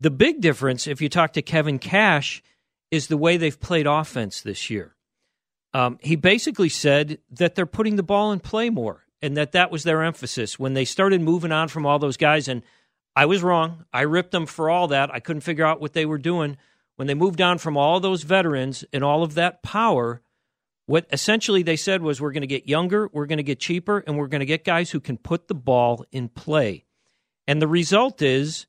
The 0.01 0.11
big 0.11 0.41
difference, 0.41 0.87
if 0.87 1.01
you 1.01 1.09
talk 1.09 1.33
to 1.35 1.43
Kevin 1.43 1.79
Cash, 1.79 2.43
is 2.91 3.07
the 3.07 3.17
way 3.17 3.37
they've 3.37 3.59
played 3.61 3.87
offense 3.87 4.43
this 4.43 4.69
year. 4.69 4.97
Um, 5.75 5.99
he 6.03 6.17
basically 6.17 6.69
said 6.69 7.19
that 7.31 7.55
they're 7.55 7.67
putting 7.67 7.97
the 7.97 8.03
ball 8.03 8.33
in 8.33 8.41
play 8.41 8.71
more, 8.71 9.05
and 9.23 9.37
that 9.37 9.53
that 9.53 9.71
was 9.71 9.85
their 9.85 10.03
emphasis 10.03 10.59
when 10.59 10.75
they 10.75 10.85
started 10.85 11.21
moving 11.21 11.53
on 11.53 11.69
from 11.69 11.87
all 11.87 11.99
those 11.99 12.17
guys. 12.17 12.49
And 12.49 12.63
I 13.17 13.27
was 13.27 13.43
wrong. 13.43 13.85
I 13.93 14.03
ripped 14.03 14.33
them 14.33 14.47
for 14.47 14.69
all 14.69 14.89
that. 14.89 15.13
I 15.13 15.21
couldn't 15.21 15.43
figure 15.43 15.65
out 15.65 15.81
what 15.81 15.93
they 15.93 16.07
were 16.07 16.19
doing 16.19 16.57
when 16.97 17.07
they 17.07 17.15
moved 17.15 17.41
on 17.41 17.59
from 17.59 17.77
all 17.77 18.01
those 18.01 18.23
veterans 18.23 18.85
and 18.93 19.03
all 19.03 19.23
of 19.23 19.35
that 19.35 19.63
power. 19.63 20.23
What 20.87 21.07
essentially 21.13 21.63
they 21.63 21.77
said 21.77 22.03
was, 22.03 22.21
we're 22.21 22.33
going 22.33 22.43
to 22.43 22.47
get 22.47 22.69
younger, 22.69 23.09
we're 23.13 23.27
going 23.27 23.39
to 23.39 23.43
get 23.43 23.61
cheaper, 23.61 23.99
and 24.07 24.19
we're 24.19 24.27
going 24.27 24.41
to 24.41 24.47
get 24.47 24.65
guys 24.65 24.91
who 24.91 25.01
can 25.01 25.17
put 25.17 25.49
the 25.49 25.55
ball 25.55 26.05
in 26.11 26.29
play. 26.29 26.85
And 27.47 27.63
the 27.63 27.69
result 27.69 28.21
is 28.21 28.67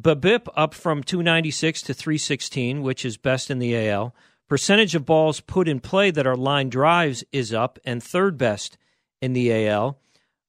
BABIP 0.00 0.48
up 0.54 0.74
from 0.74 1.02
296 1.02 1.82
to 1.82 1.94
316, 1.94 2.82
which 2.82 3.04
is 3.04 3.16
best 3.16 3.50
in 3.50 3.58
the 3.58 3.88
AL. 3.88 4.14
Percentage 4.48 4.94
of 4.94 5.04
balls 5.04 5.40
put 5.40 5.66
in 5.66 5.80
play 5.80 6.10
that 6.12 6.26
are 6.26 6.36
line 6.36 6.68
drives 6.68 7.24
is 7.32 7.52
up 7.52 7.78
and 7.84 8.02
third 8.02 8.38
best 8.38 8.78
in 9.20 9.32
the 9.32 9.68
AL. 9.68 9.98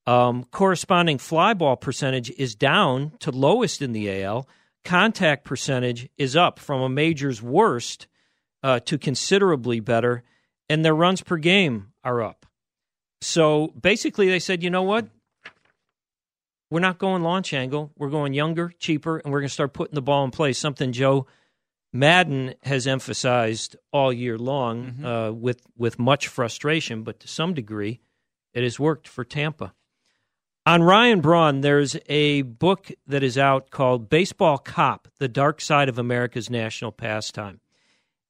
Um, 0.05 0.45
corresponding 0.45 1.17
fly 1.17 1.53
ball 1.53 1.75
percentage 1.75 2.29
is 2.31 2.55
down 2.55 3.13
to 3.19 3.31
lowest 3.31 3.81
in 3.81 3.93
the 3.93 4.23
AL. 4.23 4.47
Contact 4.85 5.43
percentage 5.43 6.09
is 6.17 6.35
up 6.35 6.59
from 6.59 6.81
a 6.81 6.89
major's 6.89 7.41
worst 7.41 8.07
uh, 8.63 8.79
to 8.81 8.97
considerably 8.97 9.79
better, 9.79 10.23
and 10.69 10.85
their 10.85 10.95
runs 10.95 11.21
per 11.21 11.37
game 11.37 11.91
are 12.03 12.21
up. 12.21 12.45
So 13.21 13.73
basically, 13.79 14.29
they 14.29 14.39
said, 14.39 14.63
you 14.63 14.69
know 14.69 14.83
what? 14.83 15.07
We're 16.69 16.79
not 16.81 16.99
going 16.99 17.23
launch 17.23 17.53
angle. 17.53 17.91
We're 17.97 18.09
going 18.09 18.33
younger, 18.33 18.73
cheaper, 18.77 19.17
and 19.17 19.31
we're 19.31 19.39
going 19.39 19.49
to 19.49 19.53
start 19.53 19.73
putting 19.73 19.95
the 19.95 20.01
ball 20.01 20.23
in 20.23 20.31
play. 20.31 20.53
Something 20.53 20.91
Joe 20.91 21.25
Maddon 21.97 22.53
has 22.63 22.85
emphasized 22.85 23.75
all 23.91 24.13
year 24.13 24.37
long 24.37 25.03
uh, 25.03 25.31
with 25.31 25.61
with 25.75 25.97
much 25.97 26.27
frustration, 26.27 27.03
but 27.03 27.19
to 27.21 27.27
some 27.27 27.53
degree, 27.53 28.01
it 28.53 28.63
has 28.63 28.79
worked 28.79 29.07
for 29.07 29.23
Tampa. 29.23 29.73
On 30.65 30.83
Ryan 30.83 31.21
Braun, 31.21 31.61
there's 31.61 31.95
a 32.07 32.43
book 32.43 32.91
that 33.07 33.23
is 33.23 33.37
out 33.37 33.71
called 33.71 34.09
Baseball 34.09 34.57
Cop: 34.57 35.07
The 35.17 35.27
Dark 35.27 35.59
Side 35.59 35.89
of 35.89 35.97
America's 35.97 36.49
National 36.49 36.91
Pastime, 36.91 37.61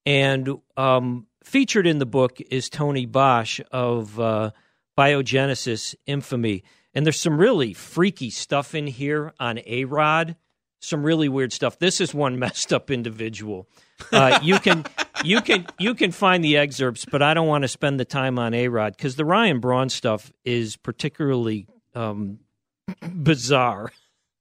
and 0.05 0.49
um, 0.77 1.27
featured 1.43 1.87
in 1.87 1.97
the 1.97 2.05
book 2.05 2.39
is 2.49 2.69
Tony 2.69 3.05
Bosch 3.05 3.59
of 3.71 4.19
uh, 4.19 4.51
Biogenesis 4.97 5.95
infamy. 6.05 6.63
And 6.93 7.05
there's 7.05 7.19
some 7.19 7.37
really 7.37 7.73
freaky 7.73 8.29
stuff 8.29 8.73
in 8.73 8.87
here 8.87 9.33
on 9.39 9.59
A 9.65 9.85
Rod. 9.85 10.35
Some 10.79 11.03
really 11.03 11.27
weird 11.29 11.51
stuff. 11.51 11.79
This 11.79 11.99
is 11.99 12.13
one 12.13 12.39
messed 12.39 12.71
up 12.71 12.91
individual. 12.91 13.67
Uh, 14.11 14.39
you 14.41 14.59
can 14.59 14.85
you 15.23 15.41
can 15.41 15.65
you 15.79 15.95
can 15.95 16.11
find 16.11 16.43
the 16.43 16.57
excerpts, 16.57 17.05
but 17.05 17.21
I 17.21 17.33
don't 17.33 17.47
want 17.47 17.63
to 17.63 17.67
spend 17.67 17.99
the 17.99 18.05
time 18.05 18.37
on 18.37 18.53
A 18.53 18.67
Rod 18.67 18.95
because 18.95 19.15
the 19.15 19.25
Ryan 19.25 19.59
Braun 19.59 19.89
stuff 19.89 20.31
is 20.45 20.77
particularly 20.77 21.67
um, 21.95 22.39
bizarre. 23.13 23.91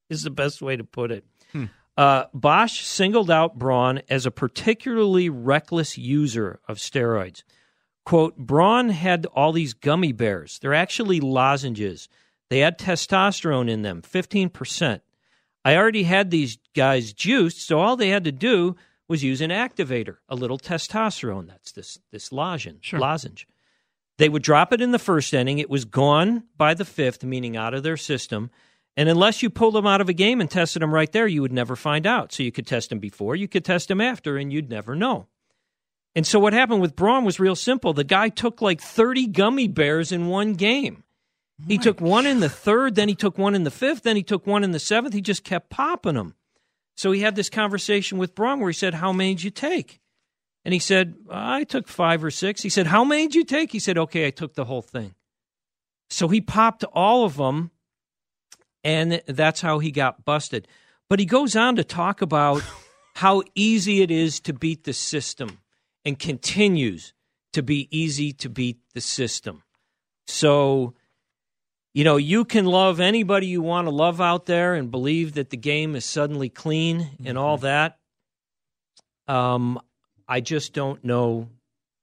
Is 0.08 0.22
the 0.22 0.30
best 0.30 0.62
way 0.62 0.76
to 0.76 0.84
put 0.84 1.10
it. 1.10 1.24
Hmm. 1.50 1.64
Uh, 1.96 2.24
Bosch 2.32 2.82
singled 2.84 3.30
out 3.30 3.58
Braun 3.58 4.02
as 4.08 4.26
a 4.26 4.30
particularly 4.30 5.28
reckless 5.28 5.96
user 5.96 6.60
of 6.68 6.76
steroids. 6.76 7.42
Quote, 8.04 8.36
Braun 8.36 8.90
had 8.90 9.26
all 9.26 9.50
these 9.50 9.74
gummy 9.74 10.12
bears. 10.12 10.60
They're 10.60 10.74
actually 10.74 11.18
lozenges. 11.18 12.08
They 12.50 12.60
had 12.60 12.78
testosterone 12.78 13.68
in 13.68 13.82
them, 13.82 14.02
15%. 14.02 15.00
I 15.66 15.76
already 15.76 16.04
had 16.04 16.30
these 16.30 16.58
guys 16.76 17.12
juiced, 17.12 17.66
so 17.66 17.80
all 17.80 17.96
they 17.96 18.10
had 18.10 18.22
to 18.22 18.30
do 18.30 18.76
was 19.08 19.24
use 19.24 19.40
an 19.40 19.50
activator, 19.50 20.18
a 20.28 20.36
little 20.36 20.58
testosterone. 20.58 21.48
That's 21.48 21.72
this, 21.72 21.98
this 22.12 22.30
lozenge, 22.30 22.92
lozenge. 22.92 23.48
They 24.16 24.28
would 24.28 24.44
drop 24.44 24.72
it 24.72 24.80
in 24.80 24.92
the 24.92 24.98
first 25.00 25.34
inning. 25.34 25.58
It 25.58 25.68
was 25.68 25.84
gone 25.84 26.44
by 26.56 26.74
the 26.74 26.84
fifth, 26.84 27.24
meaning 27.24 27.56
out 27.56 27.74
of 27.74 27.82
their 27.82 27.96
system. 27.96 28.52
And 28.96 29.08
unless 29.08 29.42
you 29.42 29.50
pulled 29.50 29.74
them 29.74 29.88
out 29.88 30.00
of 30.00 30.08
a 30.08 30.12
game 30.12 30.40
and 30.40 30.48
tested 30.48 30.82
them 30.82 30.94
right 30.94 31.10
there, 31.10 31.26
you 31.26 31.42
would 31.42 31.52
never 31.52 31.74
find 31.74 32.06
out. 32.06 32.32
So 32.32 32.44
you 32.44 32.52
could 32.52 32.68
test 32.68 32.90
them 32.90 33.00
before, 33.00 33.34
you 33.34 33.48
could 33.48 33.64
test 33.64 33.88
them 33.88 34.00
after, 34.00 34.36
and 34.36 34.52
you'd 34.52 34.70
never 34.70 34.94
know. 34.94 35.26
And 36.14 36.24
so 36.24 36.38
what 36.38 36.52
happened 36.52 36.80
with 36.80 36.94
Braun 36.94 37.24
was 37.24 37.40
real 37.40 37.56
simple. 37.56 37.92
The 37.92 38.04
guy 38.04 38.28
took 38.28 38.62
like 38.62 38.80
30 38.80 39.26
gummy 39.26 39.66
bears 39.66 40.12
in 40.12 40.28
one 40.28 40.52
game. 40.52 41.02
He 41.66 41.78
took 41.78 42.00
one 42.00 42.26
in 42.26 42.40
the 42.40 42.48
third, 42.48 42.96
then 42.96 43.08
he 43.08 43.14
took 43.14 43.38
one 43.38 43.54
in 43.54 43.64
the 43.64 43.70
fifth, 43.70 44.02
then 44.02 44.16
he 44.16 44.22
took 44.22 44.46
one 44.46 44.62
in 44.62 44.72
the 44.72 44.78
seventh. 44.78 45.14
He 45.14 45.22
just 45.22 45.42
kept 45.42 45.70
popping 45.70 46.14
them. 46.14 46.34
So 46.96 47.12
he 47.12 47.20
had 47.20 47.36
this 47.36 47.50
conversation 47.50 48.18
with 48.18 48.34
Braun 48.34 48.60
where 48.60 48.70
he 48.70 48.74
said, 48.74 48.94
How 48.94 49.12
many 49.12 49.34
did 49.34 49.44
you 49.44 49.50
take? 49.50 50.00
And 50.64 50.72
he 50.74 50.80
said, 50.80 51.14
I 51.30 51.64
took 51.64 51.88
five 51.88 52.24
or 52.24 52.30
six. 52.30 52.62
He 52.62 52.68
said, 52.68 52.88
How 52.88 53.04
many 53.04 53.26
did 53.26 53.34
you 53.34 53.44
take? 53.44 53.72
He 53.72 53.78
said, 53.78 53.96
Okay, 53.96 54.26
I 54.26 54.30
took 54.30 54.54
the 54.54 54.64
whole 54.64 54.82
thing. 54.82 55.14
So 56.10 56.28
he 56.28 56.40
popped 56.40 56.84
all 56.84 57.24
of 57.24 57.36
them 57.36 57.70
and 58.84 59.20
that's 59.26 59.60
how 59.60 59.80
he 59.80 59.90
got 59.90 60.24
busted. 60.24 60.68
But 61.08 61.18
he 61.18 61.26
goes 61.26 61.56
on 61.56 61.76
to 61.76 61.84
talk 61.84 62.22
about 62.22 62.62
how 63.16 63.42
easy 63.54 64.02
it 64.02 64.10
is 64.10 64.40
to 64.40 64.52
beat 64.52 64.84
the 64.84 64.92
system 64.92 65.58
and 66.04 66.18
continues 66.18 67.12
to 67.52 67.62
be 67.62 67.88
easy 67.90 68.32
to 68.34 68.48
beat 68.48 68.78
the 68.94 69.00
system. 69.00 69.62
So, 70.26 70.94
you 71.96 72.04
know, 72.04 72.18
you 72.18 72.44
can 72.44 72.66
love 72.66 73.00
anybody 73.00 73.46
you 73.46 73.62
want 73.62 73.86
to 73.86 73.90
love 73.90 74.20
out 74.20 74.44
there 74.44 74.74
and 74.74 74.90
believe 74.90 75.32
that 75.32 75.48
the 75.48 75.56
game 75.56 75.96
is 75.96 76.04
suddenly 76.04 76.50
clean 76.50 77.08
and 77.24 77.38
all 77.38 77.56
that. 77.56 77.96
Um, 79.26 79.80
I 80.28 80.42
just 80.42 80.74
don't 80.74 81.02
know 81.02 81.48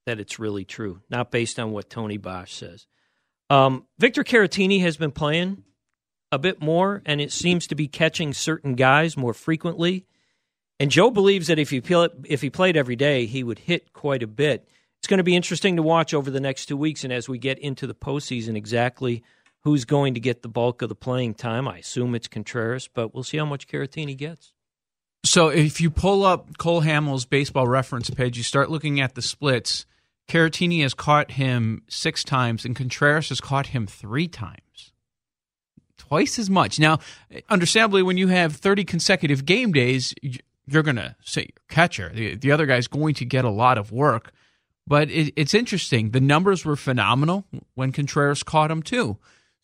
that 0.06 0.18
it's 0.18 0.40
really 0.40 0.64
true, 0.64 1.00
not 1.10 1.30
based 1.30 1.60
on 1.60 1.70
what 1.70 1.90
Tony 1.90 2.16
Bosch 2.16 2.54
says. 2.54 2.88
Um, 3.50 3.86
Victor 3.96 4.24
Caratini 4.24 4.80
has 4.80 4.96
been 4.96 5.12
playing 5.12 5.62
a 6.32 6.40
bit 6.40 6.60
more, 6.60 7.00
and 7.06 7.20
it 7.20 7.30
seems 7.30 7.68
to 7.68 7.76
be 7.76 7.86
catching 7.86 8.32
certain 8.32 8.74
guys 8.74 9.16
more 9.16 9.32
frequently. 9.32 10.06
And 10.80 10.90
Joe 10.90 11.12
believes 11.12 11.46
that 11.46 11.60
if 11.60 11.70
he 11.70 11.80
if 12.24 12.42
he 12.42 12.50
played 12.50 12.76
every 12.76 12.96
day, 12.96 13.26
he 13.26 13.44
would 13.44 13.60
hit 13.60 13.92
quite 13.92 14.24
a 14.24 14.26
bit. 14.26 14.68
It's 14.98 15.06
going 15.06 15.18
to 15.18 15.22
be 15.22 15.36
interesting 15.36 15.76
to 15.76 15.82
watch 15.84 16.12
over 16.12 16.32
the 16.32 16.40
next 16.40 16.66
two 16.66 16.76
weeks, 16.76 17.04
and 17.04 17.12
as 17.12 17.28
we 17.28 17.38
get 17.38 17.60
into 17.60 17.86
the 17.86 17.94
postseason, 17.94 18.56
exactly 18.56 19.22
who's 19.64 19.84
going 19.84 20.14
to 20.14 20.20
get 20.20 20.42
the 20.42 20.48
bulk 20.48 20.82
of 20.82 20.88
the 20.88 20.94
playing 20.94 21.34
time. 21.34 21.66
I 21.66 21.78
assume 21.78 22.14
it's 22.14 22.28
Contreras, 22.28 22.88
but 22.92 23.14
we'll 23.14 23.24
see 23.24 23.38
how 23.38 23.46
much 23.46 23.66
Caratini 23.66 24.16
gets. 24.16 24.52
So 25.24 25.48
if 25.48 25.80
you 25.80 25.90
pull 25.90 26.24
up 26.24 26.58
Cole 26.58 26.82
Hamels' 26.82 27.28
baseball 27.28 27.66
reference 27.66 28.10
page, 28.10 28.36
you 28.36 28.42
start 28.42 28.70
looking 28.70 29.00
at 29.00 29.14
the 29.14 29.22
splits. 29.22 29.86
Caratini 30.28 30.82
has 30.82 30.92
caught 30.92 31.32
him 31.32 31.82
six 31.88 32.22
times, 32.22 32.66
and 32.66 32.76
Contreras 32.76 33.30
has 33.30 33.40
caught 33.40 33.68
him 33.68 33.86
three 33.86 34.28
times. 34.28 34.92
Twice 35.96 36.38
as 36.38 36.50
much. 36.50 36.78
Now, 36.78 36.98
understandably, 37.48 38.02
when 38.02 38.18
you 38.18 38.28
have 38.28 38.54
30 38.56 38.84
consecutive 38.84 39.46
game 39.46 39.72
days, 39.72 40.14
you're 40.66 40.82
going 40.82 40.96
to 40.96 41.16
say 41.24 41.48
catcher. 41.70 42.10
The, 42.14 42.34
the 42.34 42.52
other 42.52 42.66
guy's 42.66 42.86
going 42.86 43.14
to 43.14 43.24
get 43.24 43.46
a 43.46 43.50
lot 43.50 43.78
of 43.78 43.92
work. 43.92 44.30
But 44.86 45.10
it, 45.10 45.32
it's 45.36 45.54
interesting. 45.54 46.10
The 46.10 46.20
numbers 46.20 46.66
were 46.66 46.76
phenomenal 46.76 47.46
when 47.74 47.92
Contreras 47.92 48.42
caught 48.42 48.70
him, 48.70 48.82
too. 48.82 49.16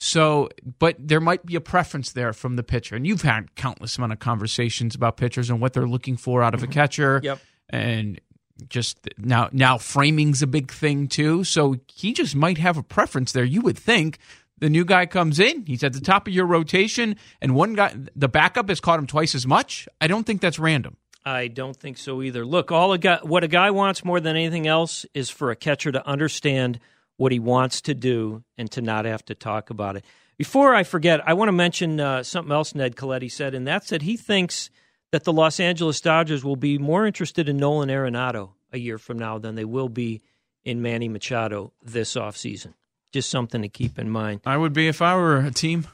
So, 0.03 0.48
but 0.78 0.96
there 0.98 1.20
might 1.20 1.44
be 1.44 1.57
a 1.57 1.61
preference 1.61 2.12
there 2.12 2.32
from 2.32 2.57
the 2.57 2.62
pitcher. 2.62 2.96
And 2.96 3.07
you've 3.07 3.22
had 3.22 3.55
countless 3.55 3.98
amount 3.98 4.12
of 4.12 4.18
conversations 4.18 4.94
about 4.94 5.18
pitchers 5.18 5.51
and 5.51 5.61
what 5.61 5.74
they're 5.74 5.86
looking 5.86 6.16
for 6.16 6.42
out 6.42 6.55
of 6.55 6.62
a 6.62 6.66
mm-hmm. 6.66 6.72
catcher. 6.72 7.20
Yep. 7.22 7.38
And 7.68 8.20
just 8.68 9.09
now 9.18 9.48
now 9.53 9.78
framing's 9.78 10.42
a 10.42 10.46
big 10.46 10.70
thing 10.70 11.07
too. 11.07 11.44
So 11.44 11.76
he 11.92 12.12
just 12.12 12.34
might 12.34 12.59
have 12.59 12.76
a 12.76 12.82
preference 12.82 13.32
there. 13.32 13.44
You 13.44 13.61
would 13.62 13.78
think 13.78 14.18
the 14.59 14.70
new 14.70 14.84
guy 14.84 15.07
comes 15.07 15.38
in, 15.38 15.64
he's 15.66 15.82
at 15.82 15.92
the 15.92 16.01
top 16.01 16.26
of 16.26 16.34
your 16.34 16.46
rotation, 16.46 17.16
and 17.40 17.55
one 17.55 17.74
guy 17.74 17.94
the 18.14 18.28
backup 18.28 18.68
has 18.68 18.80
caught 18.80 18.98
him 18.98 19.07
twice 19.07 19.34
as 19.34 19.46
much. 19.46 19.88
I 20.01 20.07
don't 20.07 20.24
think 20.24 20.40
that's 20.40 20.59
random. 20.59 20.96
I 21.24 21.48
don't 21.48 21.76
think 21.76 21.98
so 21.98 22.22
either. 22.22 22.44
Look, 22.46 22.72
all 22.72 22.92
a 22.92 22.98
guy, 22.98 23.18
what 23.22 23.44
a 23.44 23.48
guy 23.48 23.70
wants 23.70 24.05
more 24.05 24.20
than 24.20 24.36
anything 24.36 24.66
else 24.66 25.05
is 25.14 25.28
for 25.28 25.51
a 25.51 25.57
catcher 25.57 25.92
to 25.92 26.07
understand 26.07 26.80
what 27.20 27.32
he 27.32 27.38
wants 27.38 27.82
to 27.82 27.92
do 27.92 28.42
and 28.56 28.70
to 28.70 28.80
not 28.80 29.04
have 29.04 29.22
to 29.22 29.34
talk 29.34 29.68
about 29.68 29.94
it. 29.94 30.02
Before 30.38 30.74
I 30.74 30.84
forget, 30.84 31.20
I 31.28 31.34
want 31.34 31.48
to 31.48 31.52
mention 31.52 32.00
uh, 32.00 32.22
something 32.22 32.50
else 32.50 32.74
Ned 32.74 32.96
Colletti 32.96 33.30
said, 33.30 33.54
and 33.54 33.66
that's 33.66 33.90
that 33.90 34.00
he 34.00 34.16
thinks 34.16 34.70
that 35.12 35.24
the 35.24 35.32
Los 35.32 35.60
Angeles 35.60 36.00
Dodgers 36.00 36.42
will 36.42 36.56
be 36.56 36.78
more 36.78 37.04
interested 37.04 37.46
in 37.46 37.58
Nolan 37.58 37.90
Arenado 37.90 38.52
a 38.72 38.78
year 38.78 38.96
from 38.96 39.18
now 39.18 39.36
than 39.36 39.54
they 39.54 39.66
will 39.66 39.90
be 39.90 40.22
in 40.64 40.80
Manny 40.80 41.10
Machado 41.10 41.74
this 41.82 42.14
offseason. 42.14 42.72
Just 43.12 43.28
something 43.28 43.60
to 43.60 43.68
keep 43.68 43.98
in 43.98 44.08
mind. 44.08 44.40
I 44.46 44.56
would 44.56 44.72
be 44.72 44.88
if 44.88 45.02
I 45.02 45.14
were 45.16 45.36
a 45.36 45.50
team. 45.50 45.86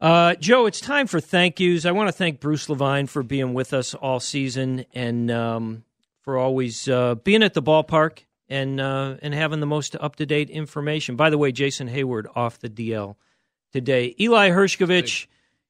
Uh, 0.00 0.36
Joe, 0.36 0.66
it's 0.66 0.80
time 0.80 1.08
for 1.08 1.18
thank 1.18 1.58
yous. 1.58 1.86
I 1.86 1.90
want 1.90 2.06
to 2.06 2.12
thank 2.12 2.38
Bruce 2.38 2.68
Levine 2.68 3.08
for 3.08 3.24
being 3.24 3.52
with 3.52 3.74
us 3.74 3.94
all 3.94 4.20
season 4.20 4.84
and 4.94 5.28
um, 5.28 5.82
for 6.22 6.38
always 6.38 6.88
uh, 6.88 7.16
being 7.16 7.42
at 7.42 7.54
the 7.54 7.62
ballpark 7.62 8.20
and 8.48 8.80
uh, 8.80 9.16
and 9.22 9.34
having 9.34 9.60
the 9.60 9.66
most 9.66 9.96
up 10.00 10.16
to 10.16 10.26
date 10.26 10.50
information. 10.50 11.16
By 11.16 11.30
the 11.30 11.38
way, 11.38 11.52
Jason 11.52 11.88
Heyward 11.88 12.26
off 12.34 12.58
the 12.58 12.68
DL 12.68 13.16
today. 13.72 14.14
Eli 14.18 14.50
Hershkovich, 14.50 15.26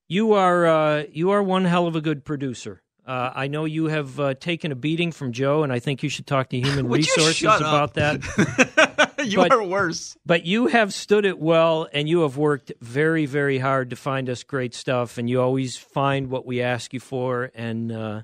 you 0.09 0.33
are 0.35 0.67
uh, 0.67 1.05
you 1.13 1.31
are 1.31 1.43
one 1.43 1.65
hell 1.65 1.87
of 1.87 1.97
a 1.97 2.01
good 2.01 2.25
producer. 2.25 2.83
Uh, 3.07 3.33
I 3.35 3.47
know 3.47 3.65
you 3.65 3.87
have 3.87 4.21
uh, 4.21 4.35
taken 4.35 4.71
a 4.71 4.75
beating 4.75 5.13
from 5.13 5.33
Joe, 5.33 5.63
and 5.63 5.73
I 5.73 5.79
think 5.79 6.03
you 6.03 6.11
should 6.11 6.27
talk 6.27 6.51
to 6.51 6.61
Human 6.61 6.89
Resources 6.91 7.43
about 7.45 7.95
that. 7.95 9.15
you 9.25 9.39
But- 9.39 9.51
are 9.51 9.65
worse. 9.65 10.15
But 10.27 10.45
you 10.45 10.67
have 10.67 10.93
stood 10.93 11.25
it 11.25 11.39
well, 11.39 11.89
and 11.95 12.07
you 12.07 12.21
have 12.21 12.37
worked 12.37 12.71
very, 12.83 13.25
very 13.25 13.59
hard 13.59 13.89
to 13.91 13.97
find 13.97 14.29
us 14.29 14.43
great 14.43 14.75
stuff, 14.75 15.17
and 15.17 15.29
you 15.31 15.41
always 15.41 15.75
find 15.79 16.29
what 16.29 16.45
we 16.45 16.61
ask 16.61 16.93
you 16.93 17.01
for, 17.01 17.51
and 17.55 17.91
uh, 17.91 18.23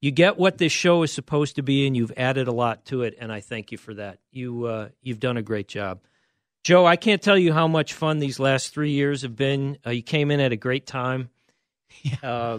you 0.00 0.10
get 0.10 0.38
what 0.38 0.58
this 0.58 0.72
show 0.72 1.02
is 1.02 1.12
supposed 1.12 1.56
to 1.56 1.62
be, 1.62 1.86
and 1.86 1.96
you've 1.96 2.12
added 2.16 2.48
a 2.48 2.52
lot 2.52 2.84
to 2.86 3.02
it, 3.02 3.16
and 3.18 3.32
I 3.32 3.40
thank 3.40 3.72
you 3.72 3.78
for 3.78 3.94
that. 3.94 4.18
You 4.30 4.66
uh, 4.66 4.88
you've 5.02 5.20
done 5.20 5.36
a 5.36 5.42
great 5.42 5.68
job, 5.68 6.00
Joe. 6.64 6.86
I 6.86 6.96
can't 6.96 7.22
tell 7.22 7.38
you 7.38 7.52
how 7.52 7.68
much 7.68 7.94
fun 7.94 8.18
these 8.18 8.38
last 8.38 8.72
three 8.72 8.92
years 8.92 9.22
have 9.22 9.36
been. 9.36 9.78
Uh, 9.86 9.90
you 9.90 10.02
came 10.02 10.30
in 10.30 10.40
at 10.40 10.52
a 10.52 10.56
great 10.56 10.86
time. 10.86 11.30
Uh, 12.22 12.58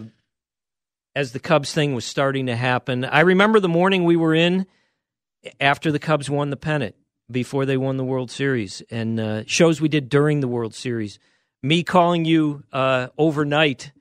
as 1.14 1.32
the 1.32 1.40
Cubs 1.40 1.72
thing 1.72 1.94
was 1.94 2.04
starting 2.04 2.46
to 2.46 2.56
happen, 2.56 3.04
I 3.04 3.20
remember 3.20 3.58
the 3.58 3.68
morning 3.68 4.04
we 4.04 4.16
were 4.16 4.34
in 4.34 4.66
after 5.60 5.90
the 5.90 5.98
Cubs 5.98 6.30
won 6.30 6.50
the 6.50 6.56
pennant 6.56 6.94
before 7.30 7.66
they 7.66 7.76
won 7.76 7.96
the 7.96 8.04
World 8.04 8.30
Series 8.30 8.82
and 8.90 9.18
uh, 9.18 9.42
shows 9.46 9.80
we 9.80 9.88
did 9.88 10.08
during 10.08 10.40
the 10.40 10.48
World 10.48 10.74
Series. 10.74 11.18
Me 11.62 11.82
calling 11.82 12.24
you 12.24 12.64
uh, 12.72 13.08
overnight, 13.18 13.92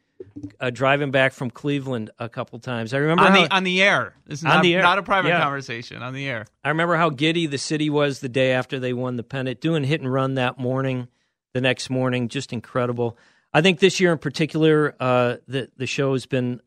uh, 0.60 0.70
driving 0.70 1.12
back 1.12 1.34
from 1.34 1.50
Cleveland 1.50 2.12
a 2.20 2.30
couple 2.30 2.60
times. 2.60 2.94
I 2.94 2.98
remember 2.98 3.24
on 3.24 3.32
how, 3.32 3.44
the 3.44 3.56
on 3.56 3.64
the 3.64 3.82
air. 3.82 4.14
This 4.26 4.40
is 4.40 4.46
On 4.46 4.56
not, 4.56 4.64
the 4.64 4.76
air, 4.76 4.82
not 4.82 4.98
a 4.98 5.04
private 5.04 5.30
yeah. 5.30 5.42
conversation. 5.42 6.02
On 6.02 6.14
the 6.14 6.28
air. 6.28 6.46
I 6.64 6.70
remember 6.70 6.96
how 6.96 7.10
giddy 7.10 7.46
the 7.46 7.58
city 7.58 7.90
was 7.90 8.20
the 8.20 8.30
day 8.30 8.52
after 8.52 8.80
they 8.80 8.94
won 8.94 9.16
the 9.16 9.24
pennant, 9.24 9.62
doing 9.62 9.84
hit 9.84 10.02
and 10.02 10.12
run 10.12 10.36
that 10.36 10.58
morning, 10.58 11.08
the 11.54 11.62
next 11.62 11.90
morning, 11.90 12.28
just 12.28 12.54
incredible. 12.54 13.18
I 13.54 13.62
think 13.62 13.80
this 13.80 14.00
year 14.00 14.12
in 14.12 14.20
particular, 14.20 14.96
uh, 15.00 15.38
the 15.48 15.70
the 15.78 15.88
show 15.88 16.14
has 16.14 16.26
been 16.26 16.62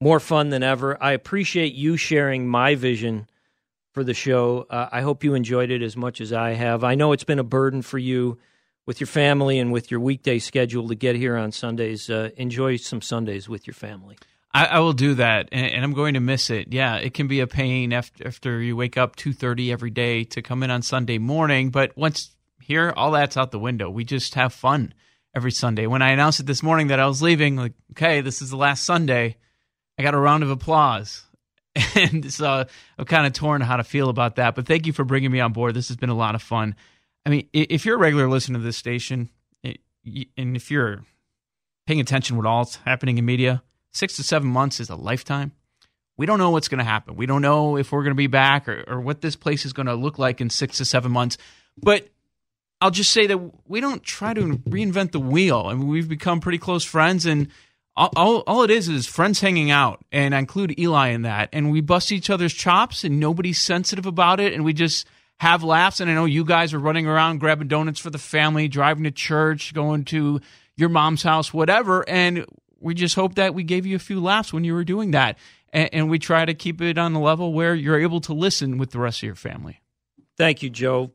more 0.00 0.20
fun 0.20 0.50
than 0.50 0.62
ever. 0.62 1.02
I 1.02 1.12
appreciate 1.12 1.74
you 1.74 1.96
sharing 1.96 2.46
my 2.48 2.74
vision 2.74 3.26
for 3.92 4.04
the 4.04 4.14
show. 4.14 4.66
Uh, 4.68 4.88
I 4.90 5.02
hope 5.02 5.24
you 5.24 5.34
enjoyed 5.34 5.70
it 5.70 5.82
as 5.82 5.96
much 5.96 6.20
as 6.20 6.32
I 6.32 6.54
have. 6.54 6.82
I 6.84 6.94
know 6.94 7.12
it's 7.12 7.24
been 7.24 7.38
a 7.38 7.44
burden 7.44 7.80
for 7.80 7.98
you 7.98 8.38
with 8.86 9.00
your 9.00 9.06
family 9.06 9.58
and 9.58 9.72
with 9.72 9.90
your 9.90 10.00
weekday 10.00 10.38
schedule 10.38 10.88
to 10.88 10.94
get 10.94 11.16
here 11.16 11.36
on 11.36 11.52
Sundays. 11.52 12.10
Uh, 12.10 12.30
enjoy 12.36 12.76
some 12.76 13.00
Sundays 13.00 13.48
with 13.48 13.66
your 13.66 13.74
family. 13.74 14.16
I, 14.52 14.66
I 14.66 14.78
will 14.80 14.92
do 14.92 15.14
that, 15.14 15.48
and, 15.50 15.66
and 15.66 15.84
I'm 15.84 15.94
going 15.94 16.14
to 16.14 16.20
miss 16.20 16.50
it. 16.50 16.72
Yeah, 16.72 16.96
it 16.96 17.14
can 17.14 17.26
be 17.26 17.40
a 17.40 17.46
pain 17.46 17.92
after, 17.92 18.26
after 18.26 18.60
you 18.60 18.76
wake 18.76 18.96
up 18.96 19.16
2:30 19.16 19.72
every 19.72 19.90
day 19.90 20.24
to 20.24 20.42
come 20.42 20.62
in 20.62 20.70
on 20.70 20.82
Sunday 20.82 21.18
morning. 21.18 21.70
But 21.70 21.96
once 21.96 22.30
here, 22.60 22.92
all 22.96 23.10
that's 23.10 23.36
out 23.36 23.50
the 23.50 23.58
window. 23.58 23.90
We 23.90 24.04
just 24.04 24.34
have 24.34 24.52
fun, 24.52 24.94
every 25.34 25.52
Sunday. 25.52 25.86
When 25.86 26.02
I 26.02 26.10
announced 26.10 26.40
it 26.40 26.46
this 26.46 26.62
morning 26.62 26.88
that 26.88 27.00
I 27.00 27.06
was 27.06 27.20
leaving, 27.20 27.56
like, 27.56 27.72
okay, 27.92 28.20
this 28.20 28.40
is 28.40 28.50
the 28.50 28.56
last 28.56 28.84
Sunday, 28.84 29.36
I 29.98 30.02
got 30.02 30.14
a 30.14 30.18
round 30.18 30.42
of 30.42 30.50
applause. 30.50 31.22
And 31.96 32.32
so 32.32 32.66
I'm 32.98 33.04
kind 33.04 33.26
of 33.26 33.32
torn 33.32 33.60
how 33.60 33.76
to 33.76 33.84
feel 33.84 34.08
about 34.08 34.36
that. 34.36 34.54
But 34.54 34.66
thank 34.66 34.86
you 34.86 34.92
for 34.92 35.04
bringing 35.04 35.32
me 35.32 35.40
on 35.40 35.52
board. 35.52 35.74
This 35.74 35.88
has 35.88 35.96
been 35.96 36.08
a 36.08 36.14
lot 36.14 36.36
of 36.36 36.42
fun. 36.42 36.76
I 37.26 37.30
mean, 37.30 37.48
if 37.52 37.86
you're 37.86 37.96
a 37.96 37.98
regular 37.98 38.28
listener 38.28 38.58
to 38.58 38.64
this 38.64 38.76
station, 38.76 39.30
and 39.64 40.56
if 40.56 40.70
you're 40.70 41.04
paying 41.86 42.00
attention 42.00 42.36
to 42.36 42.46
all 42.46 42.58
all's 42.58 42.76
happening 42.84 43.18
in 43.18 43.24
media, 43.24 43.62
six 43.92 44.16
to 44.16 44.22
seven 44.22 44.48
months 44.48 44.80
is 44.80 44.90
a 44.90 44.96
lifetime. 44.96 45.52
We 46.16 46.26
don't 46.26 46.38
know 46.38 46.50
what's 46.50 46.68
going 46.68 46.78
to 46.78 46.84
happen. 46.84 47.16
We 47.16 47.26
don't 47.26 47.42
know 47.42 47.76
if 47.76 47.90
we're 47.90 48.02
going 48.02 48.12
to 48.12 48.16
be 48.16 48.28
back 48.28 48.68
or, 48.68 48.84
or 48.86 49.00
what 49.00 49.20
this 49.20 49.36
place 49.36 49.64
is 49.64 49.72
going 49.72 49.86
to 49.86 49.94
look 49.94 50.18
like 50.18 50.40
in 50.40 50.50
six 50.50 50.78
to 50.78 50.84
seven 50.84 51.10
months. 51.10 51.38
But 51.76 52.08
I'll 52.80 52.92
just 52.92 53.12
say 53.12 53.26
that 53.26 53.68
we 53.68 53.80
don't 53.80 54.02
try 54.02 54.34
to 54.34 54.58
reinvent 54.58 55.12
the 55.12 55.20
wheel. 55.20 55.64
I 55.66 55.74
mean, 55.74 55.88
we've 55.88 56.08
become 56.08 56.40
pretty 56.40 56.58
close 56.58 56.84
friends, 56.84 57.26
and 57.26 57.48
all, 57.96 58.10
all, 58.14 58.44
all, 58.46 58.62
it 58.62 58.70
is 58.70 58.88
is 58.88 59.06
friends 59.06 59.40
hanging 59.40 59.70
out. 59.70 60.04
And 60.12 60.34
I 60.34 60.38
include 60.38 60.78
Eli 60.78 61.08
in 61.08 61.22
that. 61.22 61.48
And 61.52 61.72
we 61.72 61.80
bust 61.80 62.12
each 62.12 62.30
other's 62.30 62.52
chops, 62.52 63.02
and 63.02 63.18
nobody's 63.18 63.58
sensitive 63.58 64.06
about 64.06 64.38
it. 64.38 64.52
And 64.52 64.64
we 64.64 64.72
just 64.72 65.06
have 65.40 65.62
laughs. 65.62 66.00
And 66.00 66.10
I 66.10 66.14
know 66.14 66.24
you 66.24 66.44
guys 66.44 66.72
are 66.74 66.78
running 66.78 67.06
around 67.06 67.38
grabbing 67.38 67.68
donuts 67.68 68.00
for 68.00 68.10
the 68.10 68.18
family, 68.18 68.68
driving 68.68 69.04
to 69.04 69.10
church, 69.10 69.74
going 69.74 70.04
to 70.06 70.40
your 70.76 70.88
mom's 70.88 71.22
house, 71.22 71.52
whatever. 71.52 72.08
And 72.08 72.44
we 72.80 72.94
just 72.94 73.14
hope 73.14 73.36
that 73.36 73.54
we 73.54 73.64
gave 73.64 73.86
you 73.86 73.96
a 73.96 74.00
few 74.00 74.20
laughs 74.20 74.52
when 74.52 74.64
you 74.64 74.74
were 74.74 74.84
doing 74.84 75.12
that. 75.12 75.38
And, 75.72 75.90
and 75.92 76.10
we 76.10 76.18
try 76.18 76.44
to 76.44 76.54
keep 76.54 76.80
it 76.80 76.98
on 76.98 77.12
the 77.12 77.20
level 77.20 77.52
where 77.52 77.74
you're 77.74 78.00
able 78.00 78.20
to 78.22 78.32
listen 78.32 78.78
with 78.78 78.90
the 78.90 78.98
rest 78.98 79.18
of 79.18 79.26
your 79.26 79.34
family. 79.34 79.80
Thank 80.36 80.62
you, 80.62 80.70
Joe. 80.70 81.12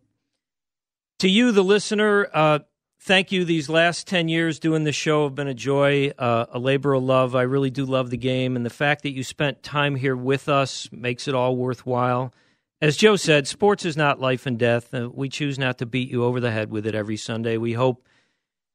To 1.20 1.28
you, 1.28 1.52
the 1.52 1.64
listener, 1.64 2.30
uh, 2.34 2.60
thank 3.02 3.32
you. 3.32 3.44
These 3.44 3.68
last 3.68 4.08
10 4.08 4.30
years 4.30 4.58
doing 4.58 4.86
this 4.86 4.96
show 4.96 5.26
have 5.26 5.36
been 5.36 5.50
a 5.50 5.54
joy, 5.54 6.12
uh, 6.18 6.46
a 6.52 6.60
labor 6.60 6.94
of 6.94 7.04
love. 7.04 7.36
I 7.36 7.42
really 7.42 7.70
do 7.70 7.86
love 7.86 8.10
the 8.10 8.18
game. 8.18 8.56
And 8.56 8.66
the 8.66 8.70
fact 8.70 9.04
that 9.04 9.12
you 9.12 9.24
spent 9.24 9.62
time 9.62 9.96
here 9.96 10.16
with 10.16 10.48
us 10.48 10.90
makes 10.92 11.28
it 11.28 11.36
all 11.36 11.58
worthwhile. 11.58 12.34
As 12.82 12.96
Joe 12.96 13.18
said, 13.18 13.46
sports 13.46 13.84
is 13.84 13.98
not 13.98 14.22
life 14.22 14.46
and 14.46 14.58
death. 14.58 14.94
Uh, 14.94 15.10
we 15.12 15.28
choose 15.28 15.60
not 15.60 15.80
to 15.80 15.86
beat 15.86 16.10
you 16.10 16.24
over 16.24 16.40
the 16.40 16.52
head 16.52 16.72
with 16.72 16.88
it 16.88 16.96
every 16.96 17.18
Sunday. 17.18 17.58
We 17.58 17.74
hope 17.74 18.06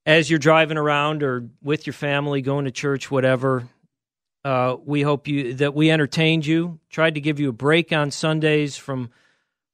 as 0.05 0.28
you're 0.28 0.38
driving 0.38 0.76
around 0.76 1.22
or 1.22 1.48
with 1.62 1.86
your 1.86 1.94
family, 1.94 2.42
going 2.42 2.66
to 2.66 2.70
church, 2.70 3.11
whatever, 3.11 3.66
uh, 4.44 4.76
we 4.84 5.00
hope 5.00 5.26
you 5.26 5.55
that 5.55 5.74
we 5.74 5.90
entertained 5.90 6.44
you, 6.44 6.78
tried 6.90 7.14
to 7.14 7.20
give 7.20 7.40
you 7.40 7.48
a 7.48 7.52
break 7.52 7.92
on 7.92 8.11
Sundays 8.11 8.76
from 8.76 9.11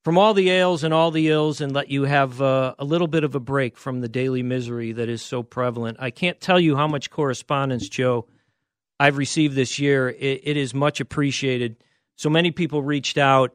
from 0.04 0.16
all 0.16 0.32
the 0.32 0.48
ails 0.48 0.82
and 0.82 0.94
all 0.94 1.10
the 1.10 1.28
ills, 1.28 1.60
and 1.60 1.72
let 1.72 1.90
you 1.90 2.04
have 2.04 2.40
uh, 2.40 2.74
a 2.78 2.84
little 2.84 3.08
bit 3.08 3.24
of 3.24 3.34
a 3.34 3.40
break 3.40 3.76
from 3.76 4.00
the 4.00 4.08
daily 4.08 4.42
misery 4.42 4.92
that 4.92 5.08
is 5.10 5.20
so 5.20 5.42
prevalent. 5.42 5.98
I 6.00 6.10
can't 6.10 6.40
tell 6.40 6.58
you 6.58 6.76
how 6.76 6.86
much 6.86 7.10
correspondence, 7.10 7.88
Joe, 7.88 8.26
I've 8.98 9.18
received 9.18 9.56
this 9.56 9.78
year. 9.78 10.08
it, 10.08 10.40
it 10.44 10.56
is 10.56 10.72
much 10.72 11.00
appreciated. 11.00 11.76
So 12.16 12.30
many 12.30 12.50
people 12.50 12.82
reached 12.82 13.18
out 13.18 13.54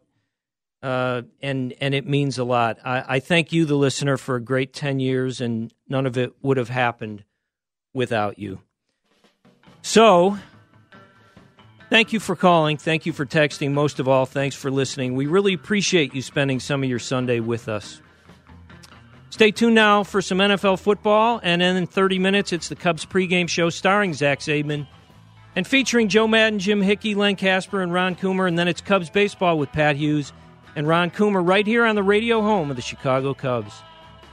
uh, 0.86 1.24
and 1.42 1.74
and 1.82 1.96
it 1.96 2.06
means 2.06 2.38
a 2.38 2.44
lot. 2.44 2.78
I, 2.86 3.16
I, 3.16 3.20
thank 3.20 3.52
you, 3.52 3.66
the 3.66 3.76
listener, 3.76 4.18
for 4.18 4.36
a 4.36 4.42
great 4.42 4.72
ten 4.72 5.00
years, 5.00 5.42
and 5.42 5.74
none 5.90 6.06
of 6.06 6.16
it 6.16 6.34
would 6.44 6.58
have 6.58 6.70
happened 6.70 7.24
without 7.92 8.38
you. 8.38 8.60
So, 9.82 10.38
thank 11.90 12.14
you 12.14 12.20
for 12.20 12.36
calling. 12.36 12.78
Thank 12.78 13.08
you 13.08 13.14
for 13.14 13.26
texting. 13.26 13.72
Most 13.72 14.00
of 14.00 14.08
all, 14.08 14.28
thanks 14.28 14.56
for 14.56 14.70
listening. 14.70 15.16
We 15.16 15.26
really 15.26 15.54
appreciate 15.54 16.14
you 16.14 16.22
spending 16.22 16.60
some 16.60 16.84
of 16.84 16.90
your 16.90 17.00
Sunday 17.00 17.40
with 17.40 17.68
us. 17.68 18.00
Stay 19.32 19.50
tuned 19.50 19.74
now 19.74 20.04
for 20.04 20.22
some 20.22 20.38
NFL 20.38 20.80
football, 20.80 21.40
and 21.42 21.64
then 21.64 21.78
in 21.78 21.88
30 21.88 22.20
minutes, 22.20 22.54
it's 22.54 22.70
the 22.70 22.76
Cubs 22.76 23.08
pregame 23.08 23.50
show 23.50 23.72
starring 23.72 24.14
Zach 24.14 24.40
Zaidman 24.40 24.88
and 25.56 25.66
featuring 25.66 26.10
Joe 26.10 26.28
Maddon, 26.28 26.60
Jim 26.60 26.80
Hickey, 26.80 27.16
Len 27.16 27.36
Kasper, 27.36 27.82
and 27.82 27.92
Ron 27.92 28.16
Coomer, 28.16 28.48
and 28.48 28.60
then 28.60 28.68
it's 28.68 28.82
Cubs 28.82 29.10
baseball 29.10 29.58
with 29.58 29.72
Pat 29.72 29.96
Hughes 29.96 30.32
and 30.76 30.88
Ron 30.88 31.10
Coomer 31.10 31.46
right 31.46 31.66
here 31.66 31.86
on 31.86 31.96
the 31.96 32.04
radio 32.04 32.42
home 32.42 32.70
of 32.70 32.76
the 32.76 32.82
Chicago 32.82 33.34
Cubs. 33.34 33.74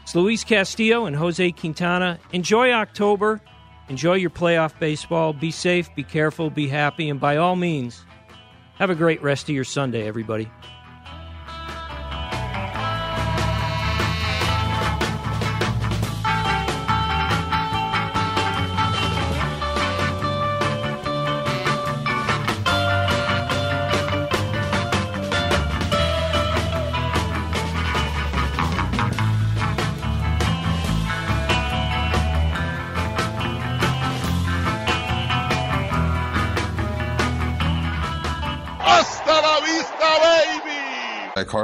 It's 0.03 0.15
Luis 0.15 0.43
Castillo 0.45 1.07
and 1.07 1.15
Jose 1.15 1.53
Quintana. 1.53 2.19
Enjoy 2.33 2.73
October. 2.73 3.41
Enjoy 3.89 4.15
your 4.15 4.31
playoff 4.31 4.79
baseball. 4.79 5.33
Be 5.33 5.51
safe, 5.51 5.95
be 5.95 6.03
careful, 6.03 6.51
be 6.51 6.69
happy, 6.69 7.09
and 7.09 7.21
by 7.21 7.37
all 7.37 7.57
means, 7.57 8.05
have 8.77 8.91
a 8.91 8.95
great 8.95 9.23
rest 9.23 9.49
of 9.49 9.55
your 9.55 9.65
Sunday, 9.65 10.07
everybody. 10.07 10.51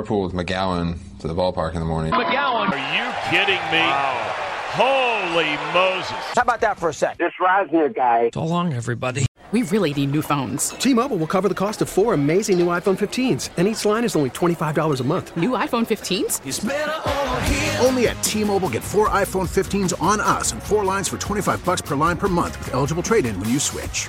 Carpool 0.09 0.25
with 0.25 0.33
McGowan 0.33 0.97
to 1.21 1.29
the 1.29 1.35
ballpark 1.35 1.75
in 1.75 1.81
the 1.81 1.87
morning. 1.87 2.13
McGowan, 2.13 2.71
are 2.71 2.97
you 2.97 3.13
kidding 3.31 3.61
me? 3.71 3.79
Wow. 3.79 4.35
Holy 4.71 5.57
Moses. 5.75 6.11
How 6.35 6.43
about 6.43 6.61
that 6.61 6.79
for 6.79 6.89
a 6.89 6.95
sec? 6.95 7.19
This 7.19 7.33
Rozner 7.41 7.95
guy. 7.95 8.31
So 8.33 8.45
long, 8.45 8.73
everybody. 8.73 9.27
We 9.51 9.63
really 9.63 9.95
need 9.95 10.11
new 10.11 10.21
phones. 10.21 10.71
T 10.71 10.93
Mobile 10.93 11.17
will 11.17 11.27
cover 11.27 11.49
the 11.49 11.55
cost 11.55 11.81
of 11.83 11.89
four 11.89 12.13
amazing 12.13 12.59
new 12.59 12.67
iPhone 12.67 12.99
15s, 12.99 13.51
and 13.57 13.67
each 13.67 13.85
line 13.85 14.05
is 14.05 14.15
only 14.15 14.31
$25 14.31 15.01
a 15.01 15.05
month. 15.05 15.37
New 15.37 15.51
iPhone 15.51 15.87
15s? 15.87 17.83
Only 17.85 18.09
at 18.09 18.23
T 18.23 18.45
Mobile 18.45 18.69
get 18.69 18.83
four 18.83 19.09
iPhone 19.09 19.49
15s 19.49 20.01
on 20.03 20.21
us 20.21 20.53
and 20.53 20.63
four 20.63 20.85
lines 20.85 21.09
for 21.09 21.17
25 21.19 21.65
bucks 21.65 21.81
per 21.81 21.97
line 21.97 22.19
per 22.19 22.29
month 22.29 22.59
with 22.59 22.75
eligible 22.75 23.03
trade 23.03 23.25
in 23.25 23.39
when 23.41 23.49
you 23.49 23.59
switch. 23.59 24.09